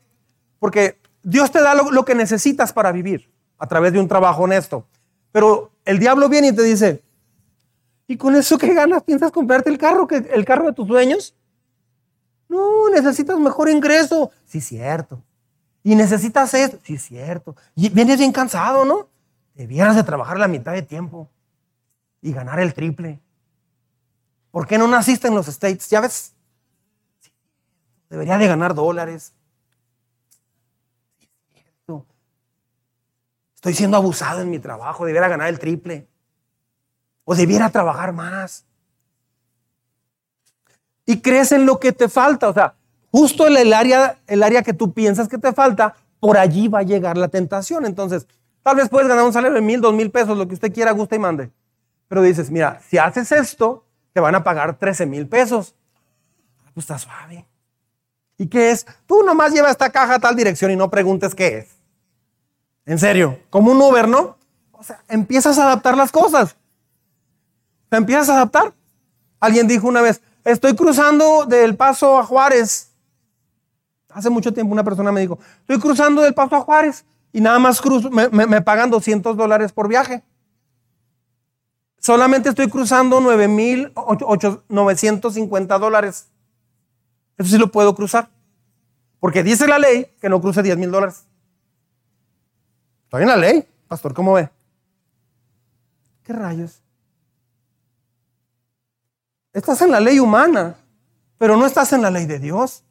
Porque 0.60 1.00
Dios 1.24 1.52
te 1.52 1.62
da 1.62 1.74
lo 1.76 2.06
que 2.06 2.16
necesitas 2.16 2.74
para 2.74 2.92
vivir 2.92 3.32
a 3.58 3.68
través 3.68 3.94
de 3.94 4.00
un 4.00 4.08
trabajo 4.08 4.44
honesto. 4.44 4.86
Pero 5.32 5.72
el 5.86 6.00
diablo 6.00 6.30
viene 6.30 6.50
y 6.50 6.52
te 6.54 6.64
dice, 6.64 7.04
¿y 8.08 8.18
con 8.18 8.36
eso 8.36 8.58
qué 8.58 8.74
ganas? 8.74 9.04
¿Piensas 9.04 9.32
comprarte 9.32 9.70
el 9.70 9.78
carro, 9.78 10.08
el 10.10 10.46
carro 10.46 10.68
de 10.68 10.74
tus 10.74 10.88
sueños? 10.88 11.36
No, 12.50 12.90
necesitas 12.90 13.40
mejor 13.40 13.70
ingreso. 13.70 14.32
Sí, 14.46 14.62
cierto. 14.62 15.24
Y 15.82 15.96
necesitas 15.96 16.54
esto. 16.54 16.78
Sí, 16.84 16.98
cierto. 16.98 17.56
Y 17.76 17.90
vienes 17.90 18.20
bien 18.20 18.32
cansado, 18.32 18.86
¿no? 18.86 19.10
Debieras 19.56 19.96
de 19.96 20.04
trabajar 20.04 20.38
la 20.38 20.48
mitad 20.48 20.74
de 20.74 20.82
tiempo 20.82 21.30
y 22.22 22.32
ganar 22.32 22.60
el 22.60 22.74
triple. 22.74 23.20
¿Por 24.52 24.68
qué 24.68 24.78
no 24.78 24.88
naciste 24.88 25.28
en 25.28 25.36
los 25.36 25.48
States? 25.48 25.90
¿Ya 25.90 26.00
ves? 26.00 26.34
Debería 28.14 28.38
de 28.38 28.48
ganar 28.48 28.76
dólares. 28.76 29.34
Estoy 33.56 33.74
siendo 33.74 33.98
abusado 33.98 34.42
en 34.42 34.52
mi 34.52 34.60
trabajo, 34.60 35.04
debiera 35.04 35.28
ganar 35.28 35.48
el 35.48 35.58
triple. 35.58 36.08
O 37.24 37.34
debiera 37.34 37.72
trabajar 37.72 38.14
más. 38.14 38.66
Y 41.08 41.22
crees 41.22 41.54
en 41.54 41.66
lo 41.66 41.80
que 41.80 41.92
te 41.92 42.08
falta. 42.08 42.50
O 42.50 42.54
sea, 42.54 42.76
justo 43.10 43.48
en 43.48 43.58
el 43.58 43.74
área, 43.74 44.20
el 44.28 44.44
área 44.44 44.62
que 44.62 44.74
tú 44.74 44.94
piensas 44.94 45.28
que 45.28 45.40
te 45.40 45.52
falta, 45.52 45.96
por 46.20 46.38
allí 46.38 46.68
va 46.68 46.80
a 46.80 46.84
llegar 46.84 47.18
la 47.18 47.30
tentación. 47.30 47.84
Entonces, 47.84 48.28
tal 48.62 48.76
vez 48.76 48.90
puedes 48.90 49.10
ganar 49.10 49.26
un 49.26 49.34
salario 49.34 49.56
de 49.56 49.62
mil, 49.62 49.82
dos 49.82 49.96
mil 49.96 50.12
pesos, 50.12 50.38
lo 50.38 50.48
que 50.48 50.54
usted 50.54 50.72
quiera, 50.72 50.92
guste 50.92 51.16
y 51.16 51.20
mande. 51.20 51.50
Pero 52.08 52.22
dices, 52.22 52.52
mira, 52.52 52.80
si 52.88 53.00
haces 53.00 53.32
esto, 53.32 53.88
te 54.14 54.20
van 54.20 54.36
a 54.36 54.44
pagar 54.44 54.78
13 54.78 55.08
mil 55.08 55.28
pesos. 55.28 55.74
Ah, 56.64 56.70
pues 56.76 56.84
está 56.84 57.00
suave. 57.00 57.48
¿Y 58.38 58.48
qué 58.48 58.72
es? 58.72 58.86
Tú 59.06 59.24
nomás 59.24 59.54
lleva 59.54 59.70
esta 59.70 59.92
caja 59.92 60.16
a 60.16 60.20
tal 60.20 60.36
dirección 60.36 60.72
y 60.72 60.76
no 60.76 60.90
preguntes 60.90 61.36
qué 61.36 61.60
es. 61.60 61.68
En 62.86 63.00
serio, 63.00 63.40
como 63.50 63.72
un 63.72 63.82
Uber, 63.82 64.08
¿no? 64.08 64.38
O 64.72 64.84
sea, 64.84 65.02
empiezas 65.08 65.58
a 65.58 65.66
adaptar 65.66 65.96
las 65.96 66.12
cosas. 66.12 66.56
Te 67.90 67.98
empiezas 67.98 68.30
a 68.30 68.34
adaptar. 68.34 68.74
Alguien 69.40 69.68
dijo 69.68 69.88
una 69.88 70.02
vez, 70.02 70.22
estoy 70.44 70.76
cruzando 70.76 71.46
del 71.46 71.76
paso 71.76 72.18
a 72.18 72.24
Juárez. 72.24 72.90
Hace 74.10 74.30
mucho 74.30 74.54
tiempo 74.54 74.74
una 74.74 74.84
persona 74.84 75.12
me 75.12 75.22
dijo, 75.22 75.40
estoy 75.62 75.80
cruzando 75.80 76.22
del 76.22 76.34
paso 76.34 76.56
a 76.56 76.62
Juárez 76.62 77.06
y 77.32 77.42
nada 77.42 77.60
más 77.60 77.82
cruzo, 77.82 78.10
me, 78.12 78.62
pagan 78.62 78.90
200 78.90 79.36
dólares 79.36 79.72
por 79.72 79.88
viaje. 79.88 80.24
Solamente 81.98 82.50
estoy 82.50 82.70
cruzando 82.70 83.22
9.950 83.22 85.80
dólares. 85.80 86.28
Eso 87.38 87.50
sí 87.50 87.58
lo 87.58 87.72
puedo 87.72 87.96
cruzar. 87.96 88.30
Porque 89.20 89.44
dice 89.44 89.68
la 89.68 89.80
ley 89.80 90.14
que 90.20 90.30
no 90.30 90.42
cruce 90.42 90.62
10 90.62 90.78
mil 90.78 90.92
dólares. 90.92 91.26
Estoy 93.06 93.24
en 93.24 93.30
la 93.30 93.38
ley, 93.38 93.68
pastor, 93.88 94.14
¿cómo 94.14 94.34
ve? 94.34 94.50
¿Qué 96.24 96.34
rayos? 96.34 96.82
Estás 99.54 99.82
en 99.82 99.92
la 99.92 100.00
ley 100.00 100.20
humana, 100.20 100.76
pero 101.38 101.56
no 101.56 101.66
estás 101.66 101.94
en 101.94 102.02
la 102.02 102.10
ley 102.10 102.26
de 102.26 102.40
Dios. 102.40 102.84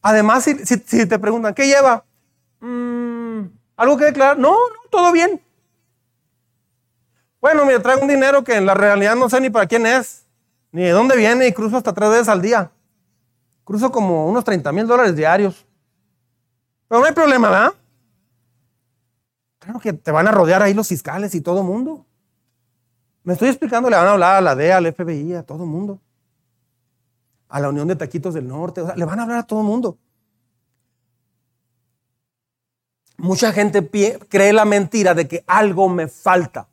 Además, 0.00 0.44
si, 0.44 1.06
te 1.06 1.18
preguntan, 1.18 1.54
¿qué 1.54 1.66
lleva? 1.66 2.04
Mm, 2.60 3.42
¿Algo 3.76 3.96
que 3.96 4.06
declarar? 4.06 4.38
No, 4.38 4.52
no, 4.52 4.90
todo 4.90 5.12
bien. 5.12 5.40
Bueno, 7.40 7.66
me 7.66 7.78
traigo 7.80 8.02
un 8.02 8.08
dinero 8.08 8.42
que 8.42 8.56
en 8.56 8.66
la 8.66 8.74
realidad 8.74 9.14
no 9.14 9.28
sé 9.28 9.40
ni 9.40 9.50
para 9.50 9.66
quién 9.66 9.84
es, 9.84 10.24
ni 10.70 10.82
de 10.82 10.90
dónde 10.90 11.16
viene 11.16 11.46
y 11.46 11.52
cruzo 11.52 11.76
hasta 11.76 11.92
tres 11.92 12.10
veces 12.10 12.28
al 12.28 12.40
día. 12.40 12.70
Cruzo 13.64 13.92
como 13.92 14.26
unos 14.26 14.44
30 14.44 14.72
mil 14.72 14.86
dólares 14.86 15.14
diarios. 15.14 15.66
Pero 16.88 17.00
no 17.00 17.06
hay 17.06 17.12
problema, 17.12 17.48
¿verdad? 17.48 17.74
Claro 19.58 19.78
que 19.78 19.92
te 19.92 20.10
van 20.10 20.26
a 20.26 20.32
rodear 20.32 20.62
ahí 20.62 20.74
los 20.74 20.88
fiscales 20.88 21.34
y 21.34 21.40
todo 21.40 21.62
mundo. 21.62 22.04
Me 23.22 23.34
estoy 23.34 23.48
explicando, 23.48 23.88
le 23.88 23.96
van 23.96 24.08
a 24.08 24.12
hablar 24.12 24.36
a 24.36 24.40
la 24.40 24.56
DEA, 24.56 24.78
al 24.78 24.92
FBI, 24.92 25.34
a 25.34 25.44
todo 25.44 25.64
mundo. 25.64 26.00
A 27.48 27.60
la 27.60 27.68
Unión 27.68 27.86
de 27.86 27.94
Taquitos 27.94 28.34
del 28.34 28.48
Norte, 28.48 28.80
o 28.80 28.86
sea, 28.86 28.96
le 28.96 29.04
van 29.04 29.20
a 29.20 29.22
hablar 29.22 29.38
a 29.38 29.46
todo 29.46 29.62
mundo. 29.62 29.98
Mucha 33.18 33.52
gente 33.52 33.88
cree 34.28 34.52
la 34.52 34.64
mentira 34.64 35.14
de 35.14 35.28
que 35.28 35.44
algo 35.46 35.88
me 35.88 36.08
falta. 36.08 36.68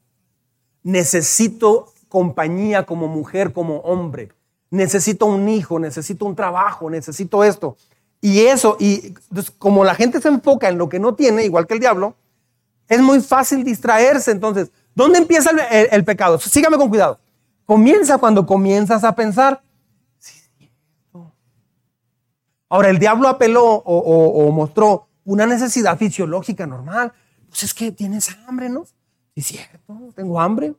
Necesito 0.82 1.94
compañía 2.08 2.88
como 2.88 3.08
mujer, 3.08 3.54
como 3.54 3.78
hombre. 3.82 4.32
Necesito 4.72 5.26
un 5.26 5.50
hijo, 5.50 5.80
necesito 5.80 6.26
un 6.26 6.36
trabajo, 6.36 6.90
necesito 6.90 7.44
esto. 7.44 7.76
Y 8.22 8.42
eso, 8.42 8.76
y 8.80 9.14
como 9.58 9.84
la 9.84 9.96
gente 9.96 10.20
se 10.22 10.28
enfoca 10.28 10.70
en 10.70 10.78
lo 10.78 10.90
que 10.90 11.00
no 11.00 11.16
tiene, 11.16 11.46
igual 11.46 11.66
que 11.66 11.76
el 11.76 11.80
diablo, 11.80 12.16
es 12.88 13.02
muy 13.02 13.22
fácil 13.22 13.64
distraerse. 13.64 14.32
Entonces, 14.32 14.72
¿dónde 14.94 15.20
empieza 15.20 15.52
el, 15.52 16.04
pecado? 16.04 16.40
Sígame 16.40 16.78
con 16.78 16.90
cuidado. 16.90 17.20
Comienza 17.66 18.18
cuando 18.18 18.46
comienzas 18.46 19.04
a 19.04 19.16
pensar. 19.16 19.62
Ahora, 22.68 22.90
el 22.90 23.00
diablo 23.00 23.28
apeló 23.28 23.66
o, 23.66 24.52
mostró 24.52 25.08
una 25.24 25.46
necesidad 25.46 25.98
fisiológica 25.98 26.68
normal. 26.68 27.14
Pues 27.48 27.64
es 27.64 27.74
que 27.74 27.92
tienes 27.92 28.36
hambre, 28.48 28.70
¿no? 28.70 28.86
Sí, 29.36 29.42
cierto, 29.42 29.96
tengo 30.16 30.40
hambre. 30.40 30.74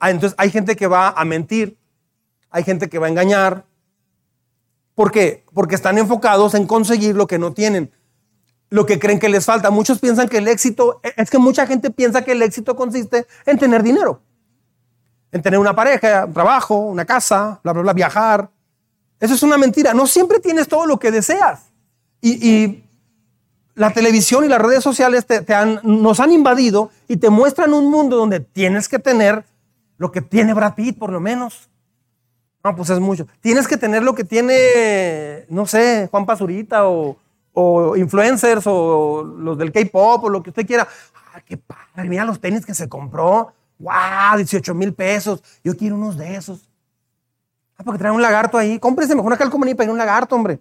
Ah, 0.00 0.10
entonces 0.10 0.34
hay 0.38 0.50
gente 0.50 0.74
que 0.74 0.88
va 0.88 1.10
a 1.10 1.24
mentir, 1.24 1.78
hay 2.50 2.64
gente 2.64 2.88
que 2.88 2.98
va 2.98 3.06
a 3.06 3.10
engañar, 3.10 3.64
¿Por 5.00 5.12
qué? 5.12 5.44
Porque 5.54 5.76
están 5.76 5.96
enfocados 5.96 6.52
en 6.52 6.66
conseguir 6.66 7.16
lo 7.16 7.26
que 7.26 7.38
no 7.38 7.54
tienen, 7.54 7.90
lo 8.68 8.84
que 8.84 8.98
creen 8.98 9.18
que 9.18 9.30
les 9.30 9.46
falta. 9.46 9.70
Muchos 9.70 9.98
piensan 9.98 10.28
que 10.28 10.36
el 10.36 10.46
éxito, 10.46 11.00
es 11.16 11.30
que 11.30 11.38
mucha 11.38 11.66
gente 11.66 11.90
piensa 11.90 12.22
que 12.22 12.32
el 12.32 12.42
éxito 12.42 12.76
consiste 12.76 13.26
en 13.46 13.58
tener 13.58 13.82
dinero, 13.82 14.20
en 15.32 15.40
tener 15.40 15.58
una 15.58 15.74
pareja, 15.74 16.26
un 16.26 16.34
trabajo, 16.34 16.76
una 16.76 17.06
casa, 17.06 17.60
bla, 17.64 17.72
bla, 17.72 17.80
bla, 17.80 17.92
viajar. 17.94 18.50
Eso 19.18 19.32
es 19.32 19.42
una 19.42 19.56
mentira. 19.56 19.94
No 19.94 20.06
siempre 20.06 20.38
tienes 20.38 20.68
todo 20.68 20.84
lo 20.84 20.98
que 20.98 21.10
deseas. 21.10 21.70
Y, 22.20 22.84
la 23.74 23.94
televisión 23.94 24.44
y 24.44 24.48
las 24.48 24.60
redes 24.60 24.84
sociales 24.84 25.24
te, 25.24 25.42
nos 25.84 26.20
han 26.20 26.32
invadido 26.32 26.90
y 27.08 27.16
te 27.16 27.30
muestran 27.30 27.72
un 27.72 27.90
mundo 27.90 28.16
donde 28.16 28.40
tienes 28.40 28.86
que 28.86 28.98
tener 28.98 29.46
lo 30.00 30.10
que 30.10 30.22
tiene 30.22 30.54
Brad 30.54 30.74
Pitt, 30.74 30.98
por 30.98 31.12
lo 31.12 31.20
menos. 31.20 31.68
No, 32.64 32.74
pues 32.74 32.88
es 32.88 32.98
mucho. 32.98 33.26
Tienes 33.42 33.68
que 33.68 33.76
tener 33.76 34.02
lo 34.02 34.14
que 34.14 34.24
tiene, 34.24 35.44
no 35.50 35.66
sé, 35.66 36.08
Juan 36.10 36.24
Pazurita 36.24 36.88
o, 36.88 37.18
influencers 37.96 38.62
o 38.66 39.22
los 39.22 39.58
del 39.58 39.70
K-pop 39.70 40.24
o 40.24 40.30
lo 40.30 40.42
que 40.42 40.48
usted 40.48 40.66
quiera. 40.66 40.88
¡Ah, 41.34 41.42
qué 41.44 41.58
padre! 41.58 42.08
Mira 42.08 42.24
los 42.24 42.40
tenis 42.40 42.64
que 42.64 42.72
se 42.72 42.88
compró. 42.88 43.52
¡Wow! 43.78 44.38
18 44.38 44.74
mil 44.74 44.94
pesos. 44.94 45.42
Yo 45.62 45.76
quiero 45.76 45.96
unos 45.96 46.16
de 46.16 46.34
esos. 46.34 46.66
Ah, 47.76 47.82
porque 47.84 47.98
trae 47.98 48.10
un 48.10 48.22
lagarto 48.22 48.56
ahí. 48.56 48.78
Cómprese 48.78 49.14
mejor 49.14 49.26
una 49.26 49.36
calcomanía 49.36 49.76
para 49.76 49.84
ir 49.84 49.90
un 49.90 49.98
lagarto, 49.98 50.34
hombre. 50.34 50.60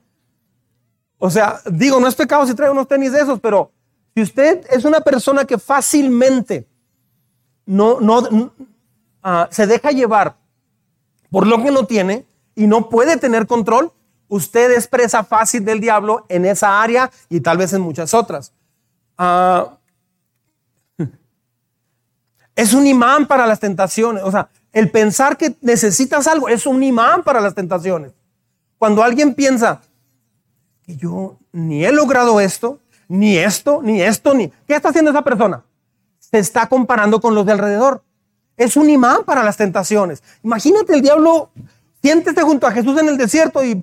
O 1.17 1.29
sea, 1.29 1.61
digo, 1.71 1.97
no 2.01 2.09
es 2.09 2.15
pecado 2.15 2.45
si 2.45 2.53
trae 2.55 2.69
unos 2.69 2.89
tenis 2.89 3.13
de 3.13 3.21
esos, 3.21 3.39
pero 3.39 3.71
si 4.13 4.21
usted 4.21 4.65
es 4.69 4.83
una 4.83 4.99
persona 4.99 5.45
que 5.45 5.57
fácilmente 5.57 6.67
no, 7.65 8.01
no 8.01 8.51
ah, 9.23 9.47
se 9.51 9.67
deja 9.67 9.91
llevar 9.91 10.35
por 11.29 11.47
lo 11.47 11.61
que 11.61 11.71
no 11.71 11.85
tiene 11.85 12.25
y 12.55 12.67
no 12.67 12.89
puede 12.89 13.17
tener 13.17 13.47
control, 13.47 13.91
usted 14.27 14.71
es 14.71 14.87
presa 14.87 15.23
fácil 15.23 15.63
del 15.63 15.79
diablo 15.79 16.25
en 16.29 16.45
esa 16.45 16.81
área 16.81 17.11
y 17.29 17.41
tal 17.41 17.57
vez 17.57 17.73
en 17.73 17.81
muchas 17.81 18.13
otras. 18.13 18.53
Ah, 19.17 19.77
es 22.55 22.73
un 22.73 22.87
imán 22.87 23.27
para 23.27 23.45
las 23.45 23.59
tentaciones. 23.59 24.23
O 24.23 24.31
sea, 24.31 24.49
el 24.71 24.91
pensar 24.91 25.37
que 25.37 25.55
necesitas 25.61 26.27
algo 26.27 26.49
es 26.49 26.65
un 26.65 26.81
imán 26.83 27.23
para 27.23 27.41
las 27.41 27.55
tentaciones. 27.55 28.13
Cuando 28.77 29.03
alguien 29.03 29.33
piensa 29.33 29.81
que 30.83 30.95
yo 30.95 31.37
ni 31.51 31.85
he 31.85 31.91
logrado 31.91 32.39
esto, 32.39 32.79
ni 33.07 33.37
esto, 33.37 33.81
ni 33.81 34.01
esto, 34.01 34.33
ni... 34.33 34.49
¿Qué 34.67 34.75
está 34.75 34.89
haciendo 34.89 35.11
esa 35.11 35.23
persona? 35.23 35.65
Se 36.19 36.37
está 36.37 36.67
comparando 36.69 37.19
con 37.19 37.33
los 37.35 37.45
de 37.45 37.51
alrededor. 37.53 38.03
Es 38.59 38.75
un 38.75 38.89
imán 38.89 39.23
para 39.23 39.41
las 39.41 39.55
tentaciones. 39.55 40.21
Imagínate 40.43 40.93
el 40.93 41.01
diablo, 41.01 41.49
siéntese 42.01 42.41
junto 42.41 42.67
a 42.67 42.71
Jesús 42.71 42.99
en 42.99 43.07
el 43.07 43.17
desierto 43.17 43.63
y... 43.63 43.81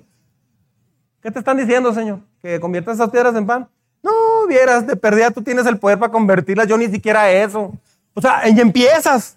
¿Qué 1.19 1.31
te 1.31 1.39
están 1.39 1.57
diciendo, 1.57 1.91
Señor? 1.95 2.19
¿Que 2.43 2.59
conviertas 2.59 2.93
esas 2.95 3.09
piedras 3.09 3.35
en 3.35 3.47
pan? 3.47 3.67
No, 4.03 4.45
vieras, 4.47 4.85
de 4.85 4.95
perdida 4.95 5.31
tú 5.31 5.41
tienes 5.41 5.65
el 5.65 5.79
poder 5.79 5.97
para 5.97 6.11
convertirlas, 6.11 6.67
yo 6.67 6.77
ni 6.77 6.89
siquiera 6.89 7.31
eso. 7.31 7.73
O 8.13 8.21
sea, 8.21 8.47
y 8.47 8.59
empiezas. 8.61 9.35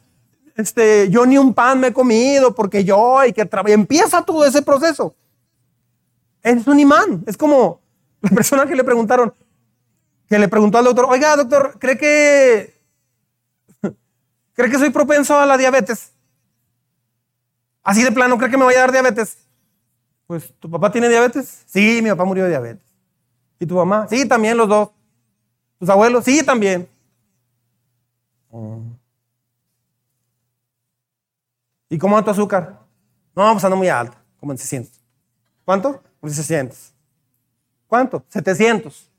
Este, 0.57 1.09
yo 1.09 1.24
ni 1.24 1.38
un 1.38 1.55
pan 1.55 1.80
me 1.80 1.86
he 1.86 1.93
comido 1.95 2.55
porque 2.55 2.84
yo 2.84 3.18
hay 3.18 3.32
que 3.32 3.47
trabajar. 3.47 3.72
Empieza 3.72 4.22
todo 4.22 4.45
ese 4.45 4.61
proceso. 4.61 5.14
Es 6.43 6.66
un 6.66 6.78
imán. 6.78 7.24
Es 7.26 7.38
como 7.38 7.80
la 8.20 8.30
persona 8.34 8.66
que 8.66 8.76
le 8.76 8.84
preguntaron, 8.84 9.32
que 10.28 10.38
le 10.38 10.49
preguntó 10.49 10.76
al 10.76 10.84
doctor, 10.84 11.07
oiga, 11.09 11.34
doctor, 11.34 11.76
¿cree 11.78 11.97
que, 11.97 12.80
¿cree 14.61 14.71
que 14.71 14.79
soy 14.79 14.91
propenso 14.91 15.39
a 15.39 15.47
la 15.47 15.57
diabetes? 15.57 16.13
Así 17.83 18.03
de 18.03 18.13
plano, 18.13 18.37
¿cree 18.37 18.51
que 18.51 18.59
me 18.59 18.65
vaya 18.65 18.79
a 18.79 18.83
dar 18.83 18.93
diabetes? 18.93 19.39
Pues, 20.27 20.53
¿tu 20.61 20.71
papá 20.71 20.93
tiene 20.93 21.09
diabetes? 21.09 21.63
Sí, 21.67 22.01
mi 22.03 22.11
papá 22.11 22.25
murió 22.25 22.45
de 22.45 22.51
diabetes. 22.51 22.87
¿Y 23.59 23.67
tu 23.67 23.75
mamá? 23.75 24.07
Sí, 24.09 24.29
también 24.29 24.57
los 24.57 24.69
dos. 24.69 24.91
¿Tus 25.79 25.89
abuelos? 25.89 26.25
Sí, 26.25 26.45
también. 26.45 26.89
¿Y 31.89 31.99
cómo 31.99 32.19
anda 32.19 32.27
tu 32.27 32.31
azúcar? 32.33 32.81
No, 33.35 33.51
pues 33.53 33.65
anda 33.65 33.77
muy 33.77 33.89
alta, 33.89 34.23
como 34.39 34.53
en 34.53 34.59
600. 34.59 35.01
¿Cuánto? 35.65 36.03
Como 36.21 36.31
en 36.31 36.35
600. 36.35 36.93
¿Cuánto? 37.87 38.25
700. 38.29 39.11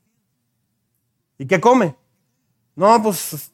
¿Y 1.38 1.46
qué 1.46 1.60
come? 1.60 1.96
No, 2.76 3.02
pues 3.02 3.52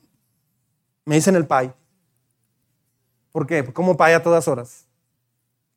me 1.07 1.15
dicen 1.15 1.35
el 1.35 1.47
pay. 1.47 1.73
¿Por 3.33 3.47
qué? 3.47 3.63
Pues 3.63 3.75
como 3.75 3.97
pay 3.97 4.15
a 4.15 4.23
todas 4.23 4.49
horas. 4.49 4.87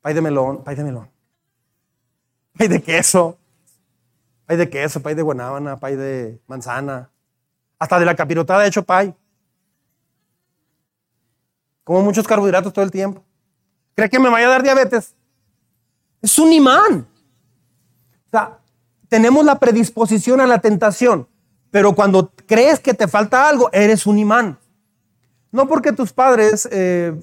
Pay 0.00 0.14
de 0.14 0.20
melón, 0.20 0.64
pay 0.64 0.74
de 0.74 0.84
melón. 0.84 1.10
Pay 2.56 2.68
de 2.68 2.82
queso. 2.82 3.38
Pay 4.46 4.56
de 4.56 4.68
queso, 4.68 5.00
pay 5.00 5.14
de 5.14 5.22
guanábana, 5.22 5.78
pay 5.78 5.96
de 5.96 6.40
manzana. 6.46 7.10
Hasta 7.78 7.98
de 7.98 8.04
la 8.04 8.14
capirotada 8.14 8.64
he 8.64 8.68
hecho 8.68 8.82
pay. 8.82 9.14
Como 11.84 12.02
muchos 12.02 12.26
carbohidratos 12.26 12.72
todo 12.72 12.84
el 12.84 12.90
tiempo. 12.90 13.24
¿Cree 13.94 14.08
que 14.08 14.18
me 14.18 14.30
vaya 14.30 14.46
a 14.46 14.50
dar 14.50 14.62
diabetes? 14.62 15.14
Es 16.20 16.38
un 16.38 16.52
imán. 16.52 17.06
O 18.26 18.30
sea, 18.30 18.58
tenemos 19.08 19.44
la 19.44 19.58
predisposición 19.58 20.40
a 20.40 20.46
la 20.46 20.60
tentación. 20.60 21.28
Pero 21.70 21.94
cuando 21.94 22.30
crees 22.46 22.80
que 22.80 22.94
te 22.94 23.08
falta 23.08 23.48
algo, 23.48 23.70
eres 23.72 24.06
un 24.06 24.18
imán. 24.18 24.58
No 25.52 25.68
porque 25.68 25.92
tus 25.92 26.12
padres 26.12 26.66
eh, 26.72 27.14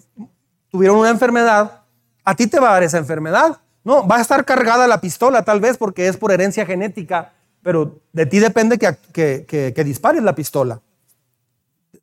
tuvieron 0.70 0.98
una 0.98 1.10
enfermedad, 1.10 1.82
a 2.24 2.36
ti 2.36 2.48
te 2.48 2.60
va 2.60 2.70
a 2.70 2.74
dar 2.74 2.84
esa 2.84 3.00
enfermedad. 3.00 3.60
No, 3.84 4.08
va 4.08 4.18
a 4.18 4.22
estar 4.22 4.46
cargada 4.46 4.88
la 4.88 5.02
pistola 5.02 5.44
tal 5.44 5.60
vez 5.60 5.78
porque 5.78 6.08
es 6.08 6.16
por 6.16 6.32
herencia 6.32 6.66
genética, 6.66 7.34
pero 7.64 8.00
de 8.14 8.26
ti 8.28 8.40
depende 8.40 8.78
que, 8.78 9.84
dispares 9.84 10.22
la 10.22 10.36
pistola. 10.36 10.80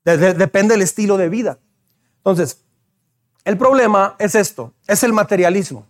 depende 0.05 0.75
del 0.75 0.83
estilo 0.83 1.17
de 1.17 1.29
vida. 1.29 1.59
Entonces, 2.19 2.61
el 3.45 3.57
problema 3.57 4.17
es 4.19 4.35
esto, 4.35 4.73
es 4.89 5.05
el 5.05 5.13
materialismo, 5.13 5.87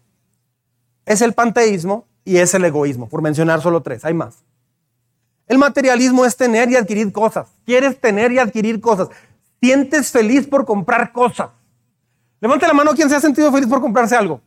es 1.06 1.22
el 1.22 1.32
panteísmo 1.32 2.04
y 2.22 2.36
es 2.36 2.52
el 2.52 2.64
egoísmo, 2.66 3.08
por 3.08 3.22
mencionar 3.22 3.62
solo 3.62 3.80
tres, 3.80 4.04
hay 4.04 4.12
más. 4.12 4.44
El 5.46 5.58
materialismo 5.58 6.24
es 6.24 6.36
tener 6.36 6.68
y 6.70 6.76
adquirir 6.76 7.12
cosas. 7.12 7.46
Quieres 7.64 8.00
tener 8.00 8.32
y 8.32 8.38
adquirir 8.38 8.80
cosas. 8.80 9.08
Sientes 9.60 10.10
feliz 10.10 10.46
por 10.46 10.64
comprar 10.64 11.12
cosas. 11.12 11.50
Levante 12.40 12.66
la 12.66 12.74
mano 12.74 12.92
quien 12.94 13.08
se 13.08 13.16
ha 13.16 13.20
sentido 13.20 13.50
feliz 13.50 13.66
por 13.66 13.80
comprarse 13.80 14.14
algo. 14.14 14.40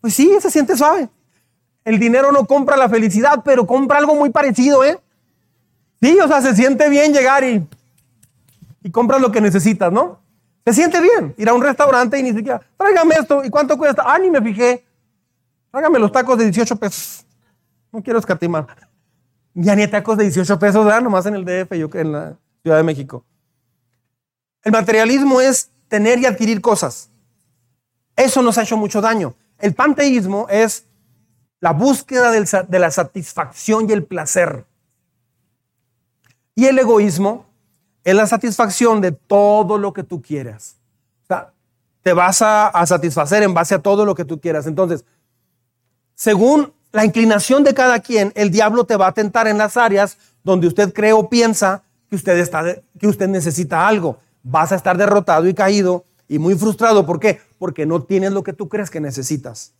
Pues 0.00 0.14
sí, 0.14 0.36
se 0.40 0.50
siente 0.50 0.76
suave. 0.76 1.08
El 1.84 1.98
dinero 1.98 2.30
no 2.30 2.46
compra 2.46 2.76
la 2.76 2.88
felicidad, 2.88 3.42
pero 3.44 3.66
compra 3.66 3.98
algo 3.98 4.14
muy 4.14 4.30
parecido, 4.30 4.84
¿eh? 4.84 5.00
Sí, 6.00 6.18
o 6.18 6.28
sea, 6.28 6.40
se 6.40 6.54
siente 6.54 6.88
bien 6.88 7.12
llegar 7.12 7.44
y, 7.44 7.66
y 8.82 8.90
compras 8.90 9.20
lo 9.20 9.30
que 9.32 9.40
necesitas, 9.40 9.92
¿no? 9.92 10.20
Se 10.64 10.72
siente 10.72 11.00
bien 11.00 11.34
ir 11.36 11.48
a 11.48 11.54
un 11.54 11.62
restaurante 11.62 12.18
y 12.18 12.22
ni 12.22 12.32
siquiera, 12.32 12.60
tráigame 12.76 13.16
esto, 13.16 13.44
¿y 13.44 13.50
cuánto 13.50 13.76
cuesta? 13.76 14.04
Ah, 14.06 14.18
ni 14.18 14.30
me 14.30 14.40
fijé. 14.40 14.84
Tráigame 15.70 15.98
los 15.98 16.12
tacos 16.12 16.38
de 16.38 16.44
18 16.44 16.76
pesos. 16.76 17.26
No 17.90 18.02
quiero 18.02 18.18
escatimar. 18.18 18.66
Ya 19.54 19.74
ni 19.74 19.86
tacos 19.86 20.16
de 20.16 20.24
18 20.24 20.58
pesos, 20.58 20.84
¿verdad? 20.84 21.02
Nomás 21.02 21.26
en 21.26 21.34
el 21.34 21.44
DF, 21.44 21.74
yo 21.74 21.88
en 21.94 22.12
la 22.12 22.36
Ciudad 22.62 22.76
de 22.76 22.82
México. 22.82 23.24
El 24.64 24.72
materialismo 24.72 25.40
es 25.40 25.70
tener 25.88 26.18
y 26.18 26.26
adquirir 26.26 26.60
cosas. 26.60 27.08
Eso 28.16 28.42
nos 28.42 28.58
ha 28.58 28.62
hecho 28.62 28.76
mucho 28.76 29.00
daño. 29.00 29.34
El 29.58 29.74
panteísmo 29.74 30.46
es 30.48 30.84
la 31.60 31.72
búsqueda 31.72 32.30
de 32.30 32.78
la 32.78 32.90
satisfacción 32.90 33.88
y 33.88 33.92
el 33.92 34.04
placer. 34.04 34.64
Y 36.54 36.66
el 36.66 36.78
egoísmo 36.78 37.46
es 38.04 38.14
la 38.14 38.26
satisfacción 38.26 39.00
de 39.00 39.12
todo 39.12 39.78
lo 39.78 39.92
que 39.92 40.02
tú 40.02 40.20
quieras. 40.20 40.76
O 41.24 41.26
sea, 41.28 41.52
te 42.02 42.12
vas 42.12 42.42
a, 42.42 42.68
a 42.68 42.86
satisfacer 42.86 43.42
en 43.42 43.54
base 43.54 43.74
a 43.74 43.78
todo 43.78 44.04
lo 44.04 44.14
que 44.14 44.24
tú 44.24 44.40
quieras. 44.40 44.66
Entonces, 44.66 45.04
según 46.14 46.72
la 46.90 47.04
inclinación 47.04 47.64
de 47.64 47.74
cada 47.74 48.00
quien, 48.00 48.32
el 48.34 48.50
diablo 48.50 48.84
te 48.84 48.96
va 48.96 49.08
a 49.08 49.12
tentar 49.12 49.46
en 49.46 49.58
las 49.58 49.76
áreas 49.76 50.18
donde 50.44 50.66
usted 50.66 50.92
cree 50.92 51.12
o 51.12 51.28
piensa 51.28 51.82
que 52.10 52.16
usted, 52.16 52.36
está, 52.38 52.64
que 52.98 53.06
usted 53.06 53.28
necesita 53.28 53.86
algo. 53.86 54.18
Vas 54.42 54.72
a 54.72 54.76
estar 54.76 54.96
derrotado 54.96 55.48
y 55.48 55.54
caído 55.54 56.04
y 56.28 56.38
muy 56.38 56.54
frustrado. 56.54 57.06
¿Por 57.06 57.20
qué? 57.20 57.40
Porque 57.58 57.86
no 57.86 58.02
tienes 58.02 58.32
lo 58.32 58.42
que 58.42 58.52
tú 58.52 58.68
crees 58.68 58.90
que 58.90 59.00
necesitas. 59.00 59.74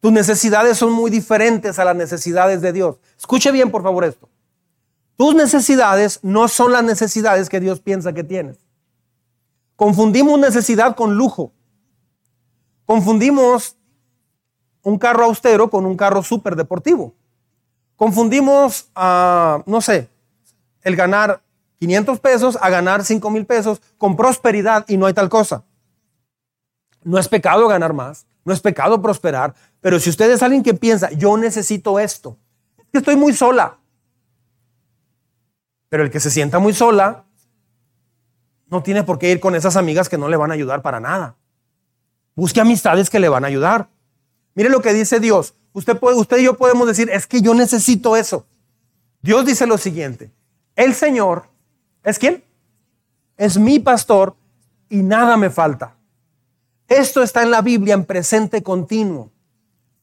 Tus 0.00 0.12
necesidades 0.12 0.78
son 0.78 0.92
muy 0.92 1.10
diferentes 1.10 1.78
a 1.78 1.84
las 1.84 1.96
necesidades 1.96 2.60
de 2.60 2.72
Dios. 2.72 2.96
Escuche 3.18 3.50
bien, 3.50 3.70
por 3.70 3.82
favor, 3.82 4.04
esto. 4.04 4.28
Tus 5.16 5.34
necesidades 5.34 6.20
no 6.22 6.48
son 6.48 6.72
las 6.72 6.84
necesidades 6.84 7.48
que 7.48 7.60
Dios 7.60 7.80
piensa 7.80 8.12
que 8.12 8.22
tienes. 8.22 8.58
Confundimos 9.74 10.38
necesidad 10.38 10.94
con 10.94 11.16
lujo. 11.16 11.52
Confundimos 12.84 13.76
un 14.82 14.98
carro 14.98 15.24
austero 15.24 15.68
con 15.70 15.86
un 15.86 15.96
carro 15.96 16.22
súper 16.22 16.54
deportivo. 16.54 17.14
Confundimos, 17.96 18.88
a, 18.94 19.62
no 19.66 19.80
sé, 19.80 20.08
el 20.82 20.94
ganar 20.94 21.42
500 21.78 22.20
pesos 22.20 22.58
a 22.60 22.70
ganar 22.70 23.04
5 23.04 23.30
mil 23.30 23.46
pesos 23.46 23.80
con 23.98 24.16
prosperidad 24.16 24.84
y 24.88 24.96
no 24.96 25.06
hay 25.06 25.14
tal 25.14 25.28
cosa. 25.28 25.64
No 27.02 27.18
es 27.18 27.28
pecado 27.28 27.68
ganar 27.68 27.92
más, 27.92 28.26
no 28.44 28.52
es 28.52 28.60
pecado 28.60 29.00
prosperar, 29.00 29.54
pero 29.80 30.00
si 30.00 30.10
usted 30.10 30.30
es 30.30 30.42
alguien 30.42 30.62
que 30.62 30.74
piensa, 30.74 31.10
yo 31.10 31.36
necesito 31.36 31.98
esto, 31.98 32.38
es 32.78 32.86
que 32.90 32.98
estoy 32.98 33.16
muy 33.16 33.32
sola. 33.32 33.78
Pero 35.88 36.02
el 36.02 36.10
que 36.10 36.20
se 36.20 36.30
sienta 36.30 36.58
muy 36.58 36.72
sola 36.72 37.24
no 38.68 38.82
tiene 38.82 39.04
por 39.04 39.18
qué 39.18 39.30
ir 39.30 39.40
con 39.40 39.54
esas 39.54 39.76
amigas 39.76 40.08
que 40.08 40.18
no 40.18 40.28
le 40.28 40.36
van 40.36 40.50
a 40.50 40.54
ayudar 40.54 40.82
para 40.82 40.98
nada. 40.98 41.36
Busque 42.34 42.60
amistades 42.60 43.08
que 43.08 43.20
le 43.20 43.28
van 43.28 43.44
a 43.44 43.48
ayudar. 43.48 43.88
Mire 44.54 44.68
lo 44.68 44.82
que 44.82 44.92
dice 44.92 45.20
Dios. 45.20 45.54
Usted, 45.72 45.98
puede, 45.98 46.16
usted 46.16 46.38
y 46.38 46.44
yo 46.44 46.56
podemos 46.56 46.86
decir, 46.86 47.08
es 47.10 47.26
que 47.26 47.40
yo 47.40 47.54
necesito 47.54 48.16
eso. 48.16 48.46
Dios 49.22 49.46
dice 49.46 49.66
lo 49.66 49.78
siguiente. 49.78 50.32
El 50.74 50.94
Señor 50.94 51.48
es 52.06 52.20
quién? 52.20 52.44
Es 53.36 53.58
mi 53.58 53.80
pastor 53.80 54.36
y 54.88 55.02
nada 55.02 55.36
me 55.36 55.50
falta. 55.50 55.96
Esto 56.88 57.20
está 57.20 57.42
en 57.42 57.50
la 57.50 57.62
Biblia 57.62 57.94
en 57.94 58.04
presente 58.04 58.62
continuo. 58.62 59.32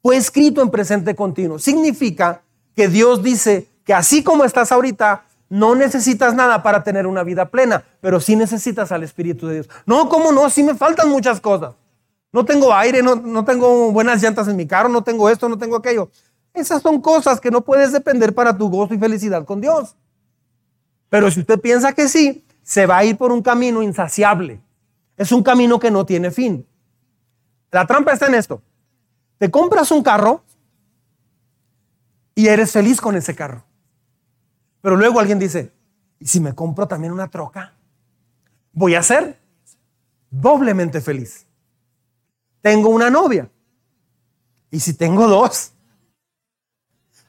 Fue 0.02 0.18
escrito 0.18 0.62
en 0.62 0.70
presente 0.70 1.16
continuo. 1.16 1.60
Significa 1.60 2.42
que 2.76 2.90
Dios 2.90 3.24
dice 3.24 3.70
que 3.86 3.94
así 3.94 4.22
como 4.22 4.44
estás 4.44 4.74
ahorita, 4.74 5.24
no 5.48 5.76
necesitas 5.76 6.36
nada 6.36 6.62
para 6.62 6.84
tener 6.84 7.08
una 7.08 7.24
vida 7.24 7.50
plena, 7.50 7.86
pero 8.02 8.20
sí 8.20 8.36
necesitas 8.36 8.92
al 8.92 9.04
Espíritu 9.04 9.48
de 9.48 9.54
Dios. 9.54 9.70
No, 9.86 10.10
¿cómo 10.10 10.34
no? 10.34 10.50
Sí 10.50 10.62
me 10.62 10.76
faltan 10.76 11.10
muchas 11.10 11.40
cosas. 11.40 11.74
no 12.34 12.44
tengo 12.44 12.74
aire, 12.74 13.02
no, 13.02 13.16
no 13.16 13.46
tengo 13.46 13.94
buenas 13.94 14.22
llantas 14.22 14.50
en 14.50 14.58
mi 14.58 14.68
carro, 14.68 14.90
no 14.90 15.04
tengo 15.04 15.30
esto, 15.30 15.48
no 15.48 15.58
tengo 15.58 15.78
aquello. 15.78 16.10
Esas 16.54 16.82
son 16.82 17.00
cosas 17.00 17.40
que 17.40 17.50
no 17.50 17.62
puedes 17.62 17.94
depender 17.94 18.36
para 18.36 18.58
tu 18.58 18.70
gozo 18.70 18.94
y 18.94 18.98
felicidad 18.98 19.46
con 19.46 19.62
Dios. 19.62 19.96
Pero 21.14 21.30
si 21.30 21.42
usted 21.42 21.60
piensa 21.60 21.94
que 21.94 22.08
sí, 22.10 22.44
se 22.64 22.88
va 22.88 22.98
a 22.98 23.06
ir 23.06 23.20
por 23.20 23.32
un 23.32 23.44
camino 23.44 23.84
insaciable. 23.84 24.60
Es 25.16 25.32
un 25.32 25.44
camino 25.44 25.78
que 25.78 25.92
no 25.92 26.08
tiene 26.08 26.32
fin. 26.32 26.66
La 27.70 27.86
trampa 27.86 28.14
está 28.14 28.26
en 28.26 28.34
esto. 28.34 28.64
Te 29.38 29.52
compras 29.52 29.92
un 29.92 30.02
carro 30.02 30.44
y 32.34 32.48
eres 32.48 32.72
feliz 32.72 33.00
con 33.00 33.16
ese 33.16 33.36
carro. 33.36 33.64
Pero 34.82 34.96
luego 34.96 35.20
alguien 35.20 35.38
dice, 35.38 35.72
¿y 36.18 36.26
si 36.26 36.40
me 36.40 36.56
compro 36.56 36.88
también 36.88 37.14
una 37.14 37.30
troca? 37.30 37.76
Voy 38.72 38.96
a 38.96 39.04
ser 39.04 39.40
doblemente 40.32 41.00
feliz. 41.00 41.46
Tengo 42.60 42.90
una 42.90 43.12
novia. 43.12 43.52
¿Y 44.72 44.80
si 44.80 44.96
tengo 44.96 45.28
dos? 45.28 45.74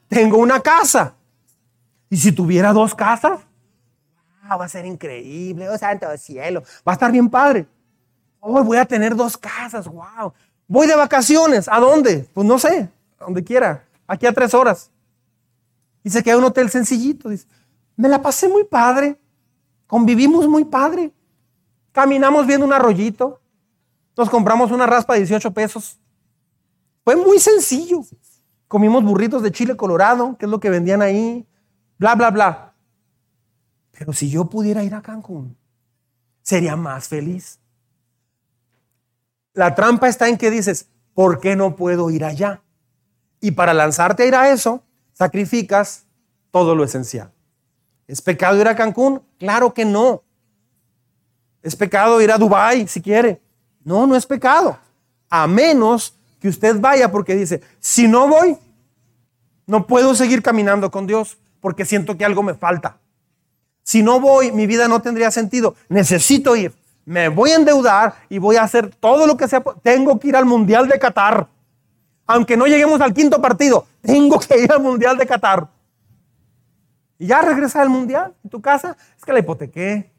Tengo 0.07 0.39
una 0.39 0.59
casa. 0.61 1.13
¿Y 2.09 2.17
si 2.17 2.31
tuviera 2.31 2.73
dos 2.73 2.95
casas? 2.95 3.41
Va 4.49 4.65
a 4.65 4.69
ser 4.69 4.85
increíble, 4.85 5.67
oh 5.69 5.77
santo 5.77 6.05
cielo, 6.17 6.63
va 6.87 6.91
a 6.91 6.93
estar 6.93 7.11
bien 7.11 7.29
padre. 7.29 7.67
Hoy 8.39 8.63
voy 8.63 8.77
a 8.77 8.85
tener 8.85 9.15
dos 9.15 9.37
casas, 9.37 9.87
wow. 9.87 10.33
Voy 10.67 10.87
de 10.87 10.95
vacaciones, 10.95 11.67
¿a 11.67 11.79
dónde? 11.79 12.27
Pues 12.33 12.45
no 12.45 12.59
sé, 12.59 12.89
a 13.19 13.25
donde 13.25 13.43
quiera, 13.43 13.83
aquí 14.07 14.25
a 14.25 14.33
tres 14.33 14.53
horas. 14.53 14.91
Y 16.03 16.09
se 16.09 16.21
queda 16.21 16.37
un 16.37 16.43
hotel 16.43 16.69
sencillito, 16.69 17.29
dice, 17.29 17.47
me 17.95 18.07
la 18.07 18.21
pasé 18.21 18.47
muy 18.47 18.63
padre, 18.63 19.19
convivimos 19.87 20.47
muy 20.47 20.65
padre, 20.65 21.11
caminamos 21.91 22.45
viendo 22.45 22.65
un 22.65 22.73
arroyito, 22.73 23.39
nos 24.17 24.29
compramos 24.29 24.71
una 24.71 24.85
raspa 24.85 25.13
de 25.13 25.21
18 25.21 25.51
pesos. 25.51 25.99
Fue 27.03 27.15
muy 27.15 27.39
sencillo. 27.39 28.01
Comimos 28.67 29.03
burritos 29.03 29.43
de 29.43 29.51
chile 29.51 29.77
colorado, 29.77 30.37
que 30.37 30.45
es 30.45 30.51
lo 30.51 30.59
que 30.59 30.69
vendían 30.69 31.01
ahí, 31.01 31.45
bla, 31.97 32.15
bla, 32.15 32.31
bla. 32.31 32.64
Pero 33.97 34.13
si 34.13 34.29
yo 34.29 34.45
pudiera 34.45 34.83
ir 34.83 34.93
a 34.93 35.01
Cancún, 35.01 35.55
sería 36.41 36.75
más 36.75 37.07
feliz. 37.07 37.59
La 39.53 39.73
trampa 39.73 40.09
está 40.09 40.27
en 40.27 40.37
que 40.37 40.51
dices, 40.51 40.87
¿por 41.13 41.39
qué 41.39 41.55
no 41.55 41.75
puedo 41.75 42.09
ir 42.09 42.25
allá? 42.25 42.61
Y 43.39 43.51
para 43.51 43.73
lanzarte 43.73 44.23
a 44.23 44.25
ir 44.25 44.35
a 44.35 44.51
eso, 44.51 44.83
sacrificas 45.13 46.05
todo 46.51 46.75
lo 46.75 46.83
esencial. 46.83 47.31
¿Es 48.07 48.21
pecado 48.21 48.59
ir 48.59 48.67
a 48.67 48.75
Cancún? 48.75 49.21
Claro 49.39 49.73
que 49.73 49.85
no. 49.85 50.23
¿Es 51.63 51.75
pecado 51.75 52.21
ir 52.21 52.31
a 52.31 52.37
Dubái 52.37 52.87
si 52.87 53.01
quiere? 53.01 53.41
No, 53.83 54.05
no 54.05 54.15
es 54.15 54.25
pecado. 54.25 54.77
A 55.29 55.47
menos 55.47 56.15
que 56.39 56.49
usted 56.49 56.79
vaya 56.79 57.11
porque 57.11 57.35
dice, 57.35 57.61
si 57.79 58.07
no 58.07 58.27
voy, 58.27 58.57
no 59.65 59.87
puedo 59.87 60.13
seguir 60.15 60.43
caminando 60.43 60.91
con 60.91 61.07
Dios 61.07 61.37
porque 61.61 61.85
siento 61.85 62.17
que 62.17 62.25
algo 62.25 62.43
me 62.43 62.53
falta. 62.53 62.99
Si 63.85 64.01
no 64.01 64.19
voy, 64.19 64.51
mi 64.51 64.65
vida 64.65 64.87
no 64.87 64.99
tendría 65.03 65.29
sentido. 65.29 65.75
Necesito 65.89 66.55
ir. 66.55 66.73
Me 67.05 67.29
voy 67.29 67.51
a 67.51 67.55
endeudar 67.55 68.15
y 68.29 68.39
voy 68.39 68.55
a 68.55 68.63
hacer 68.63 68.89
todo 68.89 69.27
lo 69.27 69.37
que 69.37 69.47
sea. 69.47 69.63
Tengo 69.83 70.19
que 70.19 70.29
ir 70.29 70.35
al 70.35 70.45
Mundial 70.45 70.87
de 70.87 70.97
Qatar. 70.97 71.47
Aunque 72.25 72.57
no 72.57 72.65
lleguemos 72.65 72.99
al 72.99 73.13
quinto 73.13 73.39
partido, 73.39 73.85
tengo 74.01 74.39
que 74.39 74.57
ir 74.57 74.71
al 74.71 74.81
Mundial 74.81 75.19
de 75.19 75.27
Qatar. 75.27 75.69
Y 77.19 77.27
ya 77.27 77.43
regresa 77.43 77.83
al 77.83 77.91
Mundial 77.91 78.33
en 78.43 78.49
tu 78.49 78.59
casa. 78.59 78.97
Es 79.15 79.23
que 79.23 79.31
la 79.31 79.37
hipotequé. 79.37 80.11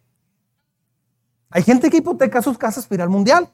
Hay 1.50 1.64
gente 1.64 1.90
que 1.90 1.96
hipoteca 1.96 2.40
sus 2.42 2.56
casas 2.56 2.86
para 2.86 2.94
ir 2.94 3.02
al 3.02 3.10
Mundial. 3.10 3.48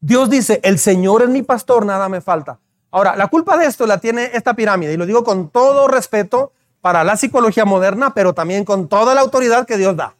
Dios 0.00 0.30
dice, 0.30 0.60
el 0.62 0.78
Señor 0.78 1.22
es 1.22 1.28
mi 1.28 1.42
pastor, 1.42 1.84
nada 1.84 2.08
me 2.08 2.22
falta. 2.22 2.58
Ahora, 2.90 3.16
la 3.16 3.28
culpa 3.28 3.58
de 3.58 3.66
esto 3.66 3.86
la 3.86 3.98
tiene 3.98 4.30
esta 4.32 4.54
pirámide, 4.54 4.94
y 4.94 4.96
lo 4.96 5.04
digo 5.04 5.24
con 5.24 5.50
todo 5.50 5.88
respeto, 5.88 6.52
para 6.86 7.02
la 7.02 7.16
psicología 7.16 7.64
moderna, 7.64 8.14
pero 8.14 8.32
también 8.32 8.64
con 8.64 8.86
toda 8.86 9.12
la 9.12 9.20
autoridad 9.20 9.66
que 9.66 9.76
Dios 9.76 9.96
da. 9.96 10.14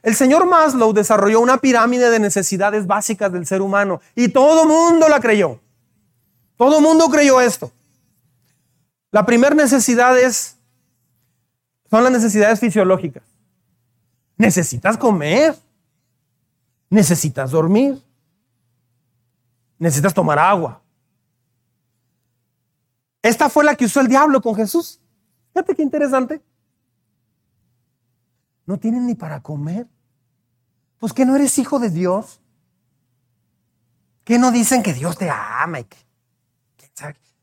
El 0.00 0.14
señor 0.14 0.46
Maslow 0.46 0.92
desarrolló 0.92 1.40
una 1.40 1.56
pirámide 1.56 2.08
de 2.08 2.20
necesidades 2.20 2.86
básicas 2.86 3.32
del 3.32 3.48
ser 3.48 3.62
humano 3.62 4.00
y 4.14 4.28
todo 4.28 4.64
mundo 4.64 5.08
la 5.08 5.18
creyó. 5.18 5.58
Todo 6.56 6.80
mundo 6.80 7.08
creyó 7.08 7.40
esto. 7.40 7.72
La 9.10 9.26
primera 9.26 9.56
necesidad 9.56 10.16
es, 10.16 10.56
son 11.90 12.04
las 12.04 12.12
necesidades 12.12 12.60
fisiológicas. 12.60 13.24
Necesitas 14.36 14.96
comer, 14.96 15.56
necesitas 16.90 17.50
dormir, 17.50 18.00
necesitas 19.80 20.14
tomar 20.14 20.38
agua, 20.38 20.80
esta 23.24 23.48
fue 23.48 23.64
la 23.64 23.74
que 23.74 23.86
usó 23.86 24.02
el 24.02 24.08
diablo 24.08 24.42
con 24.42 24.54
Jesús. 24.54 25.00
Fíjate 25.54 25.74
qué 25.74 25.82
interesante. 25.82 26.42
No 28.66 28.78
tienen 28.78 29.06
ni 29.06 29.14
para 29.14 29.42
comer. 29.42 29.88
Pues 30.98 31.14
que 31.14 31.24
no 31.24 31.34
eres 31.34 31.58
hijo 31.58 31.78
de 31.78 31.88
Dios. 31.88 32.42
Que 34.24 34.38
no 34.38 34.52
dicen 34.52 34.82
que 34.82 34.92
Dios 34.92 35.16
te 35.16 35.30
ama 35.30 35.80
y 35.80 35.84
que, 35.84 35.96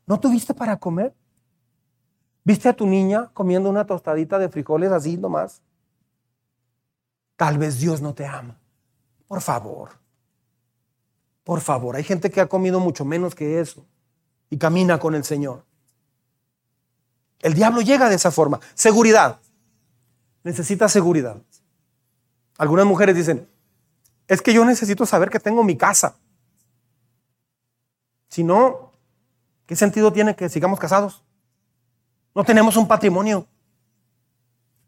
¿No 0.06 0.20
tuviste 0.20 0.54
para 0.54 0.76
comer? 0.76 1.16
¿Viste 2.44 2.68
a 2.68 2.76
tu 2.76 2.86
niña 2.86 3.32
comiendo 3.34 3.68
una 3.68 3.84
tostadita 3.84 4.38
de 4.38 4.48
frijoles 4.48 4.92
así 4.92 5.16
nomás? 5.16 5.62
Tal 7.34 7.58
vez 7.58 7.80
Dios 7.80 8.00
no 8.00 8.14
te 8.14 8.24
ama. 8.24 8.56
Por 9.26 9.40
favor. 9.40 9.90
Por 11.42 11.60
favor, 11.60 11.96
hay 11.96 12.04
gente 12.04 12.30
que 12.30 12.40
ha 12.40 12.48
comido 12.48 12.78
mucho 12.78 13.04
menos 13.04 13.34
que 13.34 13.58
eso 13.58 13.84
y 14.48 14.58
camina 14.58 15.00
con 15.00 15.16
el 15.16 15.24
Señor. 15.24 15.71
El 17.42 17.54
diablo 17.54 17.80
llega 17.80 18.08
de 18.08 18.14
esa 18.14 18.30
forma. 18.30 18.60
Seguridad. 18.74 19.40
Necesita 20.44 20.88
seguridad. 20.88 21.36
Algunas 22.56 22.86
mujeres 22.86 23.16
dicen, 23.16 23.48
es 24.28 24.40
que 24.40 24.54
yo 24.54 24.64
necesito 24.64 25.04
saber 25.04 25.28
que 25.28 25.40
tengo 25.40 25.64
mi 25.64 25.76
casa. 25.76 26.14
Si 28.28 28.44
no, 28.44 28.92
¿qué 29.66 29.76
sentido 29.76 30.12
tiene 30.12 30.36
que 30.36 30.48
sigamos 30.48 30.78
casados? 30.78 31.22
No 32.34 32.44
tenemos 32.44 32.76
un 32.76 32.88
patrimonio. 32.88 33.46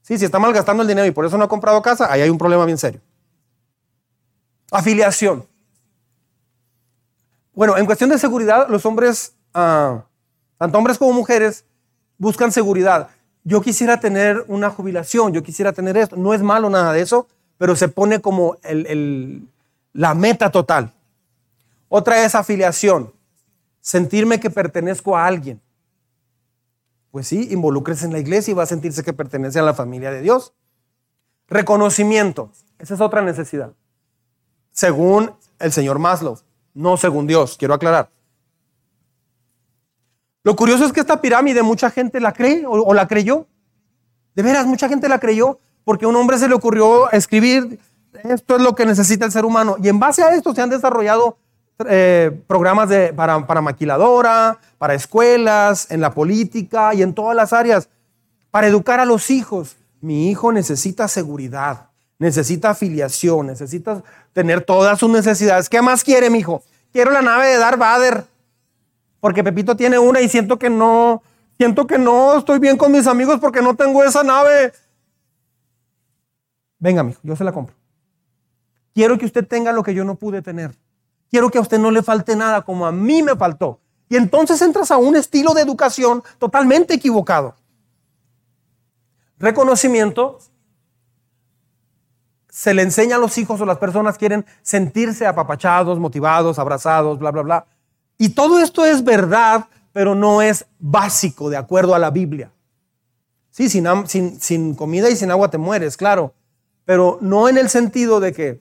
Sí, 0.02 0.16
si 0.18 0.24
está 0.24 0.38
malgastando 0.38 0.82
el 0.82 0.88
dinero 0.88 1.06
y 1.06 1.10
por 1.10 1.24
eso 1.24 1.36
no 1.36 1.44
ha 1.44 1.48
comprado 1.48 1.82
casa, 1.82 2.10
ahí 2.10 2.22
hay 2.22 2.30
un 2.30 2.38
problema 2.38 2.64
bien 2.64 2.78
serio. 2.78 3.00
Afiliación. 4.70 5.46
Bueno, 7.52 7.76
en 7.76 7.86
cuestión 7.86 8.10
de 8.10 8.18
seguridad, 8.18 8.68
los 8.68 8.84
hombres, 8.86 9.34
ah, 9.52 10.04
tanto 10.58 10.78
hombres 10.78 10.98
como 10.98 11.12
mujeres, 11.12 11.64
buscan 12.24 12.50
seguridad. 12.50 13.10
Yo 13.44 13.60
quisiera 13.60 14.00
tener 14.00 14.44
una 14.48 14.70
jubilación, 14.70 15.32
yo 15.32 15.42
quisiera 15.42 15.72
tener 15.72 15.96
esto. 15.96 16.16
No 16.16 16.34
es 16.34 16.42
malo 16.42 16.70
nada 16.70 16.92
de 16.92 17.02
eso, 17.02 17.28
pero 17.58 17.76
se 17.76 17.88
pone 17.88 18.20
como 18.20 18.56
la 19.92 20.14
meta 20.14 20.50
total. 20.50 20.92
Otra 21.88 22.24
es 22.24 22.34
afiliación, 22.34 23.12
sentirme 23.80 24.40
que 24.40 24.50
pertenezco 24.50 25.16
a 25.16 25.26
alguien. 25.26 25.60
Pues 27.12 27.28
sí, 27.28 27.48
involúcrese 27.52 28.06
en 28.06 28.12
la 28.12 28.18
iglesia 28.18 28.50
y 28.50 28.54
va 28.54 28.64
a 28.64 28.66
sentirse 28.66 29.04
que 29.04 29.12
pertenece 29.12 29.60
a 29.60 29.62
la 29.62 29.74
familia 29.74 30.10
de 30.10 30.22
Dios. 30.22 30.54
Reconocimiento, 31.46 32.50
esa 32.78 32.94
es 32.94 33.00
otra 33.00 33.22
necesidad. 33.22 33.72
Según 34.72 35.32
el 35.60 35.70
señor 35.70 35.98
Maslow, 36.00 36.38
no 36.72 36.96
según 36.96 37.26
Dios, 37.28 37.56
quiero 37.56 37.74
aclarar. 37.74 38.08
Lo 40.44 40.54
curioso 40.56 40.84
es 40.84 40.92
que 40.92 41.00
esta 41.00 41.22
pirámide 41.22 41.62
mucha 41.62 41.90
gente 41.90 42.20
la 42.20 42.32
cree 42.32 42.64
o, 42.66 42.92
la 42.92 43.08
creyó. 43.08 43.46
De 44.34 44.42
veras, 44.42 44.66
mucha 44.66 44.88
gente 44.88 45.08
la 45.08 45.18
creyó 45.18 45.58
porque 45.84 46.04
a 46.04 46.08
un 46.08 46.16
hombre 46.16 46.38
se 46.38 46.48
le 46.48 46.54
ocurrió 46.54 47.10
escribir, 47.10 47.78
esto 48.22 48.56
es 48.56 48.62
lo 48.62 48.74
que 48.74 48.86
necesita 48.86 49.24
el 49.24 49.32
ser 49.32 49.46
humano. 49.46 49.76
Y 49.82 49.88
en 49.88 49.98
base 49.98 50.22
a 50.22 50.34
esto 50.34 50.54
se 50.54 50.60
han 50.60 50.68
desarrollado 50.70 51.38
eh, 51.86 52.30
programas 52.46 52.90
para 53.16 53.60
maquiladora, 53.62 54.58
para 54.76 54.94
escuelas, 54.94 55.90
en 55.90 56.02
la 56.02 56.10
política 56.12 56.94
y 56.94 57.02
en 57.02 57.14
todas 57.14 57.34
las 57.34 57.54
áreas, 57.54 57.88
para 58.50 58.66
educar 58.66 59.00
a 59.00 59.06
los 59.06 59.30
hijos. 59.30 59.76
Mi 60.00 60.30
hijo 60.30 60.52
necesita 60.52 61.08
seguridad, 61.08 61.88
necesita 62.18 62.70
afiliación, 62.70 63.46
necesita 63.46 64.02
tener 64.34 64.62
todas 64.62 64.98
sus 64.98 65.10
necesidades. 65.10 65.70
¿Qué 65.70 65.80
más 65.80 66.04
quiere, 66.04 66.28
mi 66.28 66.40
hijo? 66.40 66.62
Quiero 66.92 67.10
la 67.10 67.22
nave 67.22 67.48
de 67.48 67.56
Darth 67.56 67.78
Vader 67.78 68.24
porque 69.24 69.42
Pepito 69.42 69.74
tiene 69.74 69.98
una 69.98 70.20
y 70.20 70.28
siento 70.28 70.58
que 70.58 70.68
no, 70.68 71.22
siento 71.56 71.86
que 71.86 71.96
no 71.96 72.36
estoy 72.36 72.58
bien 72.58 72.76
con 72.76 72.92
mis 72.92 73.06
amigos 73.06 73.40
porque 73.40 73.62
no 73.62 73.74
tengo 73.74 74.04
esa 74.04 74.22
nave. 74.22 74.74
Venga, 76.78 77.00
amigo, 77.00 77.18
yo 77.22 77.34
se 77.34 77.42
la 77.42 77.50
compro. 77.50 77.74
Quiero 78.92 79.16
que 79.16 79.24
usted 79.24 79.48
tenga 79.48 79.72
lo 79.72 79.82
que 79.82 79.94
yo 79.94 80.04
no 80.04 80.16
pude 80.16 80.42
tener. 80.42 80.76
Quiero 81.30 81.48
que 81.48 81.56
a 81.56 81.62
usted 81.62 81.78
no 81.78 81.90
le 81.90 82.02
falte 82.02 82.36
nada 82.36 82.66
como 82.66 82.84
a 82.84 82.92
mí 82.92 83.22
me 83.22 83.34
faltó. 83.34 83.80
Y 84.10 84.16
entonces 84.16 84.60
entras 84.60 84.90
a 84.90 84.98
un 84.98 85.16
estilo 85.16 85.54
de 85.54 85.62
educación 85.62 86.22
totalmente 86.38 86.92
equivocado. 86.92 87.56
Reconocimiento, 89.38 90.38
se 92.50 92.74
le 92.74 92.82
enseña 92.82 93.16
a 93.16 93.20
los 93.20 93.38
hijos 93.38 93.58
o 93.58 93.64
las 93.64 93.78
personas 93.78 94.18
quieren 94.18 94.44
sentirse 94.60 95.26
apapachados, 95.26 95.98
motivados, 95.98 96.58
abrazados, 96.58 97.18
bla, 97.18 97.30
bla, 97.30 97.40
bla. 97.42 97.66
Y 98.18 98.30
todo 98.30 98.60
esto 98.60 98.84
es 98.84 99.02
verdad, 99.04 99.66
pero 99.92 100.14
no 100.14 100.42
es 100.42 100.66
básico 100.78 101.50
de 101.50 101.56
acuerdo 101.56 101.94
a 101.94 101.98
la 101.98 102.10
Biblia. 102.10 102.52
Sí, 103.50 103.68
sin, 103.68 104.74
comida 104.74 105.10
y 105.10 105.16
sin 105.16 105.30
agua 105.30 105.48
te 105.48 105.58
mueres, 105.58 105.96
claro, 105.96 106.34
pero 106.84 107.18
no 107.20 107.48
en 107.48 107.56
el 107.56 107.68
sentido 107.68 108.18
de 108.18 108.32
que 108.32 108.60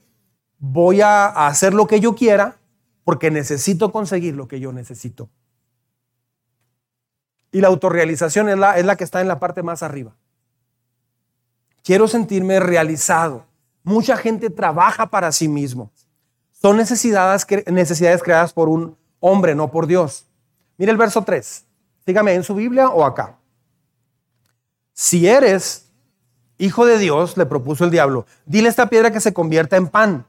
voy 0.59 1.01
a 1.01 1.47
hacer 1.47 1.73
lo 1.73 1.87
que 1.87 1.99
yo 1.99 2.13
quiera 2.13 2.57
porque 3.03 3.31
necesito 3.31 3.91
conseguir 3.91 4.35
lo 4.35 4.47
que 4.47 4.59
yo 4.59 4.71
necesito. 4.71 5.29
Y 7.51 7.61
la 7.61 7.69
autorrealización 7.69 8.49
es 8.49 8.57
la, 8.57 8.77
es 8.77 8.85
la 8.85 8.95
que 8.95 9.03
está 9.03 9.19
en 9.21 9.27
la 9.27 9.39
parte 9.39 9.63
más 9.63 9.81
arriba. 9.81 10.15
Quiero 11.83 12.07
sentirme 12.07 12.59
realizado. 12.59 13.45
Mucha 13.83 14.15
gente 14.15 14.49
trabaja 14.49 15.09
para 15.09 15.31
sí 15.31 15.47
mismo. 15.47 15.91
Son 16.51 16.77
necesidades, 16.77 17.45
necesidades 17.65 18.23
creadas 18.23 18.53
por 18.53 18.69
un 18.69 18.95
hombre, 19.25 19.55
no 19.55 19.71
por 19.71 19.87
Dios. 19.87 20.25
Mire 20.77 20.91
el 20.91 20.97
verso 20.97 21.23
3. 21.23 21.65
Dígame 22.05 22.33
en 22.33 22.43
su 22.43 22.55
Biblia 22.55 22.89
o 22.89 23.05
acá. 23.05 23.37
Si 24.91 25.27
eres 25.27 25.87
hijo 26.57 26.85
de 26.85 26.97
Dios, 26.97 27.37
le 27.37 27.45
propuso 27.45 27.85
el 27.85 27.91
diablo, 27.91 28.25
dile 28.45 28.67
esta 28.67 28.89
piedra 28.89 29.11
que 29.11 29.21
se 29.21 29.33
convierta 29.33 29.77
en 29.77 29.87
pan. 29.87 30.27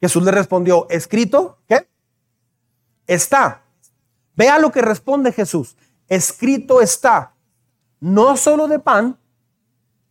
Jesús 0.00 0.24
le 0.24 0.32
respondió, 0.32 0.88
escrito, 0.90 1.58
¿qué? 1.68 1.88
Está. 3.06 3.62
Vea 4.34 4.58
lo 4.58 4.72
que 4.72 4.82
responde 4.82 5.30
Jesús. 5.30 5.76
Escrito 6.08 6.82
está. 6.82 7.32
No 8.00 8.36
solo 8.36 8.66
de 8.66 8.80
pan 8.80 9.18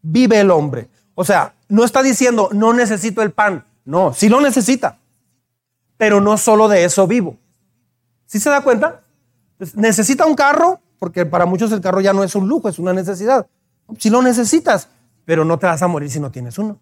vive 0.01 0.39
el 0.39 0.51
hombre. 0.51 0.89
O 1.15 1.25
sea, 1.25 1.53
no 1.67 1.83
está 1.83 2.01
diciendo, 2.01 2.49
no 2.53 2.71
necesito 2.71 3.21
el 3.21 3.31
pan. 3.31 3.65
No, 3.83 4.13
sí 4.13 4.29
lo 4.29 4.39
necesita. 4.39 4.99
Pero 5.97 6.21
no 6.21 6.37
solo 6.37 6.69
de 6.69 6.85
eso 6.85 7.05
vivo. 7.07 7.37
¿Sí 8.25 8.39
se 8.39 8.49
da 8.49 8.61
cuenta? 8.61 9.03
Pues, 9.57 9.75
necesita 9.75 10.25
un 10.25 10.35
carro, 10.35 10.81
porque 10.99 11.25
para 11.25 11.45
muchos 11.45 11.71
el 11.71 11.81
carro 11.81 12.01
ya 12.01 12.13
no 12.13 12.23
es 12.23 12.35
un 12.35 12.47
lujo, 12.47 12.69
es 12.69 12.79
una 12.79 12.93
necesidad. 12.93 13.47
Si 13.97 14.09
lo 14.09 14.21
necesitas, 14.21 14.89
pero 15.25 15.45
no 15.45 15.59
te 15.59 15.67
vas 15.67 15.81
a 15.81 15.87
morir 15.87 16.09
si 16.09 16.19
no 16.19 16.31
tienes 16.31 16.57
uno. 16.57 16.79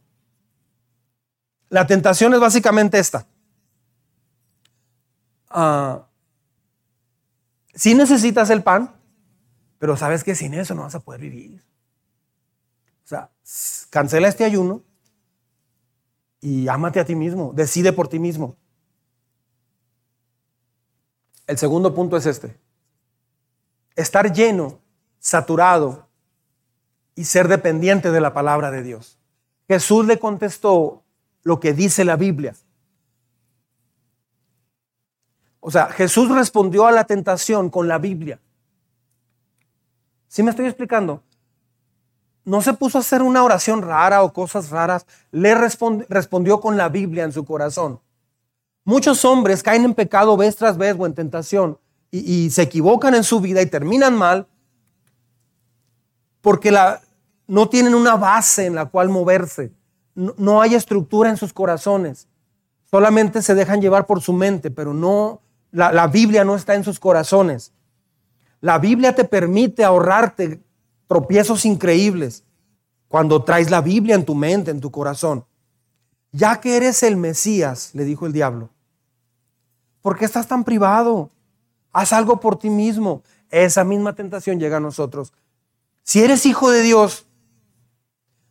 La 1.69 1.87
tentación 1.87 2.33
es 2.33 2.39
básicamente 2.39 2.99
esta. 2.99 3.25
Ah, 5.49 6.05
si 7.73 7.95
necesitas 7.95 8.49
el 8.49 8.63
pan, 8.63 8.95
pero 9.79 9.97
sabes 9.97 10.23
que 10.23 10.35
sin 10.35 10.53
eso 10.53 10.75
no 10.75 10.83
vas 10.83 10.95
a 10.95 10.99
poder 10.99 11.21
vivir. 11.21 11.63
O 13.03 13.07
sea, 13.07 13.29
cancela 13.89 14.27
este 14.27 14.45
ayuno 14.45 14.83
y 16.39 16.67
ámate 16.67 16.99
a 16.99 17.05
ti 17.05 17.15
mismo, 17.15 17.51
decide 17.53 17.91
por 17.91 18.07
ti 18.07 18.19
mismo. 18.19 18.55
El 21.47 21.57
segundo 21.57 21.93
punto 21.93 22.17
es 22.17 22.25
este. 22.25 22.57
Estar 23.95 24.31
lleno, 24.33 24.79
saturado 25.19 26.07
y 27.15 27.25
ser 27.25 27.47
dependiente 27.47 28.11
de 28.11 28.21
la 28.21 28.33
palabra 28.33 28.71
de 28.71 28.83
Dios. 28.83 29.19
Jesús 29.67 30.05
le 30.05 30.19
contestó 30.19 31.03
lo 31.43 31.59
que 31.59 31.73
dice 31.73 32.05
la 32.05 32.15
Biblia. 32.15 32.55
O 35.59 35.71
sea, 35.71 35.87
Jesús 35.87 36.29
respondió 36.29 36.85
a 36.87 36.91
la 36.91 37.05
tentación 37.05 37.69
con 37.69 37.87
la 37.87 37.97
Biblia. 37.97 38.39
¿Sí 40.27 40.43
me 40.43 40.49
estoy 40.49 40.65
explicando? 40.65 41.23
no 42.45 42.61
se 42.61 42.73
puso 42.73 42.97
a 42.97 43.01
hacer 43.01 43.21
una 43.21 43.43
oración 43.43 43.81
rara 43.81 44.23
o 44.23 44.33
cosas 44.33 44.69
raras, 44.69 45.05
le 45.31 45.55
respondió 45.55 46.59
con 46.59 46.77
la 46.77 46.89
Biblia 46.89 47.23
en 47.23 47.31
su 47.31 47.45
corazón. 47.45 47.99
Muchos 48.86 49.23
hombres 49.23 49.63
caen 49.63 49.86
en 49.86 49.93
pecado 49.93 50.36
vez 50.36 50.55
tras 50.55 50.77
vez 50.77 50.95
o 50.97 51.05
en 51.05 51.13
tentación 51.13 51.77
y, 52.11 52.49
se 52.51 52.61
equivocan 52.61 53.15
en 53.15 53.23
su 53.23 53.39
vida 53.39 53.61
y 53.61 53.65
terminan 53.65 54.15
mal 54.15 54.47
porque 56.41 56.71
la, 56.71 57.01
no 57.47 57.69
tienen 57.69 57.95
una 57.95 58.15
base 58.15 58.65
en 58.65 58.75
la 58.75 58.86
cual 58.86 59.09
moverse. 59.09 59.71
No, 60.13 60.61
hay 60.61 60.75
estructura 60.75 61.29
en 61.29 61.38
sus 61.38 61.53
corazones. 61.53 62.27
Solamente 62.91 63.41
se 63.41 63.55
dejan 63.55 63.81
llevar 63.81 64.05
por 64.05 64.21
su 64.21 64.34
mente, 64.34 64.69
pero 64.69 64.93
no, 64.93 65.41
la, 65.71 65.91
la 65.91 66.07
Biblia 66.07 66.43
no 66.43 66.55
está 66.55 66.75
en 66.75 66.84
sus 66.84 66.99
corazones. 66.99 67.71
La 68.61 68.77
Biblia 68.77 69.15
te 69.15 69.23
permite 69.23 69.84
ahorrarte 69.84 70.61
tropiezos 71.07 71.65
increíbles 71.65 72.43
cuando 73.07 73.43
traes 73.43 73.71
la 73.71 73.81
Biblia 73.81 74.15
en 74.15 74.25
tu 74.25 74.36
mente, 74.36 74.69
en 74.69 74.81
tu 74.81 74.91
corazón. 74.91 75.45
Ya 76.31 76.59
que 76.59 76.77
eres 76.77 77.01
el 77.03 77.15
Mesías, 77.15 77.91
le 77.93 78.05
dijo 78.05 78.25
el 78.25 78.34
diablo, 78.34 78.72
¿por 80.03 80.15
qué 80.15 80.25
estás 80.25 80.47
tan 80.47 80.63
privado? 80.63 81.31
Haz 81.91 82.13
algo 82.13 82.39
por 82.39 82.59
ti 82.59 82.69
mismo. 82.69 83.23
Esa 83.49 83.83
misma 83.83 84.13
tentación 84.13 84.59
llega 84.59 84.77
a 84.77 84.79
nosotros. 84.79 85.33
Si 86.03 86.21
eres 86.21 86.45
hijo 86.45 86.69
de 86.69 86.83
Dios, 86.83 87.25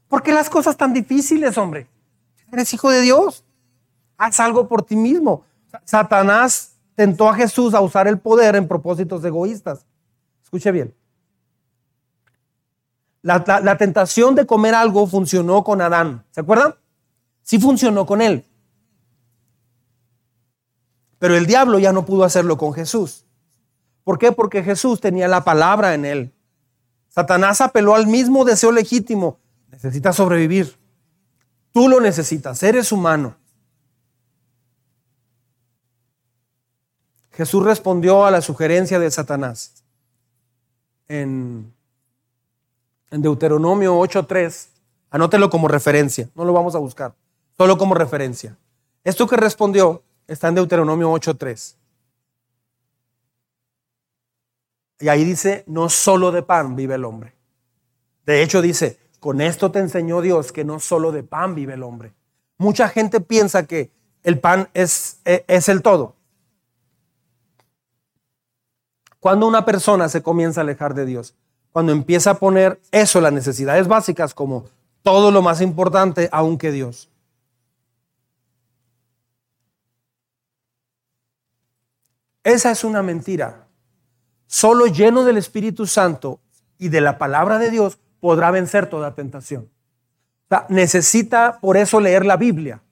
¿por 0.09 0.25
qué 0.25 0.33
las 0.33 0.51
cosas 0.51 0.77
tan 0.77 0.93
difíciles, 0.93 1.57
hombre? 1.57 1.87
Eres 2.51 2.75
hijo 2.75 2.91
de 2.91 3.03
Dios. 3.03 3.45
Haz 4.17 4.41
algo 4.41 4.67
por 4.67 4.83
ti 4.83 4.97
mismo. 4.97 5.45
Satanás 5.85 6.73
tentó 6.95 7.29
a 7.29 7.35
Jesús 7.35 7.75
a 7.75 7.81
usar 7.81 8.09
el 8.09 8.19
poder 8.19 8.57
en 8.57 8.67
propósitos 8.67 9.25
egoístas. 9.25 9.87
Escuche 10.43 10.73
bien. 10.73 10.95
La, 13.23 13.77
tentación 13.77 14.35
de 14.35 14.47
comer 14.47 14.75
algo 14.75 15.07
funcionó 15.07 15.63
con 15.63 15.81
Adán. 15.81 16.25
¿Se 16.31 16.41
acuerdan? 16.41 16.75
Sí 17.43 17.59
funcionó 17.59 18.05
con 18.05 18.21
él. 18.21 18.45
Pero 21.23 21.37
el 21.37 21.47
diablo 21.47 21.79
ya 21.79 21.93
no 21.93 22.05
pudo 22.05 22.25
hacerlo 22.25 22.59
con 22.59 22.73
Jesús. 22.73 23.25
¿Por 24.03 24.19
qué? 24.19 24.33
Porque 24.33 24.65
Jesús 24.65 25.01
tenía 25.01 25.29
la 25.29 25.45
palabra 25.45 25.95
en 25.95 26.05
él. 26.05 26.33
Satanás 27.11 27.61
apeló 27.61 27.95
al 27.95 28.09
mismo 28.09 28.45
deseo 28.45 28.73
legítimo. 28.73 29.39
Necesitas 29.71 30.17
sobrevivir. 30.17 30.77
Tú 31.71 31.89
lo 31.89 32.01
necesitas, 32.01 32.61
eres 32.65 32.91
humano. 32.91 33.37
Jesús 37.31 37.63
respondió 37.63 38.27
a 38.27 38.33
la 38.33 38.41
sugerencia 38.41 38.99
de 38.99 39.09
Satanás 39.09 39.85
en 41.07 41.73
en 43.13 43.23
Deuteronomio 43.23 43.97
8.3, 44.01 44.69
anótelo 45.11 45.51
como 45.51 45.69
referencia, 45.69 46.31
no 46.35 46.45
lo 46.45 46.53
vamos 46.53 46.75
a 46.75 46.79
buscar, 46.79 47.15
solo 47.57 47.79
como 47.79 47.95
referencia. 47.95 48.57
Esto 49.05 49.29
que 49.29 49.37
respondió 49.37 50.03
está 50.27 50.49
en 50.49 50.55
Deuteronomio 50.57 51.11
8.3. 51.13 51.77
Y 55.01 55.09
ahí 55.09 55.25
dice, 55.25 55.65
no 55.67 55.89
solo 55.89 56.31
de 56.31 56.43
pan 56.43 56.77
vive 56.77 56.95
el 56.95 57.05
hombre. 57.05 57.35
De 58.25 58.43
hecho 58.43 58.63
dice, 58.63 58.99
con 59.19 59.41
esto 59.41 59.71
te 59.71 59.81
enseñó 59.81 60.21
Dios 60.21 60.53
que 60.53 60.65
no 60.65 60.81
solo 60.81 61.13
de 61.13 61.23
pan 61.23 61.55
vive 61.55 61.75
el 61.75 61.83
hombre. 61.83 62.13
Mucha 62.59 62.89
gente 62.89 63.21
piensa 63.21 63.67
que 63.67 63.91
el 64.23 64.39
pan 64.39 64.69
es, 64.75 65.21
e, 65.25 65.45
es 65.49 65.69
el 65.69 65.83
todo. 65.83 66.15
Cuando 69.19 69.47
una 69.47 69.65
persona 69.65 70.09
se 70.09 70.23
comienza 70.23 70.61
a 70.61 70.65
alejar 70.65 70.95
de 70.95 71.07
Dios, 71.07 71.35
cuando 71.71 71.93
empieza 71.93 72.31
a 72.31 72.39
poner 72.39 72.81
eso, 72.91 73.21
las 73.21 73.33
necesidades 73.33 73.89
básicas, 73.89 74.35
como 74.35 74.65
todo 75.03 75.31
lo 75.31 75.43
más 75.43 75.61
importante, 75.61 76.29
aunque 76.33 76.71
Dios. 76.73 77.12
Esa 82.45 82.71
es 82.71 82.85
una 82.85 83.03
mentira. 83.03 83.67
Solo 84.47 84.87
lleno 84.87 85.25
del 85.25 85.37
Espíritu 85.37 85.87
Santo 85.87 86.41
y 86.79 86.89
de 86.89 87.01
la 87.01 87.19
palabra 87.19 87.59
de 87.59 87.71
Dios 87.71 87.99
podrá 88.21 88.51
vencer 88.51 88.89
toda 88.89 89.15
tentación. 89.15 89.69
necesita 90.69 91.59
por 91.61 91.77
eso 91.77 91.99
leer 92.01 92.27
la 92.27 92.37
Biblia. 92.37 92.83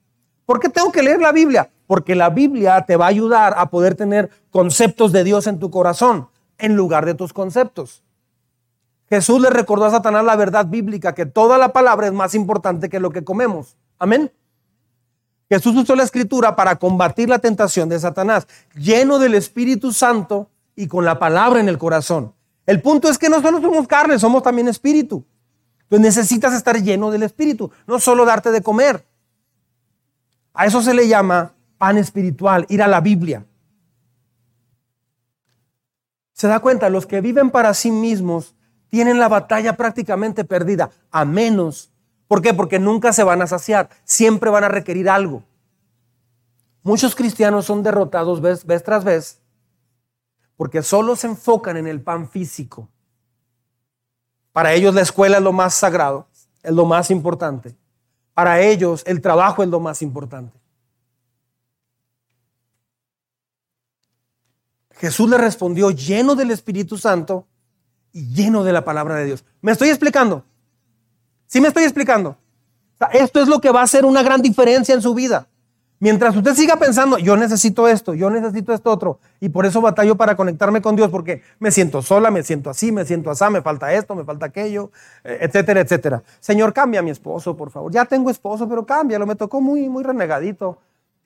¿Por 0.45 0.59
qué 0.59 0.69
tengo 0.69 0.91
que 0.91 1.03
leer 1.03 1.21
la 1.21 1.31
Biblia? 1.31 1.69
Porque 1.85 2.15
la 2.15 2.29
Biblia 2.29 2.83
te 2.87 2.95
va 2.95 3.05
a 3.05 3.09
ayudar 3.09 3.53
a 3.57 3.69
poder 3.69 3.95
tener 3.95 4.29
conceptos 4.49 5.11
de 5.11 5.23
Dios 5.23 5.45
en 5.47 5.59
tu 5.59 5.69
corazón 5.69 6.29
en 6.57 6.75
lugar 6.75 7.05
de 7.05 7.13
tus 7.13 7.33
conceptos. 7.33 8.03
Jesús 9.09 9.41
le 9.41 9.49
recordó 9.49 9.85
a 9.85 9.91
Satanás 9.91 10.23
la 10.23 10.35
verdad 10.37 10.65
bíblica, 10.65 11.13
que 11.13 11.25
toda 11.25 11.57
la 11.57 11.73
palabra 11.73 12.07
es 12.07 12.13
más 12.13 12.33
importante 12.33 12.87
que 12.87 12.99
lo 12.99 13.11
que 13.11 13.23
comemos. 13.23 13.75
Amén. 13.99 14.31
Jesús 15.51 15.75
usó 15.75 15.97
la 15.97 16.03
escritura 16.03 16.55
para 16.55 16.77
combatir 16.77 17.27
la 17.27 17.39
tentación 17.39 17.89
de 17.89 17.99
Satanás, 17.99 18.47
lleno 18.73 19.19
del 19.19 19.33
Espíritu 19.33 19.91
Santo 19.91 20.49
y 20.77 20.87
con 20.87 21.03
la 21.03 21.19
palabra 21.19 21.59
en 21.59 21.67
el 21.67 21.77
corazón. 21.77 22.33
El 22.65 22.81
punto 22.81 23.09
es 23.09 23.17
que 23.17 23.27
no 23.27 23.41
solo 23.41 23.59
somos 23.59 23.85
carne, 23.85 24.17
somos 24.17 24.43
también 24.43 24.69
espíritu. 24.69 25.25
Entonces 25.81 26.15
necesitas 26.15 26.53
estar 26.53 26.81
lleno 26.81 27.11
del 27.11 27.23
Espíritu, 27.23 27.69
no 27.85 27.99
solo 27.99 28.23
darte 28.23 28.49
de 28.49 28.61
comer. 28.61 29.05
A 30.53 30.67
eso 30.67 30.81
se 30.81 30.93
le 30.93 31.09
llama 31.09 31.51
pan 31.77 31.97
espiritual, 31.97 32.65
ir 32.69 32.81
a 32.81 32.87
la 32.87 33.01
Biblia. 33.01 33.45
Se 36.31 36.47
da 36.47 36.61
cuenta, 36.61 36.89
los 36.89 37.05
que 37.05 37.19
viven 37.19 37.49
para 37.49 37.73
sí 37.73 37.91
mismos 37.91 38.55
tienen 38.87 39.19
la 39.19 39.27
batalla 39.27 39.75
prácticamente 39.75 40.45
perdida, 40.45 40.91
a 41.11 41.25
menos, 41.25 41.90
¿Por 42.31 42.41
qué? 42.41 42.53
Porque 42.53 42.79
nunca 42.79 43.11
se 43.11 43.25
van 43.25 43.41
a 43.41 43.47
saciar, 43.47 43.89
siempre 44.05 44.49
van 44.49 44.63
a 44.63 44.69
requerir 44.69 45.09
algo. 45.09 45.43
Muchos 46.81 47.13
cristianos 47.13 47.65
son 47.65 47.83
derrotados 47.83 48.39
vez, 48.39 48.65
vez 48.65 48.85
tras 48.85 49.03
vez 49.03 49.41
porque 50.55 50.81
solo 50.81 51.17
se 51.17 51.27
enfocan 51.27 51.75
en 51.75 51.87
el 51.87 51.99
pan 52.01 52.29
físico. 52.29 52.87
Para 54.53 54.71
ellos 54.71 54.95
la 54.95 55.01
escuela 55.01 55.39
es 55.39 55.43
lo 55.43 55.51
más 55.51 55.73
sagrado, 55.73 56.27
es 56.63 56.71
lo 56.71 56.85
más 56.85 57.11
importante. 57.11 57.75
Para 58.33 58.61
ellos 58.61 59.03
el 59.05 59.19
trabajo 59.19 59.61
es 59.61 59.67
lo 59.67 59.81
más 59.81 60.01
importante. 60.01 60.57
Jesús 64.91 65.29
le 65.29 65.37
respondió 65.37 65.91
lleno 65.91 66.35
del 66.35 66.51
Espíritu 66.51 66.97
Santo 66.97 67.45
y 68.13 68.33
lleno 68.33 68.63
de 68.63 68.71
la 68.71 68.85
palabra 68.85 69.15
de 69.15 69.25
Dios. 69.25 69.43
¿Me 69.61 69.73
estoy 69.73 69.89
explicando? 69.89 70.45
¿Sí 71.51 71.59
me 71.59 71.67
estoy 71.67 71.83
explicando? 71.83 72.37
esto 73.11 73.41
es 73.41 73.49
lo 73.49 73.59
que 73.59 73.71
va 73.71 73.81
a 73.81 73.83
hacer 73.83 74.05
una 74.05 74.23
gran 74.23 74.41
diferencia 74.41 74.95
en 74.95 75.01
su 75.01 75.13
vida. 75.13 75.47
Mientras 75.99 76.33
usted 76.33 76.53
siga 76.53 76.77
pensando, 76.77 77.17
yo 77.17 77.35
necesito 77.35 77.89
esto, 77.89 78.13
yo 78.13 78.29
necesito 78.29 78.73
esto 78.73 78.89
otro, 78.89 79.19
y 79.41 79.49
por 79.49 79.65
eso 79.65 79.81
batallo 79.81 80.15
para 80.15 80.37
conectarme 80.37 80.81
con 80.81 80.95
Dios, 80.95 81.09
porque 81.09 81.41
me 81.59 81.71
siento 81.71 82.01
sola, 82.01 82.31
me 82.31 82.43
siento 82.43 82.69
así, 82.69 82.93
me 82.93 83.03
siento 83.03 83.31
así, 83.31 83.43
me 83.51 83.61
falta 83.61 83.91
esto, 83.91 84.15
me 84.15 84.23
falta 84.23 84.45
aquello, 84.45 84.91
eh, 85.25 85.39
etcétera, 85.41 85.81
etcétera. 85.81 86.23
Señor, 86.39 86.71
cambia 86.71 87.01
a 87.01 87.03
mi 87.03 87.09
esposo, 87.09 87.57
por 87.57 87.69
favor. 87.69 87.91
Ya 87.91 88.05
tengo 88.05 88.29
esposo, 88.29 88.69
pero 88.69 88.85
cámbialo, 88.85 89.27
me 89.27 89.35
tocó 89.35 89.59
muy, 89.59 89.89
muy 89.89 90.03
renegadito. 90.03 90.77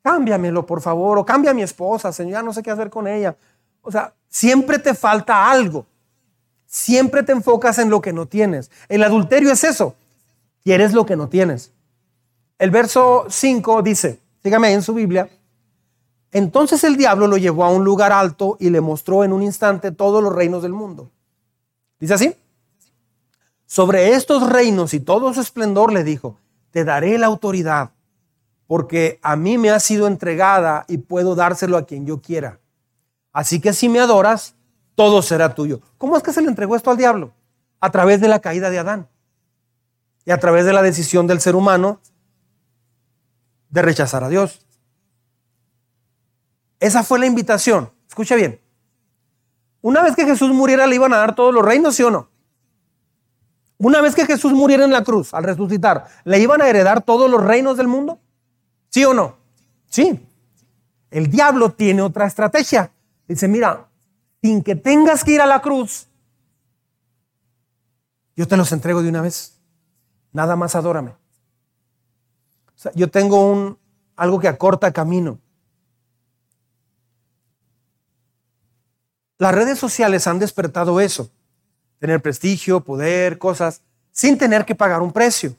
Cámbiamelo, 0.01 0.65
por 0.65 0.81
favor, 0.81 1.19
o 1.19 1.25
cambia 1.25 1.51
a 1.51 1.53
mi 1.53 1.61
esposa, 1.61 2.11
Señor, 2.11 2.33
ya 2.33 2.41
no 2.41 2.51
sé 2.51 2.63
qué 2.63 2.71
hacer 2.71 2.89
con 2.89 3.07
ella. 3.07 3.35
O 3.83 3.91
sea, 3.91 4.13
siempre 4.27 4.79
te 4.79 4.95
falta 4.95 5.51
algo. 5.51 5.85
Siempre 6.65 7.21
te 7.21 7.31
enfocas 7.31 7.77
en 7.77 7.91
lo 7.91 8.01
que 8.01 8.11
no 8.11 8.25
tienes. 8.25 8.71
El 8.89 9.03
adulterio 9.03 9.51
es 9.51 9.63
eso. 9.63 9.93
Quieres 10.65 10.93
lo 10.93 11.05
que 11.05 11.15
no 11.15 11.29
tienes. 11.29 11.73
El 12.57 12.71
verso 12.71 13.27
5 13.29 13.83
dice, 13.83 14.19
Dígame 14.43 14.73
en 14.73 14.81
su 14.81 14.95
Biblia. 14.95 15.29
Entonces 16.31 16.83
el 16.83 16.97
diablo 16.97 17.27
lo 17.27 17.37
llevó 17.37 17.65
a 17.65 17.69
un 17.69 17.83
lugar 17.83 18.11
alto 18.11 18.57
y 18.59 18.71
le 18.71 18.81
mostró 18.81 19.23
en 19.23 19.31
un 19.31 19.43
instante 19.43 19.91
todos 19.91 20.23
los 20.23 20.33
reinos 20.33 20.63
del 20.63 20.73
mundo. 20.73 21.11
Dice 21.99 22.15
así. 22.15 22.35
Sobre 23.67 24.13
estos 24.13 24.49
reinos 24.49 24.95
y 24.95 24.99
todo 24.99 25.31
su 25.35 25.41
esplendor 25.41 25.93
le 25.93 26.03
dijo, 26.03 26.39
te 26.71 26.83
daré 26.83 27.19
la 27.19 27.27
autoridad, 27.27 27.91
porque 28.65 29.19
a 29.21 29.35
mí 29.35 29.59
me 29.59 29.69
ha 29.69 29.79
sido 29.79 30.07
entregada 30.07 30.85
y 30.87 30.97
puedo 30.97 31.35
dárselo 31.35 31.77
a 31.77 31.85
quien 31.85 32.07
yo 32.07 32.21
quiera. 32.21 32.59
Así 33.31 33.61
que 33.61 33.71
si 33.71 33.87
me 33.87 33.99
adoras, 33.99 34.55
todo 34.95 35.21
será 35.21 35.53
tuyo. 35.53 35.81
¿Cómo 35.99 36.17
es 36.17 36.23
que 36.23 36.33
se 36.33 36.41
le 36.41 36.47
entregó 36.47 36.75
esto 36.75 36.89
al 36.89 36.97
diablo? 36.97 37.33
A 37.79 37.91
través 37.91 38.19
de 38.19 38.29
la 38.29 38.39
caída 38.39 38.71
de 38.71 38.79
Adán 38.79 39.07
y 40.25 40.31
a 40.31 40.39
través 40.39 40.65
de 40.65 40.73
la 40.73 40.81
decisión 40.81 41.27
del 41.27 41.39
ser 41.39 41.55
humano 41.55 42.01
de 43.69 43.81
rechazar 43.81 44.23
a 44.23 44.29
Dios. 44.29 44.65
Esa 46.79 47.03
fue 47.03 47.19
la 47.19 47.25
invitación. 47.25 47.91
Escuche 48.07 48.35
bien. 48.35 48.59
Una 49.81 50.01
vez 50.01 50.15
que 50.15 50.25
Jesús 50.25 50.51
muriera, 50.51 50.87
le 50.87 50.95
iban 50.95 51.13
a 51.13 51.17
dar 51.17 51.35
todos 51.35 51.53
los 51.53 51.63
reinos, 51.63 51.95
¿sí 51.95 52.03
o 52.03 52.09
no? 52.09 52.29
Una 53.77 54.01
vez 54.01 54.15
que 54.15 54.25
Jesús 54.25 54.53
muriera 54.53 54.83
en 54.83 54.91
la 54.91 55.03
cruz, 55.03 55.33
al 55.33 55.43
resucitar, 55.43 56.07
¿le 56.23 56.39
iban 56.39 56.61
a 56.61 56.67
heredar 56.67 57.03
todos 57.03 57.29
los 57.29 57.43
reinos 57.43 57.77
del 57.77 57.87
mundo? 57.87 58.19
¿Sí 58.89 59.03
o 59.05 59.13
no? 59.13 59.35
Sí. 59.89 60.25
El 61.11 61.29
diablo 61.29 61.71
tiene 61.73 62.01
otra 62.01 62.25
estrategia. 62.25 62.91
Dice, 63.27 63.47
mira, 63.47 63.87
sin 64.41 64.63
que 64.63 64.75
tengas 64.75 65.23
que 65.23 65.33
ir 65.33 65.41
a 65.41 65.45
la 65.45 65.61
cruz, 65.61 66.07
yo 68.35 68.47
te 68.47 68.57
los 68.57 68.71
entrego 68.71 69.01
de 69.01 69.09
una 69.09 69.21
vez. 69.21 69.54
Nada 70.35 70.55
más 70.55 70.75
adórame 70.75 71.15
yo 72.93 73.09
tengo 73.09 73.51
un, 73.51 73.77
algo 74.15 74.39
que 74.39 74.47
acorta 74.47 74.91
camino. 74.91 75.39
Las 79.37 79.53
redes 79.53 79.77
sociales 79.77 80.27
han 80.27 80.39
despertado 80.39 80.99
eso, 80.99 81.29
tener 81.99 82.21
prestigio, 82.21 82.81
poder, 82.81 83.37
cosas, 83.37 83.81
sin 84.11 84.37
tener 84.37 84.65
que 84.65 84.75
pagar 84.75 85.01
un 85.01 85.11
precio. 85.11 85.55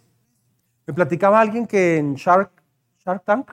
Me 0.86 0.94
platicaba 0.94 1.40
alguien 1.40 1.66
que 1.66 1.98
en 1.98 2.14
Shark, 2.14 2.50
Shark 3.04 3.22
Tank, 3.24 3.50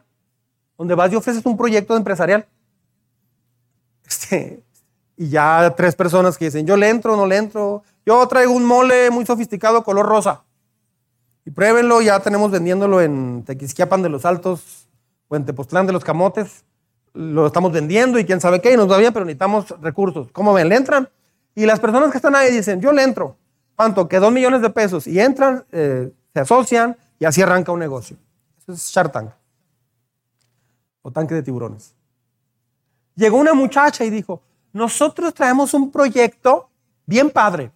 donde 0.78 0.96
vas 0.96 1.12
y 1.12 1.16
ofreces 1.16 1.46
un 1.46 1.58
proyecto 1.58 1.98
empresarial, 1.98 2.46
este, 4.06 4.64
y 5.18 5.30
ya 5.30 5.74
tres 5.76 5.96
personas 5.96 6.38
que 6.38 6.46
dicen, 6.46 6.66
yo 6.66 6.78
le 6.78 6.90
entro, 6.90 7.18
no 7.18 7.26
le 7.26 7.38
entro, 7.38 7.84
yo 8.06 8.26
traigo 8.28 8.54
un 8.54 8.66
mole 8.66 9.10
muy 9.10 9.26
sofisticado 9.26 9.84
color 9.84 10.06
rosa. 10.06 10.44
Y 11.46 11.52
pruébenlo, 11.52 12.02
ya 12.02 12.20
tenemos 12.20 12.52
vendiéndolo 12.52 13.02
en 13.02 13.44
Tequisquiapan 13.44 14.02
de 14.02 14.10
los 14.10 14.26
Altos 14.26 14.88
o 15.28 15.36
en 15.36 15.46
Tepoztlán 15.46 15.86
de 15.86 15.94
los 15.94 16.04
Camotes. 16.04 16.64
Lo 17.14 17.46
estamos 17.46 17.72
vendiendo 17.72 18.18
y 18.18 18.26
quién 18.26 18.42
sabe 18.42 18.62
qué, 18.62 18.74
y 18.74 18.78
nos 18.78 18.90
va 18.90 18.98
bien, 18.98 19.14
pero 19.14 19.26
necesitamos 19.26 19.70
recursos. 19.82 20.32
¿Cómo 20.32 20.54
ven? 20.54 20.70
¿Le 20.70 20.76
entran? 20.76 21.10
Y 21.56 21.66
las 21.66 21.80
personas 21.80 22.12
que 22.12 22.18
están 22.18 22.36
ahí 22.36 22.52
dicen, 22.52 22.82
yo 22.82 22.92
le 22.92 23.04
entro. 23.04 23.38
¿Cuánto? 23.76 24.08
Que 24.08 24.20
dos 24.20 24.32
millones 24.32 24.62
de 24.62 24.70
pesos. 24.70 25.06
Y 25.06 25.20
entran, 25.20 25.66
eh, 25.72 26.12
se 26.34 26.40
asocian 26.40 26.98
y 27.20 27.26
así 27.26 27.42
arranca 27.42 27.72
un 27.72 27.80
negocio. 27.80 28.18
Eso 28.58 28.72
es 28.72 28.80
Shark 28.90 29.12
Tank. 29.12 29.32
O 31.02 31.12
tanque 31.12 31.36
de 31.36 31.44
tiburones. 31.44 31.94
Llegó 33.16 33.38
una 33.38 33.54
muchacha 33.54 34.04
y 34.06 34.10
dijo, 34.10 34.42
nosotros 34.72 35.34
traemos 35.34 35.74
un 35.74 35.92
proyecto 35.92 36.70
bien 37.06 37.30
padre. 37.30 37.72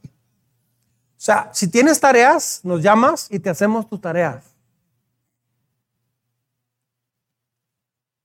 O 1.17 1.19
sea, 1.19 1.49
si 1.51 1.67
tienes 1.67 1.99
tareas, 1.99 2.61
nos 2.63 2.83
llamas 2.83 3.27
y 3.31 3.39
te 3.39 3.49
hacemos 3.49 3.89
tus 3.89 3.99
tareas. 3.99 4.45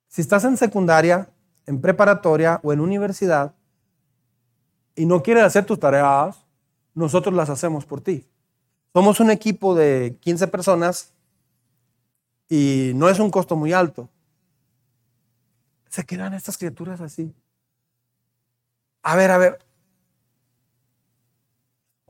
Si 0.08 0.20
estás 0.20 0.44
en 0.44 0.58
secundaria, 0.58 1.30
en 1.64 1.80
preparatoria 1.80 2.60
o 2.62 2.70
en 2.70 2.80
universidad 2.80 3.54
y 4.94 5.06
no 5.06 5.22
quieres 5.22 5.44
hacer 5.44 5.64
tus 5.64 5.80
tareas, 5.80 6.36
nosotros 6.94 7.34
las 7.34 7.48
hacemos 7.48 7.86
por 7.86 8.02
ti. 8.02 8.26
Somos 8.92 9.20
un 9.20 9.30
equipo 9.30 9.74
de 9.74 10.18
15 10.20 10.48
personas 10.48 11.14
y 12.46 12.92
no 12.94 13.08
es 13.08 13.18
un 13.18 13.30
costo 13.30 13.56
muy 13.56 13.72
alto. 13.72 14.10
Se 15.88 16.04
quedan 16.04 16.34
estas 16.34 16.58
criaturas 16.58 17.00
así. 17.00 17.34
A 19.02 19.16
ver, 19.16 19.30
a 19.30 19.38
ver, 19.38 19.58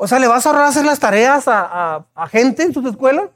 o 0.02 0.08
sea, 0.08 0.18
¿le 0.18 0.26
vas 0.26 0.44
a 0.44 0.48
ahorrar 0.48 0.66
hacer 0.66 0.84
las 0.84 0.98
tareas 0.98 1.44
a, 1.46 2.04
gente 2.28 2.64
en 2.64 2.74
sus 2.74 2.84
escuelas? 2.86 3.30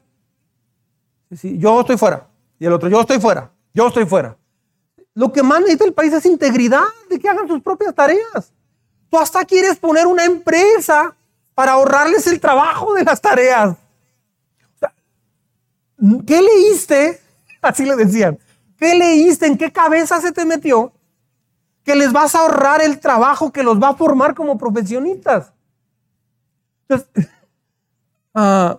Sí, 1.31 1.57
yo 1.59 1.79
estoy 1.79 1.97
fuera. 1.97 2.27
Y 2.59 2.67
el 2.67 2.73
otro, 2.73 2.89
yo 2.89 3.01
estoy 3.01 3.21
fuera. 3.21 3.53
Yo 3.73 3.87
estoy 3.87 4.05
fuera. 4.05 4.37
Lo 5.15 5.33
que 5.33 5.45
más 5.45 5.61
necesita 5.61 5.85
el 5.85 5.93
país 5.93 6.13
es 6.13 6.27
integridad, 6.27 6.83
de 7.09 7.21
que 7.21 7.29
hagan 7.29 7.47
sus 7.47 7.63
propias 7.63 7.95
tareas. 7.95 8.53
Tú 9.09 9.17
hasta 9.17 9.45
quieres 9.45 9.77
poner 9.77 10.09
una 10.09 10.25
empresa 10.25 11.15
para 11.55 11.75
ahorrarles 11.75 12.27
el 12.27 12.41
trabajo 12.41 12.95
de 12.95 13.05
las 13.05 13.21
tareas. 13.21 13.77
¿Qué 16.27 16.43
leíste? 16.43 17.21
Así 17.63 17.85
le 17.85 17.95
decían. 17.95 18.41
¿Qué 18.77 18.93
leíste? 18.97 19.47
¿En 19.47 19.57
qué 19.57 19.71
cabeza 19.71 20.21
se 20.21 20.33
te 20.33 20.45
metió? 20.45 20.93
Que 21.85 21.95
les 21.95 22.13
vas 22.13 22.35
a 22.35 22.41
ahorrar 22.41 22.83
el 22.83 22.99
trabajo 22.99 23.53
que 23.53 23.63
los 23.63 23.81
va 23.81 23.91
a 23.91 23.95
formar 23.95 24.35
como 24.35 24.59
profesionistas. 24.59 25.53
Entonces, 26.89 27.29
ah, 28.35 28.79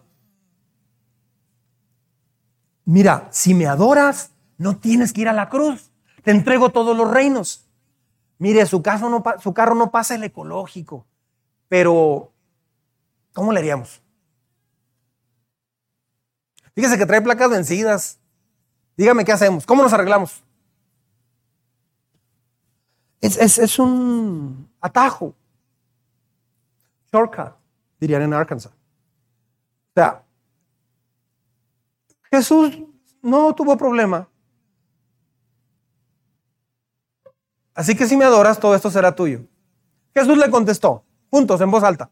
mira, 2.85 3.27
si 3.31 3.53
me 3.53 3.67
adoras, 3.67 4.31
no 4.57 4.77
tienes 4.77 5.13
que 5.13 5.21
ir 5.21 5.29
a 5.29 5.33
la 5.33 5.49
cruz. 5.49 5.91
Te 6.23 6.31
entrego 6.31 6.69
todos 6.69 6.95
los 6.95 7.09
reinos. 7.09 7.65
Mire, 8.39 8.65
su, 8.65 8.81
carro 8.81 9.09
no 9.09 9.91
pasa 9.91 10.15
el 10.15 10.23
ecológico, 10.23 11.05
pero 11.67 12.31
¿cómo 13.33 13.51
le 13.51 13.59
haríamos? 13.59 14.01
Fíjese 16.75 16.97
que 16.97 17.05
trae 17.07 17.21
placas 17.21 17.49
vencidas. 17.49 18.19
Dígame 18.95 19.25
qué 19.25 19.31
hacemos. 19.31 19.65
¿Cómo 19.65 19.81
nos 19.81 19.93
arreglamos? 19.93 20.43
Es 23.19 23.79
un 23.79 24.69
atajo. 24.79 25.33
Shortcut 27.11 27.56
dirían 27.99 28.21
en 28.21 28.33
Arkansas. 28.33 28.71
O 28.71 29.93
sea, 29.95 30.23
Jesús 32.31 32.83
no 33.21 33.53
tuvo 33.55 33.77
problema. 33.77 34.27
Así 37.73 37.95
que 37.95 38.07
si 38.07 38.17
me 38.17 38.25
adoras, 38.25 38.59
todo 38.59 38.75
esto 38.75 38.89
será 38.89 39.15
tuyo. 39.15 39.41
Jesús 40.13 40.37
le 40.37 40.49
contestó, 40.49 41.03
juntos, 41.29 41.61
en 41.61 41.69
voz 41.69 41.83
alta. 41.83 42.09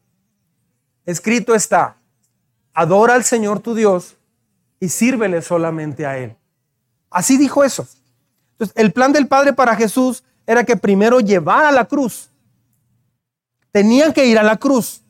Escrito 1.04 1.54
está, 1.54 1.96
adora 2.72 3.14
al 3.14 3.24
Señor 3.24 3.60
tu 3.60 3.74
Dios 3.74 4.16
y 4.78 4.88
sírvele 4.88 5.42
solamente 5.42 6.06
a 6.06 6.18
Él. 6.18 6.36
Así 7.10 7.36
dijo 7.36 7.64
eso. 7.64 7.86
Entonces, 8.52 8.76
el 8.76 8.92
plan 8.92 9.12
del 9.12 9.26
Padre 9.26 9.52
para 9.52 9.74
Jesús 9.74 10.24
era 10.46 10.64
que 10.64 10.76
primero 10.76 11.20
llevara 11.20 11.72
la 11.72 11.86
cruz. 11.86 12.30
Tenían 13.72 14.12
que 14.12 14.26
ir 14.26 14.38
a 14.38 14.42
la 14.42 14.56
cruz 14.56 15.02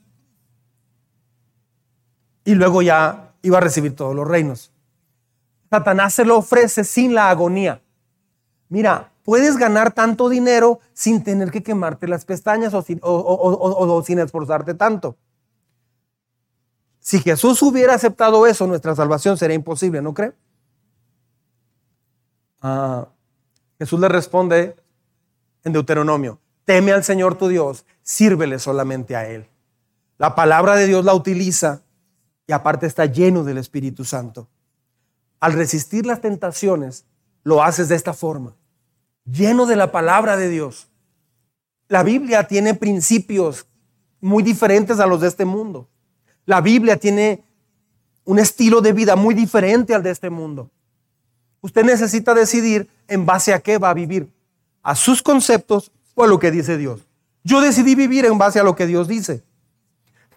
y 2.47 2.55
luego 2.55 2.81
ya 2.81 3.35
iba 3.43 3.59
a 3.59 3.61
recibir 3.61 3.95
todos 3.95 4.15
los 4.15 4.27
reinos. 4.27 4.73
Satanás 5.69 6.15
se 6.15 6.25
lo 6.25 6.39
ofrece 6.39 6.85
sin 6.85 7.13
la 7.13 7.29
agonía. 7.29 7.83
Mira, 8.69 9.13
puedes 9.25 9.57
ganar 9.57 9.93
tanto 9.93 10.29
dinero 10.29 10.79
sin 10.95 11.23
tener 11.23 11.51
que 11.51 11.63
quemarte 11.63 12.07
las 12.09 12.25
pestañas 12.25 12.73
o 12.73 12.83
sin, 12.83 14.19
esforzarte 14.21 14.75
tanto. 14.75 15.17
Si 17.01 17.19
Jesús 17.21 17.61
hubiera 17.63 17.95
aceptado 17.95 18.47
eso, 18.47 18.67
nuestra 18.67 18.95
salvación 18.95 19.37
sería 19.37 19.57
imposible, 19.57 20.01
¿no 20.01 20.15
cree? 20.15 20.33
Ah, 22.63 23.09
Jesús 23.79 23.99
le 23.99 24.09
responde 24.09 24.77
en 25.65 25.73
Deuteronomio, 25.73 26.39
teme 26.65 26.93
al 26.93 27.03
Señor 27.03 27.37
tu 27.37 27.49
Dios, 27.49 27.85
sírvele 28.03 28.61
solamente 28.61 29.17
a 29.17 29.29
Él. 29.29 29.49
La 30.17 30.37
palabra 30.37 30.77
de 30.77 30.87
Dios 30.87 31.05
la 31.05 31.15
utiliza 31.15 31.83
y 32.47 32.53
aparte 32.53 32.87
está 32.87 33.07
lleno 33.07 33.45
del 33.45 33.59
Espíritu 33.59 34.05
Santo. 34.05 34.49
Al 35.41 35.53
resistir 35.53 36.07
las 36.07 36.21
tentaciones, 36.21 37.05
lo 37.43 37.63
haces 37.63 37.89
de 37.89 37.97
esta 37.97 38.15
forma, 38.15 38.55
lleno 39.25 39.67
de 39.67 39.77
la 39.77 39.93
palabra 39.93 40.37
de 40.37 40.49
Dios. 40.49 40.89
La 41.89 42.03
Biblia 42.03 42.47
tiene 42.47 42.75
principios 42.75 43.67
muy 44.21 44.43
diferentes 44.43 44.99
a 44.99 45.07
los 45.07 45.21
de 45.21 45.29
este 45.29 45.45
mundo. 45.45 45.89
La 46.45 46.61
Biblia 46.61 46.97
tiene 46.97 47.45
un 48.25 48.39
estilo 48.39 48.81
de 48.81 48.93
vida 48.93 49.17
muy 49.17 49.35
diferente 49.35 49.95
al 49.95 50.03
de 50.03 50.11
este 50.11 50.31
mundo. 50.31 50.71
Usted 51.61 51.85
necesita 51.85 52.35
decidir 52.35 52.89
en 53.09 53.27
base 53.27 53.55
a 53.55 53.61
qué 53.61 53.79
va 53.79 53.91
a 53.91 53.95
vivir, 53.95 54.33
a 54.83 54.95
sus 54.95 55.23
conceptos 55.23 55.93
o 56.15 56.25
a 56.25 56.27
lo 56.27 56.39
que 56.39 56.51
dice 56.51 56.77
Dios. 56.77 57.01
Yo 57.45 57.61
decidí 57.61 57.95
vivir 57.95 58.25
en 58.25 58.39
base 58.39 58.59
a 58.59 58.65
lo 58.65 58.75
que 58.75 58.87
Dios 58.87 59.07
dice. 59.07 59.45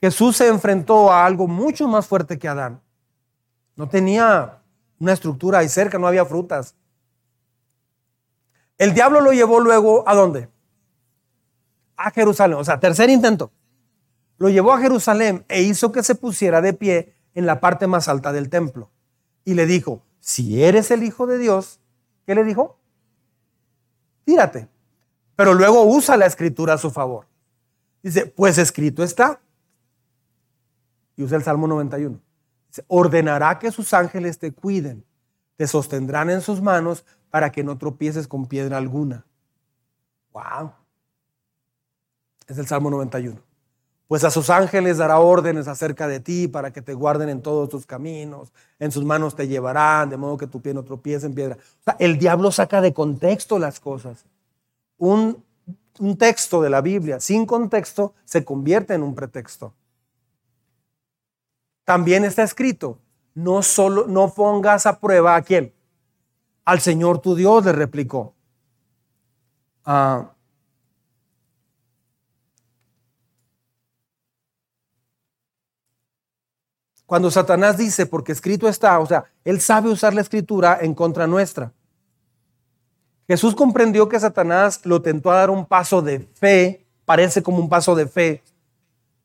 Jesús 0.02 0.38
se 0.38 0.48
enfrentó 0.48 1.12
a 1.12 1.26
algo 1.26 1.48
mucho 1.48 1.88
más 1.88 2.08
fuerte 2.08 2.40
que 2.40 2.48
Adán. 2.48 2.82
No 3.76 3.90
tenía 3.90 4.62
una 5.00 5.14
estructura 5.14 5.60
ahí 5.60 5.70
cerca, 5.70 5.98
no 5.98 6.08
había 6.08 6.26
frutas. 6.26 6.76
El 8.78 8.94
diablo 8.94 9.22
lo 9.22 9.34
llevó 9.34 9.60
luego 9.60 10.08
a 10.08 10.16
dónde? 10.16 10.50
A 11.98 12.12
Jerusalén. 12.12 12.58
O 12.58 12.64
sea, 12.64 12.80
tercer 12.80 13.10
intento. 13.10 13.52
Lo 14.38 14.50
llevó 14.50 14.72
a 14.74 14.80
Jerusalén 14.80 15.44
e 15.50 15.62
hizo 15.62 15.92
que 15.92 16.02
se 16.02 16.16
pusiera 16.16 16.62
de 16.62 16.74
pie 16.74 17.14
en 17.34 17.46
la 17.46 17.60
parte 17.60 17.88
más 17.88 18.08
alta 18.08 18.32
del 18.32 18.50
templo. 18.50 18.90
Y 19.44 19.54
le 19.54 19.66
dijo, 19.66 20.02
si 20.22 20.64
eres 20.64 20.92
el 20.92 21.04
Hijo 21.04 21.28
de 21.28 21.38
Dios, 21.38 21.82
¿qué 22.26 22.36
le 22.36 22.46
dijo? 22.46 22.78
Tírate. 24.24 24.70
Pero 25.36 25.54
luego 25.54 25.84
usa 25.84 26.16
la 26.16 26.26
escritura 26.26 26.76
a 26.76 26.78
su 26.78 26.90
favor. 26.90 27.28
Dice, 28.02 28.28
pues 28.28 28.58
escrito 28.58 29.04
está. 29.04 29.42
Y 31.20 31.24
usa 31.24 31.36
el 31.36 31.44
Salmo 31.44 31.68
91 31.68 32.20
ordenará 32.88 33.60
que 33.60 33.72
sus 33.72 33.94
ángeles 33.94 34.40
te 34.40 34.52
cuiden, 34.52 35.04
te 35.56 35.68
sostendrán 35.68 36.30
en 36.30 36.42
sus 36.42 36.62
manos 36.62 37.06
para 37.30 37.52
que 37.52 37.64
no 37.64 37.78
tropieces 37.78 38.28
con 38.28 38.46
piedra 38.46 38.78
alguna. 38.78 39.26
Wow. 40.32 40.72
Es 42.48 42.58
el 42.58 42.68
Salmo 42.68 42.90
91. 42.90 43.40
Pues 44.08 44.24
a 44.24 44.32
sus 44.32 44.50
ángeles 44.50 44.98
dará 44.98 45.20
órdenes 45.20 45.68
acerca 45.68 46.08
de 46.08 46.20
ti 46.20 46.48
para 46.48 46.74
que 46.74 46.82
te 46.82 46.96
guarden 46.96 47.30
en 47.30 47.42
todos 47.44 47.70
tus 47.70 47.86
caminos. 47.86 48.52
En 48.80 48.92
sus 48.92 49.06
manos 49.06 49.36
te 49.36 49.48
llevarán, 49.48 50.10
de 50.10 50.18
modo 50.18 50.38
que 50.38 50.48
tu 50.48 50.62
pie 50.62 50.74
no 50.74 50.84
tropiece 50.84 51.28
en 51.28 51.36
piedra. 51.36 51.58
O 51.58 51.84
sea, 51.84 51.96
el 52.00 52.18
diablo 52.18 52.52
saca 52.52 52.82
de 52.82 52.94
contexto 52.94 53.60
las 53.60 53.80
cosas. 53.80 54.26
Un, 54.98 55.44
un 56.00 56.18
texto 56.18 56.60
de 56.62 56.72
la 56.72 56.82
Biblia 56.82 57.20
sin 57.20 57.46
contexto 57.46 58.16
se 58.26 58.44
convierte 58.44 58.96
en 58.96 59.04
un 59.04 59.14
pretexto. 59.14 59.76
También 61.90 62.24
está 62.24 62.44
escrito, 62.44 63.00
no 63.34 63.64
solo 63.64 64.06
no 64.06 64.32
pongas 64.32 64.86
a 64.86 65.00
prueba 65.00 65.36
a 65.36 65.42
quién. 65.42 65.74
Al 66.64 66.82
Señor 66.82 67.18
tu 67.18 67.34
Dios 67.34 67.66
le 67.66 67.72
replicó. 67.72 68.36
Ah, 69.84 70.32
cuando 77.08 77.32
Satanás 77.32 77.76
dice, 77.76 78.06
porque 78.06 78.34
escrito 78.34 78.70
está, 78.70 79.00
o 79.00 79.08
sea, 79.08 79.24
él 79.44 79.60
sabe 79.60 79.90
usar 79.90 80.14
la 80.14 80.22
escritura 80.22 80.78
en 80.80 80.94
contra 80.94 81.26
nuestra. 81.26 81.74
Jesús 83.28 83.56
comprendió 83.56 84.08
que 84.08 84.20
Satanás 84.20 84.86
lo 84.86 85.02
tentó 85.02 85.32
a 85.32 85.38
dar 85.38 85.50
un 85.50 85.66
paso 85.66 86.04
de 86.04 86.20
fe, 86.20 86.86
parece 87.06 87.42
como 87.42 87.58
un 87.58 87.68
paso 87.68 87.96
de 87.96 88.06
fe, 88.06 88.44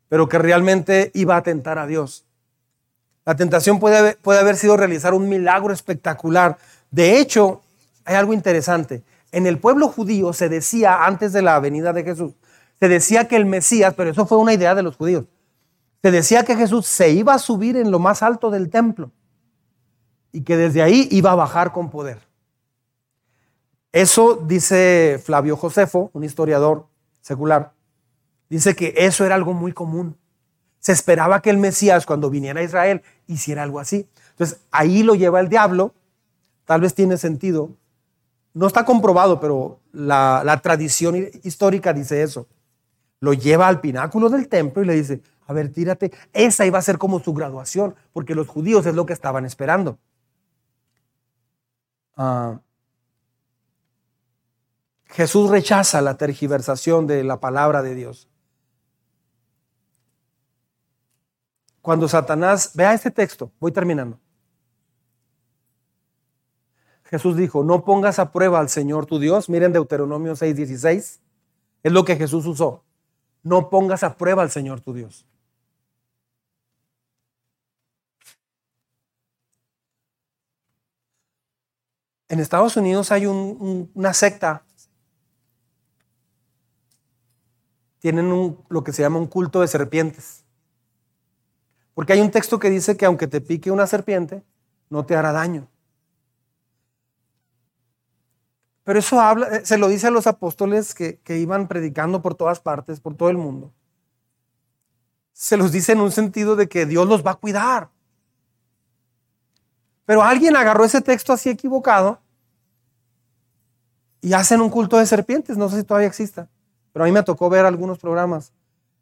pero 0.08 0.26
que 0.30 0.38
realmente 0.38 1.10
iba 1.12 1.36
a 1.36 1.42
tentar 1.42 1.78
a 1.78 1.86
Dios. 1.86 2.24
La 3.24 3.36
tentación 3.36 3.78
puede 3.80 3.96
haber, 3.96 4.18
puede 4.18 4.40
haber 4.40 4.56
sido 4.56 4.76
realizar 4.76 5.14
un 5.14 5.28
milagro 5.28 5.72
espectacular. 5.72 6.58
De 6.90 7.18
hecho, 7.18 7.62
hay 8.04 8.16
algo 8.16 8.32
interesante. 8.32 9.02
En 9.32 9.46
el 9.46 9.58
pueblo 9.58 9.88
judío 9.88 10.32
se 10.32 10.48
decía, 10.48 11.04
antes 11.04 11.32
de 11.32 11.42
la 11.42 11.58
venida 11.58 11.92
de 11.92 12.04
Jesús, 12.04 12.34
se 12.78 12.88
decía 12.88 13.28
que 13.28 13.36
el 13.36 13.46
Mesías, 13.46 13.94
pero 13.94 14.10
eso 14.10 14.26
fue 14.26 14.38
una 14.38 14.52
idea 14.52 14.74
de 14.74 14.82
los 14.82 14.96
judíos, 14.96 15.24
se 16.02 16.10
decía 16.10 16.44
que 16.44 16.54
Jesús 16.54 16.86
se 16.86 17.10
iba 17.12 17.32
a 17.32 17.38
subir 17.38 17.76
en 17.76 17.90
lo 17.90 17.98
más 17.98 18.22
alto 18.22 18.50
del 18.50 18.68
templo 18.68 19.10
y 20.32 20.42
que 20.42 20.56
desde 20.56 20.82
ahí 20.82 21.08
iba 21.10 21.30
a 21.30 21.34
bajar 21.34 21.72
con 21.72 21.88
poder. 21.88 22.18
Eso 23.90 24.34
dice 24.34 25.18
Flavio 25.24 25.56
Josefo, 25.56 26.10
un 26.12 26.24
historiador 26.24 26.88
secular, 27.22 27.72
dice 28.50 28.76
que 28.76 28.92
eso 28.96 29.24
era 29.24 29.34
algo 29.34 29.54
muy 29.54 29.72
común. 29.72 30.18
Se 30.78 30.92
esperaba 30.92 31.40
que 31.40 31.48
el 31.48 31.56
Mesías, 31.56 32.04
cuando 32.04 32.28
viniera 32.28 32.60
a 32.60 32.64
Israel, 32.64 33.02
hiciera 33.26 33.62
algo 33.62 33.80
así. 33.80 34.08
Entonces, 34.30 34.60
ahí 34.70 35.02
lo 35.02 35.14
lleva 35.14 35.40
el 35.40 35.48
diablo. 35.48 35.94
Tal 36.64 36.80
vez 36.80 36.94
tiene 36.94 37.16
sentido. 37.16 37.70
No 38.52 38.66
está 38.66 38.84
comprobado, 38.84 39.40
pero 39.40 39.80
la, 39.92 40.60
tradición 40.62 41.16
histórica 41.42 41.92
dice 41.92 42.22
eso. 42.22 42.46
Lo 43.20 43.32
lleva 43.32 43.68
al 43.68 43.80
pináculo 43.80 44.28
del 44.28 44.48
templo 44.48 44.82
y 44.82 44.86
le 44.86 44.94
dice, 44.94 45.22
a 45.46 45.52
ver, 45.52 45.72
tírate. 45.72 46.12
Esa 46.32 46.66
iba 46.66 46.78
a 46.78 46.82
ser 46.82 46.98
como 46.98 47.20
su 47.20 47.34
graduación, 47.34 47.94
porque 48.12 48.34
los 48.34 48.48
judíos 48.48 48.86
es 48.86 48.94
lo 48.94 49.06
que 49.06 49.12
estaban 49.12 49.44
esperando. 49.44 49.98
Ah, 52.16 52.60
Jesús 55.06 55.50
rechaza 55.50 56.00
la 56.00 56.16
tergiversación 56.16 57.06
de 57.06 57.22
la 57.22 57.38
palabra 57.40 57.82
de 57.82 57.94
Dios. 57.94 58.28
Cuando 61.84 62.08
Satanás, 62.08 62.70
vea 62.72 62.94
este 62.94 63.10
texto, 63.10 63.52
voy 63.60 63.70
terminando. 63.70 64.18
Jesús 67.04 67.36
dijo, 67.36 67.62
no 67.62 67.84
pongas 67.84 68.18
a 68.18 68.32
prueba 68.32 68.58
al 68.58 68.70
Señor 68.70 69.04
tu 69.04 69.18
Dios. 69.18 69.50
Miren 69.50 69.70
Deuteronomio 69.74 70.34
6:16. 70.34 71.20
Es 71.82 71.92
lo 71.92 72.06
que 72.06 72.16
Jesús 72.16 72.46
usó. 72.46 72.82
No 73.42 73.68
pongas 73.68 74.02
a 74.02 74.16
prueba 74.16 74.40
al 74.40 74.50
Señor 74.50 74.80
tu 74.80 74.94
Dios. 74.94 75.26
En 82.30 82.40
Estados 82.40 82.78
Unidos 82.78 83.12
hay 83.12 83.26
una 83.26 84.14
secta. 84.14 84.64
Tienen 87.98 88.56
lo 88.70 88.84
que 88.84 88.92
se 88.94 89.02
llama 89.02 89.18
un 89.18 89.26
culto 89.26 89.60
de 89.60 89.68
serpientes. 89.68 90.43
Porque 91.94 92.12
hay 92.12 92.20
un 92.20 92.30
texto 92.30 92.58
que 92.58 92.70
dice 92.70 92.96
que 92.96 93.06
aunque 93.06 93.26
te 93.26 93.40
pique 93.40 93.70
una 93.70 93.86
serpiente, 93.86 94.42
no 94.90 95.06
te 95.06 95.16
hará 95.16 95.32
daño. 95.32 95.68
Pero 98.82 98.98
eso 98.98 99.20
habla, 99.20 99.46
eh, 99.48 99.64
se 99.64 99.78
lo 99.78 99.88
dice 99.88 100.08
a 100.08 100.10
los 100.10 100.26
apóstoles 100.26 100.94
que, 100.94 101.18
que 101.20 101.38
iban 101.38 101.68
predicando 101.68 102.20
por 102.20 102.34
todas 102.34 102.60
partes, 102.60 103.00
por 103.00 103.14
todo 103.14 103.30
el 103.30 103.38
mundo. 103.38 103.72
Se 105.32 105.56
los 105.56 105.72
dice 105.72 105.92
en 105.92 106.00
un 106.00 106.12
sentido 106.12 106.54
de 106.54 106.68
que 106.68 106.84
Dios 106.84 107.08
los 107.08 107.24
va 107.24 107.32
a 107.32 107.36
cuidar. 107.36 107.88
Pero 110.04 110.22
alguien 110.22 110.54
agarró 110.54 110.84
ese 110.84 111.00
texto 111.00 111.32
así 111.32 111.48
equivocado 111.48 112.20
y 114.20 114.32
hacen 114.34 114.60
un 114.60 114.68
culto 114.68 114.98
de 114.98 115.06
serpientes. 115.06 115.56
No 115.56 115.68
sé 115.68 115.78
si 115.78 115.84
todavía 115.84 116.08
exista, 116.08 116.48
pero 116.92 117.04
a 117.04 117.06
mí 117.06 117.12
me 117.12 117.22
tocó 117.22 117.48
ver 117.48 117.64
algunos 117.64 117.98
programas 117.98 118.52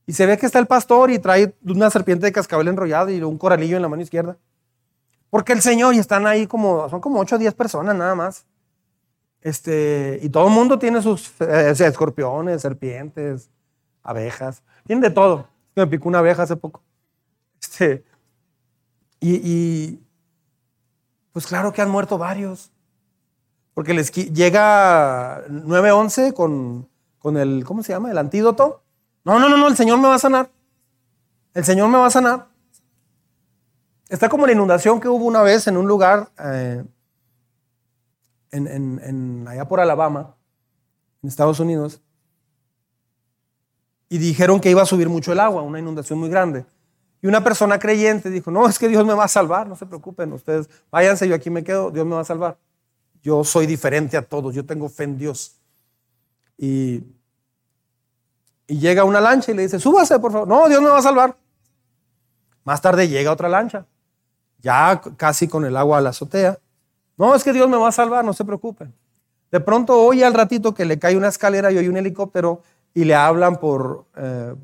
y 0.07 0.13
se 0.13 0.27
ve 0.27 0.37
que 0.37 0.47
está 0.47 0.59
el 0.59 0.67
pastor 0.67 1.11
y 1.11 1.19
trae 1.19 1.55
una 1.65 1.91
serpiente 1.91 2.27
de 2.27 2.33
cascabel 2.33 2.69
enrollado 2.69 3.11
y 3.11 3.23
un 3.23 3.39
coralillo 3.39 3.77
en 3.77 3.83
la 3.83 3.89
mano 3.89 4.03
izquierda. 4.03 4.37
Porque 5.31 5.53
el 5.53 5.63
Señor, 5.63 5.95
y 5.95 5.99
están 5.99 6.27
ahí 6.27 6.47
como, 6.47 6.89
son 6.91 7.01
como 7.01 7.21
8 7.21 7.37
o 7.37 7.39
10 7.39 7.55
personas 7.55 7.97
nada 7.97 8.15
más. 8.15 8.45
Este, 9.41 10.21
y 10.23 10.29
todo 10.29 10.47
el 10.49 10.53
mundo 10.53 10.79
tiene 10.79 11.01
sus 11.03 11.33
eh, 11.41 11.73
escorpiones, 11.79 12.63
serpientes, 12.63 13.51
abejas, 14.03 14.63
tienen 14.87 15.03
de 15.03 15.11
todo. 15.11 15.49
Me 15.75 15.87
picó 15.87 16.09
una 16.09 16.19
abeja 16.19 16.43
hace 16.43 16.57
poco. 16.57 16.83
Este, 17.61 18.05
y, 19.21 19.37
y, 19.37 20.03
pues 21.33 21.47
claro 21.47 21.73
que 21.73 21.81
han 21.81 21.91
muerto 21.91 22.19
varios. 22.19 22.71
Porque 23.73 23.95
les 23.95 24.13
llega 24.13 25.45
911 25.49 26.35
con, 26.35 26.89
con 27.19 27.39
el, 27.39 27.65
¿cómo 27.65 27.83
se 27.83 27.93
llama? 27.93 28.11
El 28.11 28.19
antídoto 28.19 28.83
no, 29.25 29.39
no, 29.39 29.49
no, 29.49 29.57
no, 29.57 29.69
el 29.69 29.77
Señor 29.77 29.99
me 29.99 30.09
va 30.09 30.17
a 30.17 30.19
sanar. 30.19 30.51
El 31.55 31.65
Señor 31.65 31.89
me 31.89 31.99
va 31.99 32.07
a 32.07 32.11
sanar. 32.11 32.49
Está 34.09 34.29
como 34.29 34.47
la 34.47 34.53
inundación 34.53 35.01
que 35.01 35.09
hubo 35.09 35.25
una 35.25 35.43
vez 35.43 35.67
en 35.67 35.77
un 35.77 35.87
lugar, 35.87 36.31
eh, 36.39 36.85
en, 38.51 39.47
allá 39.49 39.67
por 39.67 39.81
Alabama, 39.81 40.35
en 41.23 41.29
Estados 41.29 41.61
Unidos, 41.61 42.03
y 44.09 44.19
dijeron 44.19 44.61
que 44.61 44.71
iba 44.71 44.83
a 44.83 44.87
subir 44.87 45.09
mucho 45.09 45.33
el 45.33 45.41
agua, 45.41 45.63
una 45.63 45.79
inundación 45.79 46.19
muy 46.19 46.29
grande. 46.29 46.67
Y 47.23 47.27
una 47.27 47.43
persona 47.43 47.79
creyente 47.79 48.29
dijo, 48.29 48.51
no, 48.51 48.69
es 48.69 48.79
que 48.79 48.89
Dios 48.89 49.07
me 49.07 49.15
va 49.15 49.25
a 49.25 49.29
salvar, 49.29 49.67
no 49.67 49.77
se 49.77 49.87
preocupen, 49.87 50.33
ustedes 50.33 50.69
váyanse, 50.91 51.27
yo 51.29 51.35
aquí 51.35 51.49
me 51.49 51.65
quedo, 51.65 51.91
Dios 51.91 52.05
me 52.05 52.15
va 52.15 52.21
a 52.21 52.25
salvar. 52.25 52.59
Yo 53.23 53.45
soy 53.45 53.67
diferente 53.67 54.17
a 54.17 54.23
todos, 54.23 54.55
yo 54.55 54.67
tengo 54.67 54.89
fe 54.89 55.05
en 55.05 55.17
Dios. 55.17 55.57
Y, 56.59 57.03
y 58.67 58.79
llega 58.79 59.05
una 59.05 59.21
lancha 59.21 59.53
y 59.53 59.55
le 59.55 59.63
dice, 59.63 59.79
súbase, 59.79 60.19
por 60.19 60.33
favor. 60.33 60.49
No, 60.49 60.69
Dios 60.69 60.81
me 60.81 60.89
va 60.89 60.99
a 60.99 61.03
salvar. 61.03 61.37
Más 62.65 62.81
tarde 62.81 63.09
llega 63.09 63.33
otra 63.33 63.49
lancha, 63.49 63.87
ya 64.59 65.01
casi 65.17 65.49
con 65.49 65.65
el 65.65 65.77
agua 65.77 65.99
a 65.99 66.01
la 66.01 66.11
azotea. 66.11 66.59
No, 67.17 67.35
es 67.35 67.43
que 67.43 67.53
Dios 67.53 67.69
me 67.69 67.77
va 67.77 67.89
a 67.89 67.93
salvar, 67.93 68.25
no 68.25 68.33
se 68.33 68.45
preocupen. 68.45 68.95
De 69.51 69.61
pronto 69.61 70.01
oye 70.01 70.25
al 70.25 70.33
ratito 70.33 70.73
que 70.73 70.85
le 70.85 70.99
cae 70.99 71.17
una 71.17 71.29
escalera 71.29 71.71
y 71.71 71.79
oye 71.79 71.89
un 71.89 71.97
helicóptero 71.97 72.63
y 72.95 73.05
le 73.05 73.15
hablan 73.15 73.57
por, 73.57 74.07
eh, 74.17 74.55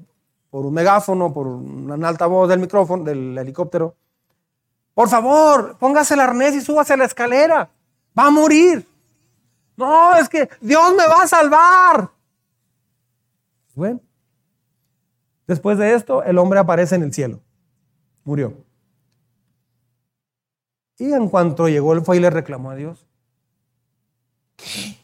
por 0.51 0.65
un 0.65 0.73
megáfono, 0.73 1.33
por 1.33 1.47
una 1.47 2.09
alta 2.09 2.27
voz 2.27 2.49
del 2.49 2.61
micrófono, 2.61 3.05
del 3.05 3.37
helicóptero. 3.37 3.97
Por 4.95 5.09
favor, 5.09 5.77
póngase 5.79 6.15
el 6.15 6.21
arnés 6.21 6.55
y 6.55 6.61
súbase 6.61 6.95
a 6.95 6.97
la 6.97 7.05
escalera. 7.05 7.71
Va 8.19 8.27
a 8.27 8.31
morir. 8.31 8.87
No, 9.77 10.17
es 10.17 10.29
que 10.29 10.49
Dios 10.61 10.95
me 10.97 11.07
va 11.07 11.23
a 11.23 11.29
salvar. 11.29 12.11
Bueno, 13.79 14.01
después 15.47 15.79
de 15.79 15.95
esto, 15.95 16.25
el 16.25 16.37
hombre 16.39 16.59
aparece 16.59 16.97
en 16.97 17.05
el 17.05 17.13
cielo. 17.13 17.41
Murió. 18.25 18.65
Y 20.99 21.13
en 21.13 21.29
cuanto 21.29 21.69
llegó, 21.69 21.93
él 21.93 22.03
fue 22.03 22.17
y 22.17 22.21
le 22.21 22.29
reclamó 22.29 22.73
a 22.73 22.75
Dios. 22.75 23.07
¿Qué? 24.57 24.99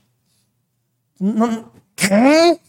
¿Qué? 1.95 2.61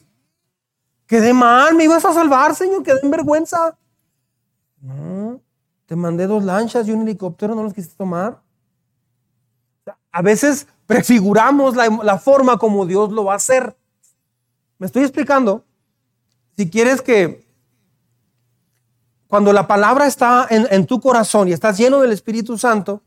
Quedé 1.07 1.33
mal, 1.33 1.73
me 1.73 1.85
ibas 1.85 2.05
a 2.05 2.13
salvar, 2.13 2.53
Señor, 2.53 2.83
quedé 2.83 2.99
en 3.01 3.09
vergüenza. 3.09 3.75
No, 4.81 5.41
te 5.87 5.95
mandé 5.95 6.27
dos 6.27 6.43
lanchas 6.43 6.87
y 6.87 6.91
un 6.91 7.01
helicóptero, 7.01 7.55
no 7.55 7.63
los 7.63 7.73
quisiste 7.73 7.97
tomar. 7.97 8.43
A 10.11 10.21
veces 10.21 10.67
prefiguramos 10.85 11.75
la, 11.75 12.19
forma 12.19 12.59
como 12.59 12.85
Dios 12.85 13.11
lo 13.11 13.25
va 13.25 13.33
a 13.33 13.37
hacer. 13.37 13.75
Me 14.77 14.85
estoy 14.85 15.01
explicando. 15.01 15.65
Si 16.57 16.69
quieres 16.69 17.01
que 17.01 17.45
cuando 19.27 19.51
la 19.51 19.67
palabra 19.67 20.07
está 20.07 20.47
en, 20.49 20.85
tu 20.85 21.01
corazón 21.01 21.47
y 21.47 21.51
estás 21.51 21.77
lleno 21.77 21.99
del 21.99 22.11
Espíritu 22.11 22.57
Santo, 22.57 23.01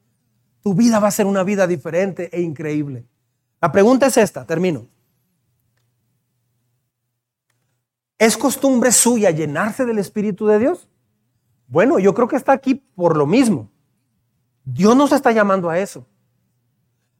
tu 0.62 0.74
vida 0.74 0.98
va 0.98 1.08
a 1.08 1.12
ser 1.12 1.26
una 1.26 1.42
vida 1.44 1.66
diferente 1.66 2.28
e 2.32 2.42
increíble. 2.42 3.06
La 3.60 3.72
pregunta 3.72 4.06
es 4.06 4.16
esta, 4.16 4.44
termino. 4.44 4.86
¿Es 8.18 8.36
costumbre 8.36 8.92
suya 8.92 9.30
llenarse 9.30 9.86
del 9.86 9.98
Espíritu 9.98 10.46
de 10.46 10.58
Dios? 10.58 10.88
Bueno, 11.68 11.98
yo 11.98 12.14
creo 12.14 12.28
que 12.28 12.36
está 12.36 12.52
aquí 12.52 12.74
por 12.74 13.16
lo 13.16 13.26
mismo. 13.26 13.70
Dios 14.64 14.96
nos 14.96 15.12
está 15.12 15.32
llamando 15.32 15.70
a 15.70 15.78
eso. 15.78 16.04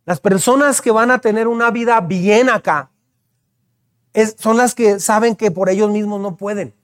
Las 0.04 0.20
personas 0.20 0.82
que 0.82 0.90
van 0.90 1.10
a 1.10 1.20
tener 1.20 1.48
una 1.48 1.70
vida 1.70 2.00
bien 2.00 2.50
acá 2.50 2.90
son 4.36 4.56
las 4.56 4.74
que 4.74 5.00
saben 5.00 5.36
que 5.36 5.50
por 5.50 5.68
ellos 5.68 5.90
mismos 5.90 6.20
no 6.20 6.36
pueden. 6.36 6.74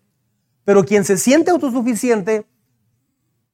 Pero 0.64 0.85
quien 0.85 1.05
se 1.05 1.16
siente 1.16 1.51
autosuficiente 1.51 2.47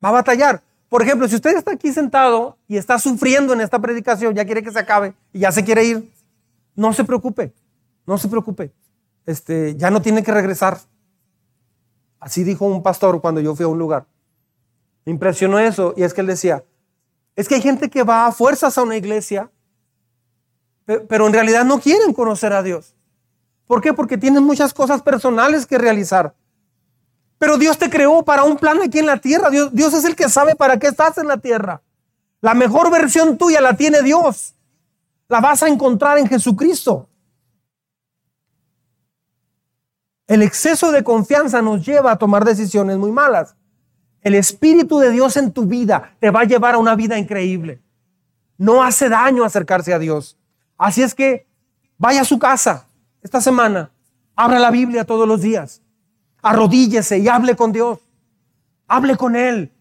va 0.05 0.11
a 0.11 0.13
batallar. 0.13 0.63
Por 0.89 1.03
ejemplo, 1.03 1.29
si 1.29 1.37
usted 1.37 1.57
está 1.57 1.73
aquí 1.73 1.93
sentado 1.93 2.57
y 2.67 2.77
está 2.77 2.99
sufriendo 2.99 3.53
en 3.53 3.61
esta 3.61 3.79
predicación, 3.79 4.35
ya 4.35 4.45
quiere 4.45 4.63
que 4.63 4.73
se 4.73 4.79
acabe 4.79 5.15
y 5.33 5.41
ya 5.41 5.53
se 5.53 5.65
quiere 5.65 5.85
ir, 5.85 6.13
no 6.75 6.93
se 6.93 7.05
preocupe, 7.05 7.53
no 8.07 8.19
se 8.19 8.29
preocupe 8.29 8.73
este, 9.27 9.77
ya 9.77 9.91
no 9.91 10.03
tiene 10.03 10.23
que 10.23 10.33
regresar. 10.33 10.79
Así 12.19 12.45
dijo 12.45 12.67
un 12.67 12.83
pastor 12.83 13.21
cuando 13.21 13.41
yo 13.41 13.55
fui 13.55 13.65
a 13.65 13.69
un 13.69 13.79
lugar. 13.79 14.07
Me 15.05 15.13
impresionó 15.13 15.59
eso 15.59 15.95
y 15.97 16.03
es 16.03 16.13
que 16.13 16.21
él 16.21 16.27
decía, 16.27 16.65
es 17.37 17.49
que 17.49 17.55
hay 17.55 17.63
gente 17.63 17.89
que 17.89 18.03
va 18.03 18.27
a 18.27 18.33
fuerzas 18.33 18.77
a 18.77 18.83
una 18.83 18.97
iglesia, 18.97 19.51
pero 20.85 21.27
en 21.27 21.33
realidad 21.33 21.65
no 21.65 21.81
quieren 21.81 22.13
conocer 22.13 22.53
a 22.53 22.63
Dios. 22.63 22.95
¿Por 23.71 23.81
qué? 23.81 23.95
Porque 23.95 24.19
tienen 24.19 24.43
muchas 24.43 24.75
cosas 24.75 25.01
personales 25.01 25.65
que 25.65 25.79
realizar. 25.79 26.35
Pero 27.39 27.57
Dios 27.57 27.79
te 27.79 27.89
creó 27.89 28.25
para 28.25 28.43
un 28.43 28.57
plan 28.57 28.83
aquí 28.83 28.99
en 28.99 29.07
la 29.07 29.19
tierra. 29.19 29.49
Dios, 29.49 29.73
Dios 29.73 29.95
es 29.95 30.05
el 30.05 30.17
que 30.17 30.29
sabe 30.29 30.57
para 30.57 30.81
qué 30.81 30.89
estás 30.89 31.19
en 31.19 31.29
la 31.29 31.37
tierra. 31.37 31.81
La 32.41 32.55
mejor 32.55 32.91
versión 32.91 33.39
tuya 33.39 33.61
la 33.61 33.77
tiene 33.77 34.03
Dios. 34.03 34.57
La 35.29 35.41
vas 35.41 35.63
a 35.63 35.69
encontrar 35.69 36.19
en 36.19 36.27
Jesucristo. 36.27 37.09
El 40.27 40.43
exceso 40.43 40.91
de 40.91 41.05
confianza 41.05 41.63
nos 41.63 41.87
lleva 41.87 42.11
a 42.11 42.19
tomar 42.19 42.45
decisiones 42.45 42.99
muy 42.99 43.13
malas. 43.13 43.55
El 44.21 44.35
Espíritu 44.35 44.99
de 44.99 45.13
Dios 45.13 45.37
en 45.37 45.53
tu 45.53 45.67
vida 45.67 46.17
te 46.19 46.33
va 46.33 46.41
a 46.41 46.45
llevar 46.45 46.75
a 46.75 46.79
una 46.79 46.97
vida 46.97 47.19
increíble. 47.19 47.81
No 48.59 48.83
hace 48.83 49.09
daño 49.09 49.45
acercarse 49.45 49.95
a 49.95 50.01
Dios. 50.01 50.37
Así 50.77 51.05
es 51.05 51.15
que 51.15 51.47
vaya 51.99 52.23
a 52.23 52.25
su 52.25 52.41
casa 52.41 52.89
esta 53.23 53.41
semana, 53.41 53.91
abra 54.35 54.59
la 54.59 54.71
Biblia 54.71 55.05
todos 55.05 55.29
los 55.29 55.41
días, 55.41 55.83
arrodíllese 56.43 57.19
y 57.19 57.29
hable 57.29 57.57
con 57.57 57.73
Dios. 57.73 57.99
Hable 58.89 59.17
con 59.17 59.37
Él. 59.37 59.73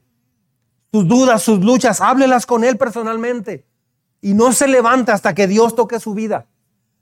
Sus 0.92 1.08
dudas, 1.08 1.42
sus 1.42 1.60
luchas, 1.64 2.02
háblelas 2.02 2.46
con 2.46 2.64
Él 2.64 2.78
personalmente. 2.78 3.66
Y 4.22 4.34
no 4.34 4.52
se 4.52 4.68
levante 4.68 5.12
hasta 5.12 5.34
que 5.34 5.48
Dios 5.48 5.76
toque 5.76 6.00
su 6.00 6.14
vida. 6.14 6.46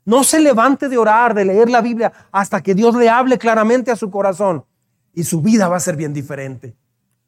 No 0.04 0.24
se 0.24 0.40
levante 0.40 0.88
de 0.88 0.96
orar, 0.96 1.34
de 1.34 1.44
leer 1.44 1.68
la 1.68 1.82
Biblia, 1.82 2.12
hasta 2.32 2.62
que 2.62 2.74
Dios 2.74 2.94
le 2.94 3.10
hable 3.10 3.36
claramente 3.36 3.90
a 3.90 3.96
su 3.96 4.10
corazón. 4.10 4.64
Y 5.12 5.24
su 5.24 5.42
vida 5.42 5.68
va 5.68 5.76
a 5.76 5.80
ser 5.80 5.96
bien 5.96 6.14
diferente. 6.14 6.74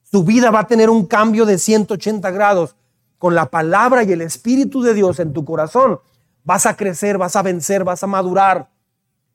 Su 0.03 0.25
vida 0.25 0.51
va 0.51 0.61
a 0.61 0.67
tener 0.67 0.89
un 0.89 1.07
cambio 1.07 1.45
de 1.45 1.59
180 1.59 2.31
grados. 2.31 2.77
Con 3.19 3.35
la 3.35 3.51
palabra 3.51 4.03
y 4.03 4.13
el 4.13 4.23
Espíritu 4.23 4.81
de 4.81 4.95
Dios 4.95 5.21
en 5.21 5.35
tu 5.35 5.45
corazón, 5.45 6.01
vas 6.43 6.65
a 6.65 6.75
crecer, 6.75 7.19
vas 7.19 7.37
a 7.37 7.43
vencer, 7.43 7.85
vas 7.85 8.03
a 8.03 8.07
madurar. 8.07 8.71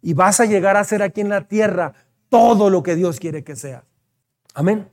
Y 0.06 0.14
vas 0.14 0.40
a 0.40 0.46
llegar 0.46 0.78
a 0.78 0.84
ser 0.84 1.02
aquí 1.02 1.22
en 1.22 1.30
la 1.30 1.48
tierra 1.48 1.94
todo 2.30 2.70
lo 2.70 2.84
que 2.84 2.96
Dios 2.96 3.20
quiere 3.20 3.44
que 3.44 3.56
sea. 3.56 3.86
Amén. 4.54 4.88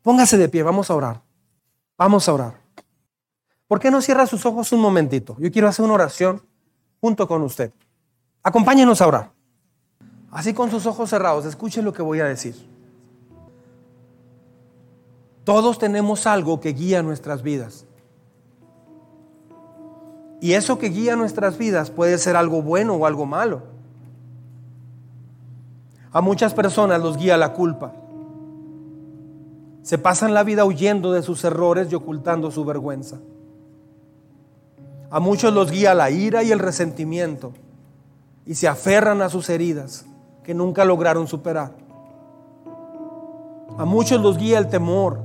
Póngase 0.00 0.38
de 0.38 0.48
pie, 0.48 0.62
vamos 0.62 0.90
a 0.90 0.94
orar. 0.94 1.22
Vamos 1.98 2.26
a 2.26 2.32
orar. 2.32 2.54
¿Por 3.68 3.80
qué 3.80 3.90
no 3.90 4.00
cierra 4.00 4.26
sus 4.26 4.46
ojos 4.46 4.72
un 4.72 4.80
momentito? 4.80 5.36
Yo 5.38 5.52
quiero 5.52 5.68
hacer 5.68 5.84
una 5.84 5.92
oración 5.92 6.40
junto 7.02 7.28
con 7.28 7.42
usted. 7.42 7.70
Acompáñenos 8.42 9.02
a 9.02 9.08
orar. 9.08 9.32
Así 10.30 10.54
con 10.54 10.70
sus 10.70 10.86
ojos 10.86 11.10
cerrados, 11.10 11.44
escuche 11.44 11.82
lo 11.82 11.92
que 11.92 12.00
voy 12.00 12.20
a 12.20 12.24
decir. 12.24 12.54
Todos 15.44 15.78
tenemos 15.78 16.26
algo 16.26 16.60
que 16.60 16.72
guía 16.72 17.02
nuestras 17.02 17.42
vidas. 17.42 17.84
Y 20.40 20.54
eso 20.54 20.78
que 20.78 20.88
guía 20.88 21.14
nuestras 21.14 21.58
vidas 21.58 21.90
puede 21.90 22.16
ser 22.16 22.36
algo 22.36 22.62
bueno 22.62 22.94
o 22.94 23.04
algo 23.04 23.26
malo. 23.26 23.73
A 26.14 26.20
muchas 26.20 26.54
personas 26.54 27.02
los 27.02 27.16
guía 27.16 27.36
la 27.36 27.52
culpa. 27.52 27.92
Se 29.82 29.98
pasan 29.98 30.32
la 30.32 30.44
vida 30.44 30.64
huyendo 30.64 31.12
de 31.12 31.22
sus 31.22 31.42
errores 31.42 31.90
y 31.90 31.96
ocultando 31.96 32.52
su 32.52 32.64
vergüenza. 32.64 33.18
A 35.10 35.18
muchos 35.18 35.52
los 35.52 35.72
guía 35.72 35.92
la 35.92 36.12
ira 36.12 36.44
y 36.44 36.52
el 36.52 36.60
resentimiento 36.60 37.52
y 38.46 38.54
se 38.54 38.68
aferran 38.68 39.22
a 39.22 39.28
sus 39.28 39.50
heridas 39.50 40.06
que 40.44 40.54
nunca 40.54 40.84
lograron 40.84 41.26
superar. 41.26 41.72
A 43.76 43.84
muchos 43.84 44.20
los 44.20 44.38
guía 44.38 44.58
el 44.58 44.68
temor, 44.68 45.18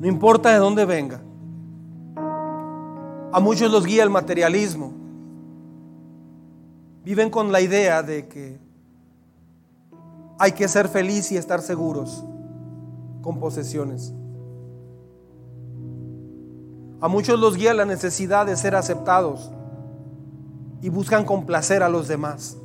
no 0.00 0.08
importa 0.08 0.50
de 0.50 0.58
dónde 0.58 0.84
venga. 0.84 1.20
A 3.32 3.38
muchos 3.38 3.70
los 3.70 3.86
guía 3.86 4.02
el 4.02 4.10
materialismo. 4.10 4.92
Viven 7.04 7.30
con 7.30 7.52
la 7.52 7.60
idea 7.60 8.02
de 8.02 8.26
que 8.26 8.65
hay 10.38 10.52
que 10.52 10.68
ser 10.68 10.88
feliz 10.88 11.32
y 11.32 11.36
estar 11.36 11.60
seguros 11.60 12.24
con 13.22 13.40
posesiones. 13.40 14.12
A 17.00 17.08
muchos 17.08 17.38
los 17.38 17.56
guía 17.56 17.74
la 17.74 17.84
necesidad 17.84 18.46
de 18.46 18.56
ser 18.56 18.74
aceptados 18.74 19.50
y 20.80 20.88
buscan 20.88 21.24
complacer 21.24 21.82
a 21.82 21.88
los 21.88 22.08
demás. 22.08 22.56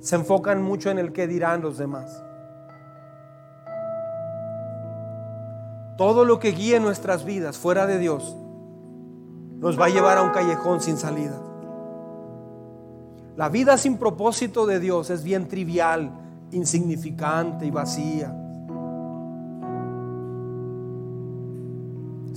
Se 0.00 0.16
enfocan 0.16 0.62
mucho 0.62 0.90
en 0.90 0.98
el 0.98 1.12
que 1.12 1.26
dirán 1.26 1.62
los 1.62 1.78
demás. 1.78 2.22
Todo 5.96 6.24
lo 6.24 6.38
que 6.38 6.52
guíe 6.52 6.78
nuestras 6.78 7.24
vidas 7.24 7.58
fuera 7.58 7.86
de 7.86 7.98
Dios 7.98 8.36
nos 9.58 9.78
va 9.78 9.86
a 9.86 9.88
llevar 9.88 10.18
a 10.18 10.22
un 10.22 10.30
callejón 10.30 10.80
sin 10.80 10.96
salida. 10.96 11.40
La 13.36 13.48
vida 13.48 13.76
sin 13.78 13.98
propósito 13.98 14.66
de 14.66 14.78
Dios 14.78 15.10
es 15.10 15.22
bien 15.24 15.48
trivial, 15.48 16.12
insignificante 16.52 17.66
y 17.66 17.70
vacía. 17.70 18.34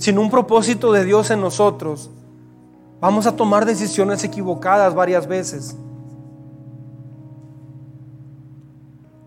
sin 0.02 0.18
un 0.18 0.28
propósito 0.30 0.90
de 0.90 1.04
Dios 1.04 1.30
en 1.30 1.40
nosotros, 1.40 2.10
vamos 3.00 3.24
a 3.28 3.36
tomar 3.36 3.64
decisiones 3.64 4.24
equivocadas 4.24 4.96
varias 4.96 5.28
veces. 5.28 5.76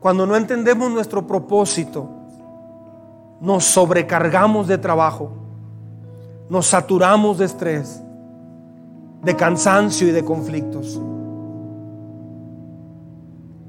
Cuando 0.01 0.25
no 0.25 0.35
entendemos 0.35 0.91
nuestro 0.91 1.25
propósito, 1.25 2.09
nos 3.39 3.63
sobrecargamos 3.63 4.67
de 4.67 4.77
trabajo, 4.77 5.31
nos 6.49 6.65
saturamos 6.65 7.37
de 7.37 7.45
estrés, 7.45 8.01
de 9.23 9.33
cansancio 9.33 10.09
y 10.09 10.11
de 10.11 10.25
conflictos. 10.25 10.99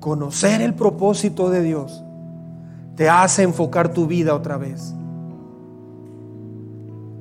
Conocer 0.06 0.62
el 0.62 0.72
propósito 0.72 1.50
de 1.50 1.62
Dios 1.62 2.04
te 2.94 3.10
hace 3.10 3.42
enfocar 3.42 3.88
tu 3.88 4.06
vida 4.06 4.36
otra 4.36 4.56
vez. 4.56 4.94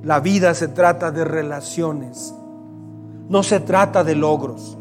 La 0.04 0.20
vida 0.20 0.54
se 0.54 0.68
trata 0.68 1.10
de 1.10 1.26
relaciones, 1.26 2.36
no 3.28 3.42
se 3.42 3.60
trata 3.60 4.04
de 4.04 4.14
logros. 4.14 4.78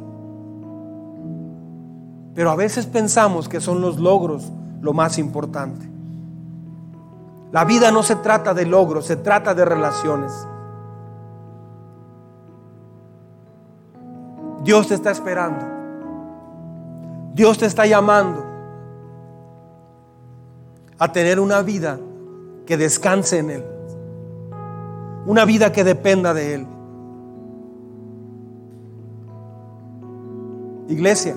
Pero 2.34 2.50
a 2.50 2.56
veces 2.56 2.84
pensamos 2.84 3.48
que 3.48 3.62
son 3.62 3.80
los 3.80 3.98
logros 3.98 4.52
lo 4.82 4.92
más 4.92 5.16
importante. 5.16 5.88
La 7.52 7.64
vida 7.64 7.90
no 7.90 8.02
se 8.02 8.16
trata 8.16 8.52
de 8.52 8.66
logros, 8.66 9.06
se 9.06 9.16
trata 9.16 9.54
de 9.54 9.64
relaciones. 9.64 10.46
Dios 14.62 14.88
te 14.88 14.94
está 14.94 15.10
esperando. 15.10 15.73
Dios 17.34 17.58
te 17.58 17.66
está 17.66 17.84
llamando 17.84 18.46
a 20.98 21.12
tener 21.12 21.40
una 21.40 21.62
vida 21.62 21.98
que 22.64 22.76
descanse 22.76 23.38
en 23.38 23.50
Él. 23.50 23.64
Una 25.26 25.44
vida 25.44 25.72
que 25.72 25.82
dependa 25.82 26.32
de 26.32 26.54
Él. 26.54 26.66
Iglesia, 30.88 31.34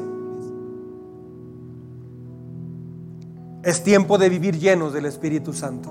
es 3.64 3.84
tiempo 3.84 4.20
de 4.20 4.30
vivir 4.30 4.60
llenos 4.60 4.94
del 4.94 5.06
Espíritu 5.06 5.52
Santo. 5.52 5.90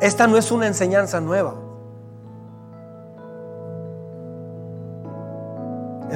Esta 0.00 0.28
no 0.28 0.36
es 0.36 0.52
una 0.52 0.68
enseñanza 0.68 1.20
nueva. 1.20 1.63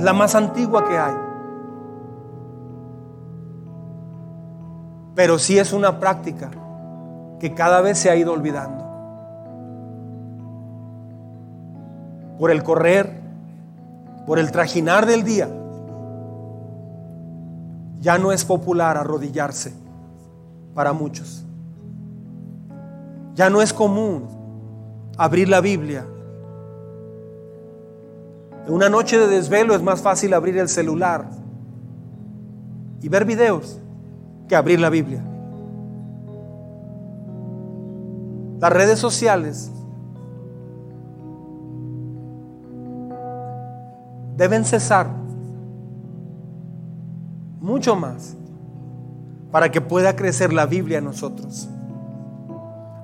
La 0.09 0.15
más 0.15 0.35
antigua 0.35 0.89
que 0.89 0.97
hay. 0.97 1.15
Pero 5.15 5.39
sí 5.39 5.59
es 5.59 5.75
una 5.75 6.01
práctica 6.01 6.51
que 7.39 7.53
cada 7.53 7.83
vez 7.83 7.99
se 7.99 8.09
ha 8.09 8.17
ido 8.17 8.33
olvidando. 8.33 8.87
Por 12.39 12.51
el 12.51 12.63
correr, 12.63 13.21
por 14.27 14.39
el 14.39 14.51
trajinar 14.51 15.05
del 15.05 15.25
día, 15.25 15.51
ya 18.01 18.17
no 18.17 18.33
es 18.33 18.47
popular 18.47 18.97
arrodillarse 18.97 19.75
para 20.73 20.95
muchos. 20.95 21.45
Ya 23.35 23.51
no 23.51 23.61
es 23.61 23.75
común 23.75 24.25
abrir 25.19 25.51
la 25.51 25.61
Biblia. 25.61 26.07
En 28.69 28.75
una 28.75 28.91
noche 28.91 29.17
de 29.17 29.29
desvelo 29.29 29.75
es 29.75 29.81
más 29.81 30.03
fácil 30.03 30.35
abrir 30.35 30.59
el 30.59 30.69
celular 30.69 31.25
y 33.01 33.09
ver 33.09 33.25
videos 33.25 33.81
que 34.47 34.55
abrir 34.55 34.79
la 34.79 34.91
Biblia. 34.91 35.25
Las 38.61 38.71
redes 38.71 38.99
sociales 38.99 39.71
deben 44.37 44.67
cesar 44.67 45.09
mucho 47.61 47.97
más 47.97 48.37
para 49.51 49.73
que 49.73 49.81
pueda 49.81 50.15
crecer 50.15 50.53
la 50.53 50.67
Biblia 50.67 50.99
en 50.99 51.05
nosotros. 51.05 51.71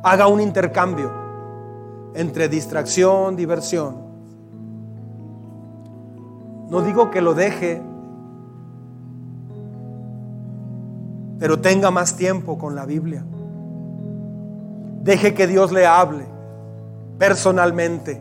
Haga 0.02 0.26
un 0.26 0.42
intercambio 0.42 1.10
entre 2.14 2.50
distracción, 2.50 3.34
diversión. 3.34 4.03
No 6.74 6.82
digo 6.82 7.08
que 7.12 7.20
lo 7.20 7.34
deje 7.34 7.80
pero 11.38 11.60
tenga 11.60 11.92
más 11.92 12.16
tiempo 12.16 12.58
con 12.58 12.74
la 12.74 12.84
Biblia. 12.84 13.24
Deje 15.02 15.34
que 15.34 15.46
Dios 15.46 15.70
le 15.70 15.86
hable 15.86 16.26
personalmente. 17.16 18.20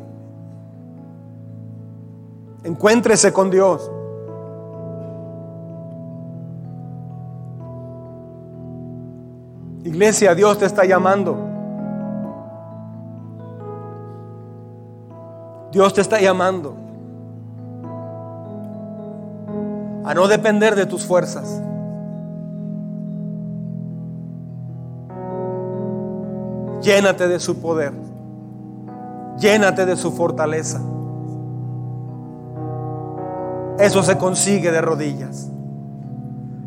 Encuéntrese 2.64 3.34
con 3.34 3.50
Dios. 3.50 3.90
Iglesia, 9.84 10.36
Dios 10.36 10.60
te 10.60 10.66
está 10.66 10.86
llamando. 10.86 11.38
Dios 15.72 15.92
te 15.96 16.02
está 16.02 16.22
llamando 16.22 16.83
a 20.06 20.14
no 20.14 20.28
depender 20.28 20.76
de 20.76 20.86
tus 20.86 21.06
fuerzas. 21.06 21.62
Llénate 26.82 27.28
de 27.28 27.40
su 27.40 27.58
poder. 27.62 27.94
Llénate 29.40 29.86
de 29.86 29.96
su 29.96 30.12
fortaleza. 30.12 30.82
Eso 33.80 34.04
se 34.04 34.18
consigue 34.18 34.72
de 34.72 34.82
rodillas. 34.82 35.50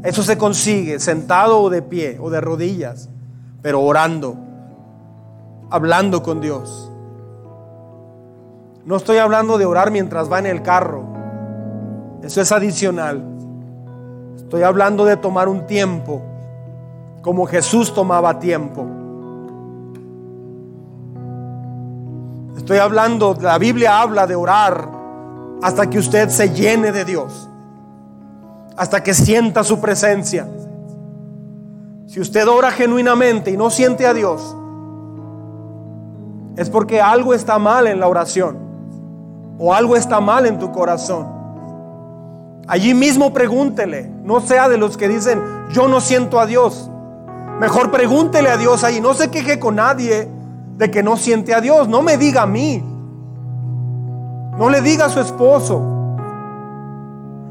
Eso 0.03 0.23
se 0.23 0.39
consigue 0.39 0.99
sentado 1.01 1.61
o 1.61 1.71
de 1.71 1.83
pie 1.83 2.19
o 2.21 2.31
de 2.31 2.41
rodillas, 2.41 3.09
pero 3.63 3.83
orando, 3.83 4.37
hablando 5.71 6.23
con 6.23 6.41
Dios. 6.41 6.91
No 8.85 8.97
estoy 8.97 9.19
hablando 9.19 9.59
de 9.59 9.67
orar 9.67 9.91
mientras 9.91 10.31
va 10.31 10.39
en 10.39 10.47
el 10.47 10.63
carro. 10.63 11.16
Eso 12.23 12.41
es 12.41 12.53
adicional. 12.53 13.23
Estoy 14.37 14.63
hablando 14.63 15.05
de 15.05 15.17
tomar 15.17 15.49
un 15.49 15.67
tiempo 15.67 16.23
como 17.23 17.47
Jesús 17.47 17.93
tomaba 17.93 18.39
tiempo 18.39 18.87
Estoy 22.67 22.79
hablando, 22.79 23.37
la 23.41 23.59
Biblia 23.59 24.01
habla 24.01 24.27
de 24.27 24.35
orar 24.35 24.89
hasta 25.63 25.89
que 25.89 26.01
usted 26.01 26.31
se 26.31 26.51
llene 26.51 26.91
de 26.91 27.05
Dios, 27.05 27.49
hasta 28.77 29.05
que 29.05 29.15
sienta 29.15 29.63
su 29.63 29.81
presencia. 29.81 30.49
Si 32.09 32.19
usted 32.19 32.49
ora 32.49 32.73
genuinamente 32.73 33.53
y 33.53 33.57
no 33.57 33.71
siente 33.71 34.05
a 34.05 34.13
Dios, 34.13 34.57
es 36.57 36.69
porque 36.69 37.01
algo 37.01 37.35
está 37.35 37.57
mal 37.61 37.87
en 37.87 38.01
la 38.01 38.09
oración 38.09 38.59
o 39.61 39.73
algo 39.73 39.95
está 39.95 40.19
mal 40.19 40.45
en 40.45 40.59
tu 40.59 40.73
corazón. 40.73 41.36
Allí 42.69 42.95
mismo 42.95 43.33
pregúntele, 43.33 44.11
no 44.25 44.41
sea 44.41 44.69
de 44.69 44.77
los 44.77 44.97
que 44.97 45.09
dicen, 45.09 45.41
yo 45.71 45.87
no 45.89 46.01
siento 46.01 46.41
a 46.41 46.47
Dios. 46.47 46.91
Mejor 47.61 47.91
pregúntele 47.91 48.51
a 48.51 48.57
Dios 48.57 48.85
ahí, 48.85 49.01
no 49.01 49.15
se 49.15 49.31
queje 49.31 49.59
con 49.59 49.77
nadie 49.77 50.29
de 50.77 50.91
que 50.91 51.03
no 51.03 51.17
siente 51.17 51.55
a 51.55 51.61
Dios. 51.61 51.89
No 51.89 52.03
me 52.03 52.17
diga 52.19 52.43
a 52.43 52.47
mí. 52.47 52.83
No 54.59 54.69
le 54.71 54.81
diga 54.81 55.07
a 55.07 55.09
su 55.09 55.21
esposo. 55.21 55.81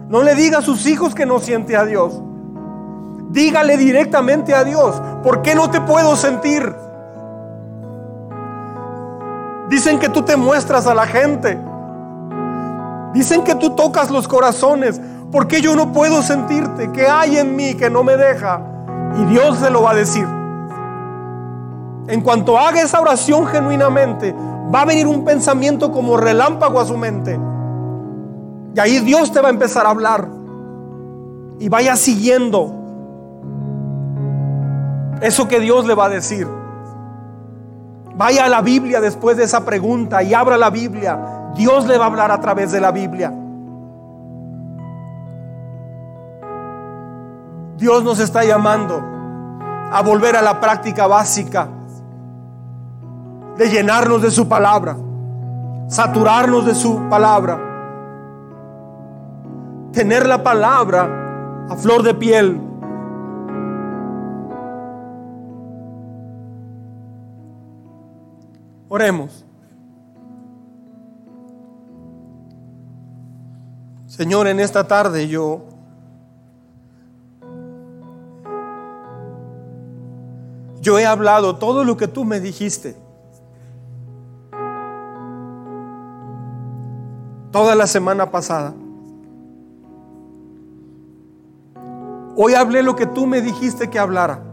No 0.09 0.21
le 0.21 0.35
diga 0.35 0.59
a 0.59 0.61
sus 0.61 0.85
hijos 0.85 1.15
que 1.15 1.25
no 1.25 1.39
siente 1.39 1.75
a 1.75 1.85
Dios. 1.85 2.21
Dígale 3.29 3.77
directamente 3.77 4.53
a 4.53 4.63
Dios, 4.63 5.01
¿por 5.23 5.41
qué 5.41 5.55
no 5.55 5.69
te 5.69 5.81
puedo 5.81 6.15
sentir? 6.15 6.73
Dicen 9.67 9.99
que 9.99 10.09
tú 10.09 10.21
te 10.21 10.37
muestras 10.37 10.87
a 10.87 10.93
la 10.93 11.05
gente. 11.05 11.59
Dicen 13.15 13.45
que 13.45 13.55
tú 13.55 13.69
tocas 13.71 14.11
los 14.11 14.27
corazones. 14.27 14.99
¿Por 15.31 15.47
qué 15.47 15.61
yo 15.61 15.73
no 15.73 15.93
puedo 15.93 16.21
sentirte? 16.21 16.91
¿Qué 16.91 17.07
hay 17.07 17.37
en 17.37 17.55
mí 17.55 17.73
que 17.75 17.89
no 17.89 18.03
me 18.03 18.17
deja? 18.17 18.61
Y 19.17 19.23
Dios 19.23 19.57
se 19.57 19.69
lo 19.69 19.81
va 19.83 19.91
a 19.91 19.95
decir. 19.95 20.27
En 22.07 22.19
cuanto 22.21 22.59
haga 22.59 22.81
esa 22.81 22.99
oración 22.99 23.47
genuinamente, 23.47 24.35
va 24.73 24.81
a 24.81 24.85
venir 24.85 25.07
un 25.07 25.23
pensamiento 25.23 25.93
como 25.93 26.17
relámpago 26.17 26.77
a 26.77 26.85
su 26.85 26.97
mente. 26.97 27.39
Y 28.75 28.79
ahí 28.81 28.99
Dios 28.99 29.31
te 29.31 29.39
va 29.39 29.47
a 29.47 29.51
empezar 29.51 29.85
a 29.85 29.91
hablar. 29.91 30.27
Y 31.57 31.69
vaya 31.69 31.95
siguiendo 31.95 32.73
eso 35.21 35.47
que 35.47 35.61
Dios 35.61 35.85
le 35.85 35.95
va 35.95 36.07
a 36.07 36.09
decir. 36.09 36.49
Vaya 38.17 38.45
a 38.45 38.49
la 38.49 38.61
Biblia 38.61 39.01
después 39.01 39.35
de 39.35 39.43
esa 39.43 39.65
pregunta 39.65 40.23
y 40.23 40.33
abra 40.33 40.57
la 40.57 40.69
Biblia. 40.69 41.51
Dios 41.55 41.85
le 41.85 41.97
va 41.97 42.05
a 42.05 42.07
hablar 42.07 42.31
a 42.31 42.39
través 42.39 42.71
de 42.71 42.79
la 42.79 42.91
Biblia. 42.91 43.33
Dios 47.77 48.03
nos 48.03 48.19
está 48.19 48.45
llamando 48.45 49.03
a 49.91 50.01
volver 50.01 50.35
a 50.37 50.41
la 50.41 50.61
práctica 50.61 51.07
básica 51.07 51.67
de 53.57 53.69
llenarnos 53.69 54.21
de 54.21 54.31
su 54.31 54.47
palabra, 54.47 54.95
saturarnos 55.87 56.65
de 56.65 56.73
su 56.73 57.09
palabra, 57.09 57.59
tener 59.91 60.25
la 60.25 60.41
palabra 60.41 61.67
a 61.69 61.75
flor 61.75 62.03
de 62.03 62.13
piel. 62.13 62.61
Oremos. 68.87 69.45
Señor, 74.05 74.47
en 74.47 74.59
esta 74.59 74.87
tarde 74.87 75.27
yo 75.27 75.63
yo 80.79 80.99
he 80.99 81.05
hablado 81.05 81.57
todo 81.57 81.83
lo 81.83 81.97
que 81.97 82.07
tú 82.07 82.23
me 82.23 82.39
dijiste. 82.39 82.95
Toda 87.51 87.73
la 87.73 87.87
semana 87.87 88.29
pasada. 88.29 88.73
Hoy 92.37 92.53
hablé 92.53 92.83
lo 92.83 92.95
que 92.95 93.07
tú 93.07 93.25
me 93.25 93.41
dijiste 93.41 93.89
que 93.89 93.97
hablara. 93.97 94.44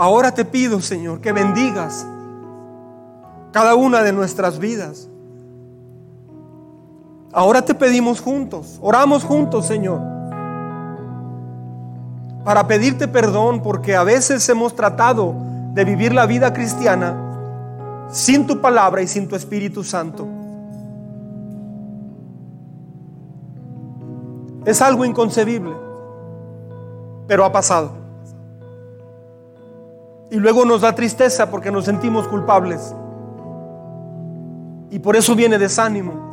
Ahora 0.00 0.32
te 0.32 0.46
pido, 0.46 0.80
Señor, 0.80 1.20
que 1.20 1.30
bendigas 1.30 2.06
cada 3.52 3.74
una 3.74 4.02
de 4.02 4.14
nuestras 4.14 4.58
vidas. 4.58 5.10
Ahora 7.34 7.60
te 7.60 7.74
pedimos 7.74 8.22
juntos, 8.22 8.78
oramos 8.80 9.24
juntos, 9.24 9.66
Señor, 9.66 10.00
para 12.46 12.66
pedirte 12.66 13.08
perdón 13.08 13.60
porque 13.60 13.94
a 13.94 14.02
veces 14.02 14.48
hemos 14.48 14.74
tratado 14.74 15.34
de 15.74 15.84
vivir 15.84 16.14
la 16.14 16.24
vida 16.24 16.54
cristiana 16.54 18.08
sin 18.08 18.46
tu 18.46 18.58
palabra 18.62 19.02
y 19.02 19.06
sin 19.06 19.28
tu 19.28 19.36
Espíritu 19.36 19.84
Santo. 19.84 20.26
Es 24.64 24.80
algo 24.80 25.04
inconcebible, 25.04 25.74
pero 27.26 27.44
ha 27.44 27.52
pasado. 27.52 27.99
Y 30.30 30.36
luego 30.36 30.64
nos 30.64 30.82
da 30.82 30.94
tristeza 30.94 31.50
porque 31.50 31.70
nos 31.72 31.84
sentimos 31.84 32.28
culpables. 32.28 32.94
Y 34.90 34.98
por 34.98 35.16
eso 35.16 35.34
viene 35.34 35.58
desánimo. 35.58 36.30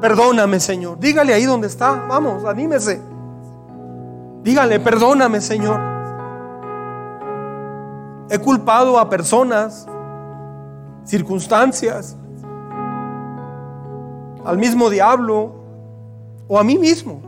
Perdóname, 0.00 0.60
Señor. 0.60 0.98
Dígale 1.00 1.34
ahí 1.34 1.44
donde 1.44 1.66
está. 1.66 2.06
Vamos, 2.08 2.44
anímese. 2.44 3.00
Dígale, 4.42 4.78
perdóname, 4.78 5.40
Señor. 5.40 5.80
He 8.30 8.38
culpado 8.38 8.98
a 8.98 9.08
personas, 9.08 9.88
circunstancias, 11.04 12.16
al 14.44 14.58
mismo 14.58 14.90
diablo 14.90 15.52
o 16.46 16.58
a 16.58 16.62
mí 16.62 16.78
mismo. 16.78 17.25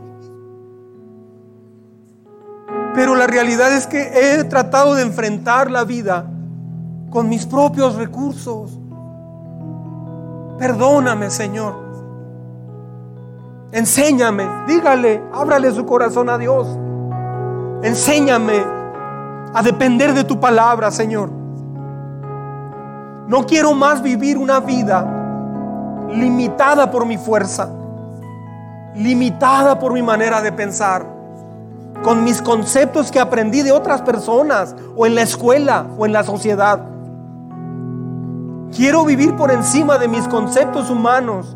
Pero 2.95 3.15
la 3.15 3.27
realidad 3.27 3.71
es 3.73 3.87
que 3.87 4.11
he 4.13 4.43
tratado 4.45 4.95
de 4.95 5.03
enfrentar 5.03 5.69
la 5.69 5.83
vida 5.83 6.25
con 7.09 7.29
mis 7.29 7.45
propios 7.45 7.95
recursos. 7.95 8.77
Perdóname, 10.57 11.29
Señor. 11.29 11.89
Enséñame, 13.71 14.47
dígale, 14.67 15.23
ábrale 15.31 15.71
su 15.71 15.85
corazón 15.85 16.29
a 16.29 16.37
Dios. 16.37 16.67
Enséñame 17.83 18.63
a 19.53 19.61
depender 19.63 20.13
de 20.13 20.23
tu 20.23 20.39
palabra, 20.39 20.91
Señor. 20.91 21.29
No 23.27 23.45
quiero 23.45 23.75
más 23.75 24.01
vivir 24.01 24.37
una 24.37 24.59
vida 24.59 25.05
limitada 26.09 26.89
por 26.89 27.05
mi 27.05 27.17
fuerza, 27.17 27.69
limitada 28.95 29.77
por 29.77 29.93
mi 29.93 30.01
manera 30.01 30.41
de 30.41 30.51
pensar, 30.51 31.05
con 32.03 32.23
mis 32.23 32.41
conceptos 32.41 33.11
que 33.11 33.19
aprendí 33.19 33.61
de 33.61 33.71
otras 33.71 34.01
personas 34.01 34.75
o 34.95 35.05
en 35.05 35.15
la 35.15 35.21
escuela 35.21 35.87
o 35.97 36.05
en 36.05 36.13
la 36.13 36.23
sociedad. 36.23 36.81
Quiero 38.75 39.03
vivir 39.05 39.35
por 39.35 39.51
encima 39.51 39.97
de 39.97 40.07
mis 40.07 40.27
conceptos 40.27 40.89
humanos 40.89 41.55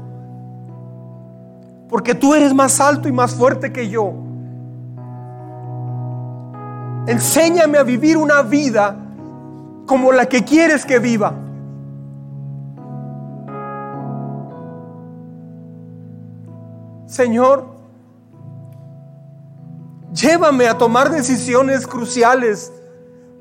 porque 1.90 2.15
tú 2.15 2.34
eres 2.34 2.53
más 2.53 2.80
alto 2.80 3.07
y 3.07 3.11
más 3.11 3.36
fuerte 3.36 3.72
que 3.72 3.88
yo. 3.88 4.14
Enséñame 7.06 7.78
a 7.78 7.84
vivir 7.84 8.18
una 8.18 8.41
vida 8.41 8.95
como 9.86 10.11
la 10.11 10.26
que 10.26 10.44
quieres 10.44 10.86
que 10.86 10.99
viva. 10.99 11.34
Señor, 17.06 17.73
llévame 20.14 20.68
a 20.68 20.77
tomar 20.77 21.11
decisiones 21.11 21.88
cruciales, 21.88 22.72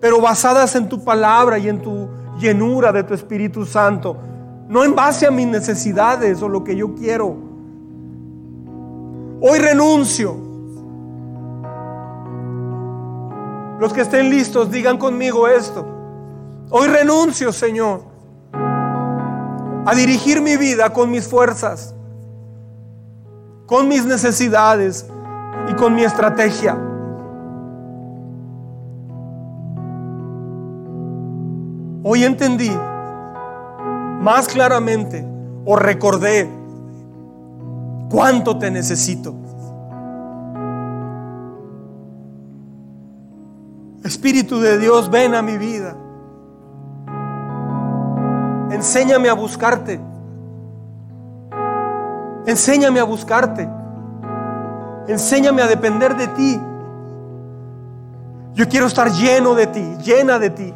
pero 0.00 0.20
basadas 0.20 0.74
en 0.74 0.88
tu 0.88 1.04
palabra 1.04 1.58
y 1.58 1.68
en 1.68 1.80
tu 1.80 2.08
llenura 2.38 2.92
de 2.92 3.04
tu 3.04 3.14
Espíritu 3.14 3.64
Santo, 3.64 4.16
no 4.68 4.84
en 4.84 4.94
base 4.94 5.26
a 5.26 5.30
mis 5.30 5.46
necesidades 5.46 6.42
o 6.42 6.48
lo 6.48 6.64
que 6.64 6.74
yo 6.74 6.94
quiero 6.94 7.52
Hoy 9.44 9.58
renuncio. 9.58 10.36
Los 13.80 13.92
que 13.92 14.02
estén 14.02 14.30
listos, 14.30 14.70
digan 14.70 14.98
conmigo 14.98 15.48
esto. 15.48 15.84
Hoy 16.70 16.86
renuncio, 16.86 17.52
Señor, 17.52 18.02
a 18.52 19.92
dirigir 19.96 20.40
mi 20.40 20.56
vida 20.56 20.92
con 20.92 21.10
mis 21.10 21.26
fuerzas, 21.26 21.92
con 23.66 23.88
mis 23.88 24.06
necesidades 24.06 25.06
y 25.68 25.74
con 25.74 25.94
mi 25.94 26.05
estrategia. 26.05 26.76
Hoy 32.05 32.24
entendí 32.24 32.70
más 34.20 34.48
claramente 34.48 35.26
o 35.64 35.76
recordé 35.76 36.51
cuánto 38.10 38.59
te 38.59 38.70
necesito. 38.70 39.34
Espíritu 44.05 44.60
de 44.60 44.78
Dios, 44.78 45.10
ven 45.10 45.34
a 45.34 45.43
mi 45.43 45.56
vida. 45.56 45.97
Enséñame 48.72 49.28
a 49.28 49.34
buscarte. 49.34 50.01
Enséñame 52.47 52.98
a 52.98 53.05
buscarte. 53.05 53.81
Enséñame 55.08 55.62
a 55.62 55.66
depender 55.66 56.16
de 56.16 56.28
ti. 56.28 56.60
Yo 58.54 58.68
quiero 58.68 58.86
estar 58.86 59.10
lleno 59.10 59.54
de 59.54 59.66
ti, 59.66 59.96
llena 60.04 60.38
de 60.38 60.50
ti. 60.50 60.74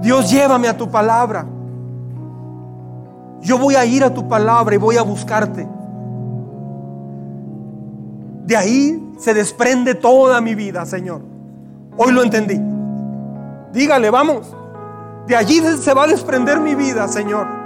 Dios, 0.00 0.30
llévame 0.30 0.68
a 0.68 0.76
tu 0.76 0.90
palabra. 0.90 1.44
Yo 3.42 3.58
voy 3.58 3.74
a 3.74 3.84
ir 3.84 4.04
a 4.04 4.12
tu 4.12 4.28
palabra 4.28 4.74
y 4.74 4.78
voy 4.78 4.96
a 4.96 5.02
buscarte. 5.02 5.68
De 8.46 8.56
ahí 8.56 9.12
se 9.18 9.34
desprende 9.34 9.94
toda 9.94 10.40
mi 10.40 10.54
vida, 10.54 10.86
Señor. 10.86 11.22
Hoy 11.96 12.12
lo 12.12 12.22
entendí. 12.22 12.60
Dígale, 13.72 14.10
vamos. 14.10 14.54
De 15.26 15.36
allí 15.36 15.60
se 15.60 15.94
va 15.94 16.04
a 16.04 16.06
desprender 16.06 16.60
mi 16.60 16.74
vida, 16.74 17.06
Señor. 17.08 17.59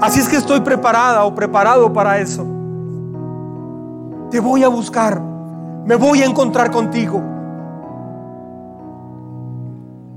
Así 0.00 0.20
es 0.20 0.28
que 0.28 0.36
estoy 0.36 0.60
preparada 0.60 1.24
o 1.24 1.34
preparado 1.34 1.92
para 1.92 2.18
eso. 2.18 2.44
Te 4.30 4.40
voy 4.40 4.62
a 4.62 4.68
buscar. 4.68 5.20
Me 5.86 5.96
voy 5.96 6.22
a 6.22 6.26
encontrar 6.26 6.70
contigo. 6.70 7.22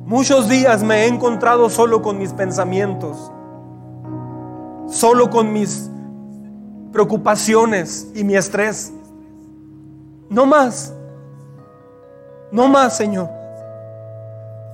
Muchos 0.06 0.50
días 0.50 0.84
me 0.84 1.04
he 1.04 1.08
encontrado 1.08 1.70
solo 1.70 2.02
con 2.02 2.18
mis 2.18 2.34
pensamientos, 2.34 3.32
solo 4.88 5.30
con 5.30 5.54
mis 5.54 5.90
preocupaciones 6.92 8.08
y 8.16 8.24
mi 8.24 8.36
estrés. 8.36 8.92
No 10.30 10.48
más, 10.48 10.94
no 12.52 12.68
más, 12.68 12.98
Señor. 12.98 13.30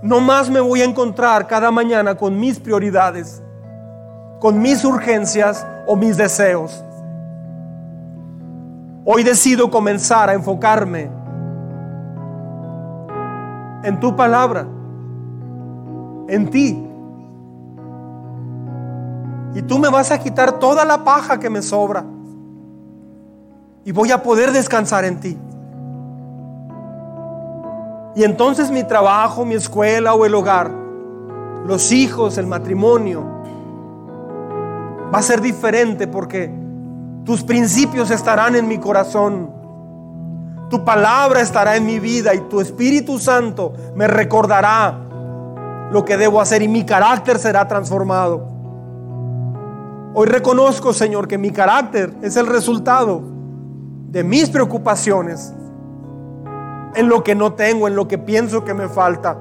No 0.02 0.22
más 0.22 0.49
me 0.49 0.61
voy 0.61 0.82
a 0.82 0.86
encontrar 0.86 1.48
cada 1.48 1.69
mañana 1.69 2.15
con 2.15 2.40
mis 2.40 2.60
prioridades, 2.60 3.44
con 4.40 4.60
mis 4.60 4.84
urgencias 4.84 5.66
o 5.88 5.95
mis 5.95 6.18
deseos. 6.18 6.84
Hoy 9.06 9.24
decido 9.24 9.70
comenzar 9.70 10.30
a 10.30 10.34
enfocarme 10.34 11.10
en 13.84 13.99
tu 13.99 14.16
palabra 14.16 14.66
en 16.28 16.49
ti. 16.49 16.82
Y 19.53 19.62
tú 19.62 19.80
me 19.80 19.90
vas 19.90 20.12
a 20.12 20.20
quitar 20.20 20.60
toda 20.60 20.84
la 20.86 21.03
paja 21.03 21.40
que 21.40 21.49
me 21.49 21.62
sobra. 21.62 22.03
y 23.88 23.91
voy 23.91 24.12
a 24.12 24.24
poder 24.24 24.52
descansar 24.52 25.06
en 25.06 25.20
ti. 25.20 25.38
Y 28.16 28.24
entonces 28.24 28.72
mi 28.72 28.84
trabajo, 28.84 29.45
mi 29.45 29.53
escuela 29.53 30.16
o 30.16 30.26
el 30.26 30.34
hogar, 30.34 30.72
los 31.68 31.91
hijos, 31.91 32.40
el 32.40 32.48
matrimonio, 32.48 33.35
va 35.16 35.20
a 35.20 35.24
ser 35.24 35.40
diferente 35.40 36.08
porque 36.08 36.52
tus 37.24 37.42
principios 37.42 38.12
estarán 38.12 38.54
en 38.58 38.68
mi 38.68 38.80
corazón. 38.80 39.50
Tu 40.70 40.84
palabra 40.84 41.40
estará 41.40 41.78
en 41.78 41.86
mi 41.86 42.00
vida 42.00 42.36
y 42.36 42.42
tu 42.42 42.60
Espíritu 42.60 43.18
Santo 43.18 43.72
me 43.96 44.08
recordará 44.08 45.00
lo 45.90 46.04
que 46.04 46.18
debo 46.18 46.42
hacer 46.42 46.62
y 46.64 46.68
mi 46.68 46.86
carácter 46.86 47.40
será 47.40 47.66
transformado. 47.66 48.46
Hoy 50.14 50.28
reconozco, 50.28 50.92
Señor, 50.92 51.30
que 51.30 51.38
mi 51.38 51.52
carácter 51.52 52.14
es 52.22 52.36
el 52.36 52.48
resultado 52.48 53.22
de 54.10 54.22
mis 54.22 54.50
preocupaciones, 54.50 55.54
en 56.94 57.08
lo 57.08 57.24
que 57.24 57.36
no 57.36 57.54
tengo, 57.54 57.88
en 57.88 57.96
lo 57.96 58.10
que 58.10 58.18
pienso 58.18 58.66
que 58.66 58.74
me 58.74 58.90
falta. 58.90 59.38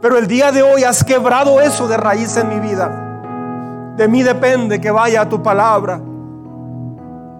Pero 0.00 0.16
el 0.16 0.26
día 0.26 0.50
de 0.50 0.62
hoy 0.62 0.84
has 0.84 1.04
quebrado 1.04 1.60
eso 1.60 1.88
de 1.88 1.98
raíz 1.98 2.38
en 2.38 2.48
mi 2.48 2.58
vida. 2.58 3.08
De 4.00 4.08
mí 4.08 4.22
depende 4.22 4.80
que 4.80 4.90
vaya 4.90 5.20
a 5.20 5.28
tu 5.28 5.42
palabra. 5.42 6.00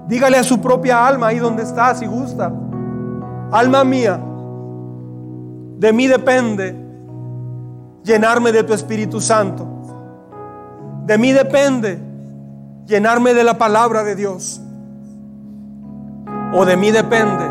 Dígale 0.07 0.37
a 0.37 0.45
su 0.45 0.61
propia 0.61 1.07
alma 1.07 1.29
ahí 1.29 1.39
donde 1.39 1.63
está, 1.63 1.95
si 1.95 2.05
gusta. 2.05 2.53
Alma 3.51 3.83
mía, 3.83 4.21
de 5.79 5.91
mí 5.91 6.07
depende 6.07 6.77
llenarme 8.05 8.53
de 8.53 8.63
tu 8.63 8.75
Espíritu 8.75 9.23
Santo. 9.23 9.67
De 11.07 11.17
mí 11.17 11.33
depende 11.33 11.99
llenarme 12.85 13.33
de 13.33 13.43
la 13.43 13.57
palabra 13.57 14.05
de 14.05 14.15
Dios 14.15 14.61
o 16.53 16.67
de 16.67 16.77
mí 16.77 16.91
depende 16.91 17.47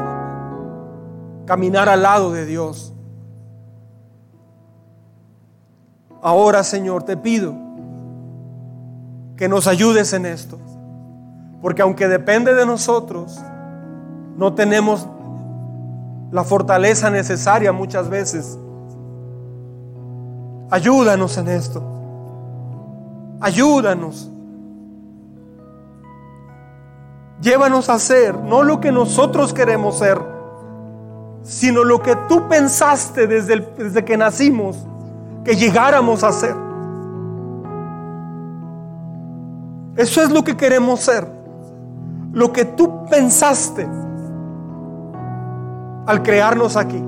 caminar 1.48 1.90
al 1.90 2.04
lado 2.04 2.32
de 2.32 2.46
Dios. 2.46 2.94
Ahora, 6.22 6.64
Señor, 6.64 7.02
te 7.02 7.18
pido 7.18 7.69
que 9.40 9.48
nos 9.48 9.68
ayudes 9.68 10.12
en 10.12 10.26
esto. 10.26 10.60
Porque 11.62 11.82
aunque 11.82 12.10
depende 12.10 12.54
de 12.54 12.66
nosotros, 12.66 13.40
no 14.36 14.54
tenemos 14.54 15.08
la 16.30 16.44
fortaleza 16.44 17.10
necesaria 17.10 17.72
muchas 17.72 18.10
veces. 18.10 18.60
Ayúdanos 20.70 21.38
en 21.38 21.48
esto. 21.48 21.82
Ayúdanos. 23.40 24.30
Llévanos 27.42 27.88
a 27.88 27.98
ser 27.98 28.38
no 28.38 28.62
lo 28.64 28.82
que 28.82 28.92
nosotros 28.92 29.54
queremos 29.54 30.00
ser, 30.00 30.20
sino 31.44 31.86
lo 31.86 32.02
que 32.02 32.18
tú 32.28 32.50
pensaste 32.50 33.26
desde, 33.26 33.62
desde 33.78 34.04
que 34.04 34.18
nacimos 34.18 34.86
que 35.46 35.56
llegáramos 35.56 36.26
a 36.26 36.34
ser. 36.34 36.69
Eso 40.00 40.24
es 40.24 40.32
lo 40.32 40.46
que 40.46 40.56
queremos 40.56 41.02
ser. 41.02 41.28
Lo 42.32 42.54
que 42.54 42.64
tú 42.64 43.06
pensaste 43.10 43.86
al 46.06 46.24
crearnos 46.24 46.78
aquí. 46.78 47.04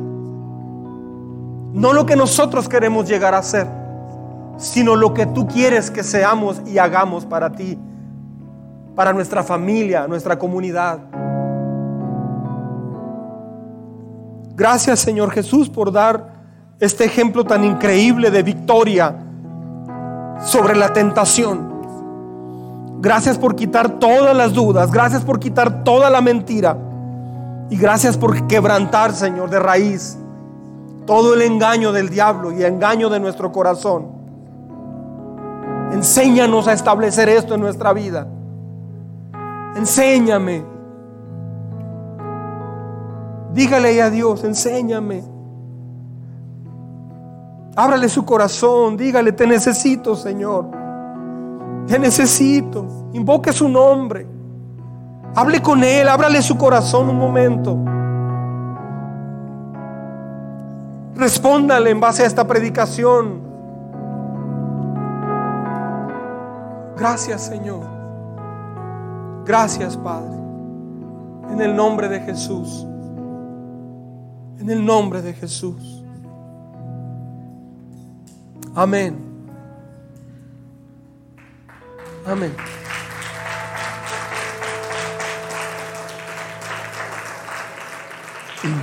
No 1.71 1.93
lo 1.93 2.05
que 2.05 2.17
nosotros 2.17 2.67
queremos 2.67 3.07
llegar 3.07 3.33
a 3.33 3.41
ser, 3.43 3.65
sino 4.57 4.97
lo 4.97 5.13
que 5.13 5.25
tú 5.25 5.47
quieres 5.47 5.89
que 5.89 6.03
seamos 6.03 6.61
y 6.65 6.79
hagamos 6.79 7.25
para 7.25 7.53
ti 7.53 7.79
para 8.93 9.13
nuestra 9.13 9.41
familia, 9.41 10.05
nuestra 10.05 10.37
comunidad. 10.37 10.99
Gracias 14.53 14.99
Señor 14.99 15.31
Jesús 15.31 15.69
por 15.69 15.93
dar 15.93 16.41
este 16.81 17.05
ejemplo 17.05 17.45
tan 17.45 17.63
increíble 17.63 18.29
de 18.31 18.43
victoria 18.43 19.15
sobre 20.43 20.75
la 20.75 20.91
tentación. 20.91 21.70
Gracias 23.01 23.39
por 23.39 23.55
quitar 23.55 23.97
todas 23.97 24.37
las 24.37 24.53
dudas, 24.53 24.91
gracias 24.91 25.23
por 25.23 25.39
quitar 25.39 25.83
toda 25.83 26.11
la 26.11 26.21
mentira 26.21 26.77
y 27.71 27.75
gracias 27.75 28.15
por 28.15 28.45
quebrantar, 28.45 29.13
Señor, 29.13 29.49
de 29.49 29.59
raíz 29.59 30.19
todo 31.07 31.33
el 31.33 31.41
engaño 31.41 31.91
del 31.91 32.09
diablo 32.09 32.51
y 32.51 32.63
engaño 32.63 33.09
de 33.09 33.19
nuestro 33.19 33.51
corazón. 33.51 34.07
Enséñanos 35.91 36.67
a 36.67 36.73
establecer 36.73 37.27
esto 37.27 37.55
en 37.55 37.61
nuestra 37.61 37.91
vida. 37.91 38.27
Enséñame. 39.75 40.63
Dígale 43.51 43.99
a 43.99 44.11
Dios, 44.11 44.43
enséñame. 44.43 45.23
Ábrale 47.75 48.07
su 48.09 48.23
corazón, 48.25 48.95
dígale, 48.95 49.31
te 49.31 49.47
necesito, 49.47 50.15
Señor. 50.15 50.80
Te 51.87 51.99
necesito. 51.99 53.09
Invoque 53.13 53.51
su 53.51 53.67
nombre. 53.67 54.27
Hable 55.35 55.61
con 55.61 55.83
Él, 55.83 56.07
ábrale 56.07 56.41
su 56.41 56.57
corazón 56.57 57.09
un 57.09 57.17
momento. 57.17 57.77
Respóndale 61.15 61.91
en 61.91 61.99
base 61.99 62.23
a 62.23 62.25
esta 62.25 62.45
predicación. 62.47 63.41
Gracias, 66.97 67.41
Señor. 67.45 67.83
Gracias, 69.45 69.97
Padre. 69.97 70.35
En 71.51 71.61
el 71.61 71.75
nombre 71.75 72.07
de 72.07 72.19
Jesús. 72.21 72.85
En 74.59 74.69
el 74.69 74.85
nombre 74.85 75.21
de 75.21 75.33
Jesús. 75.33 76.03
Amén. 78.75 79.30
Amén. 82.25 82.55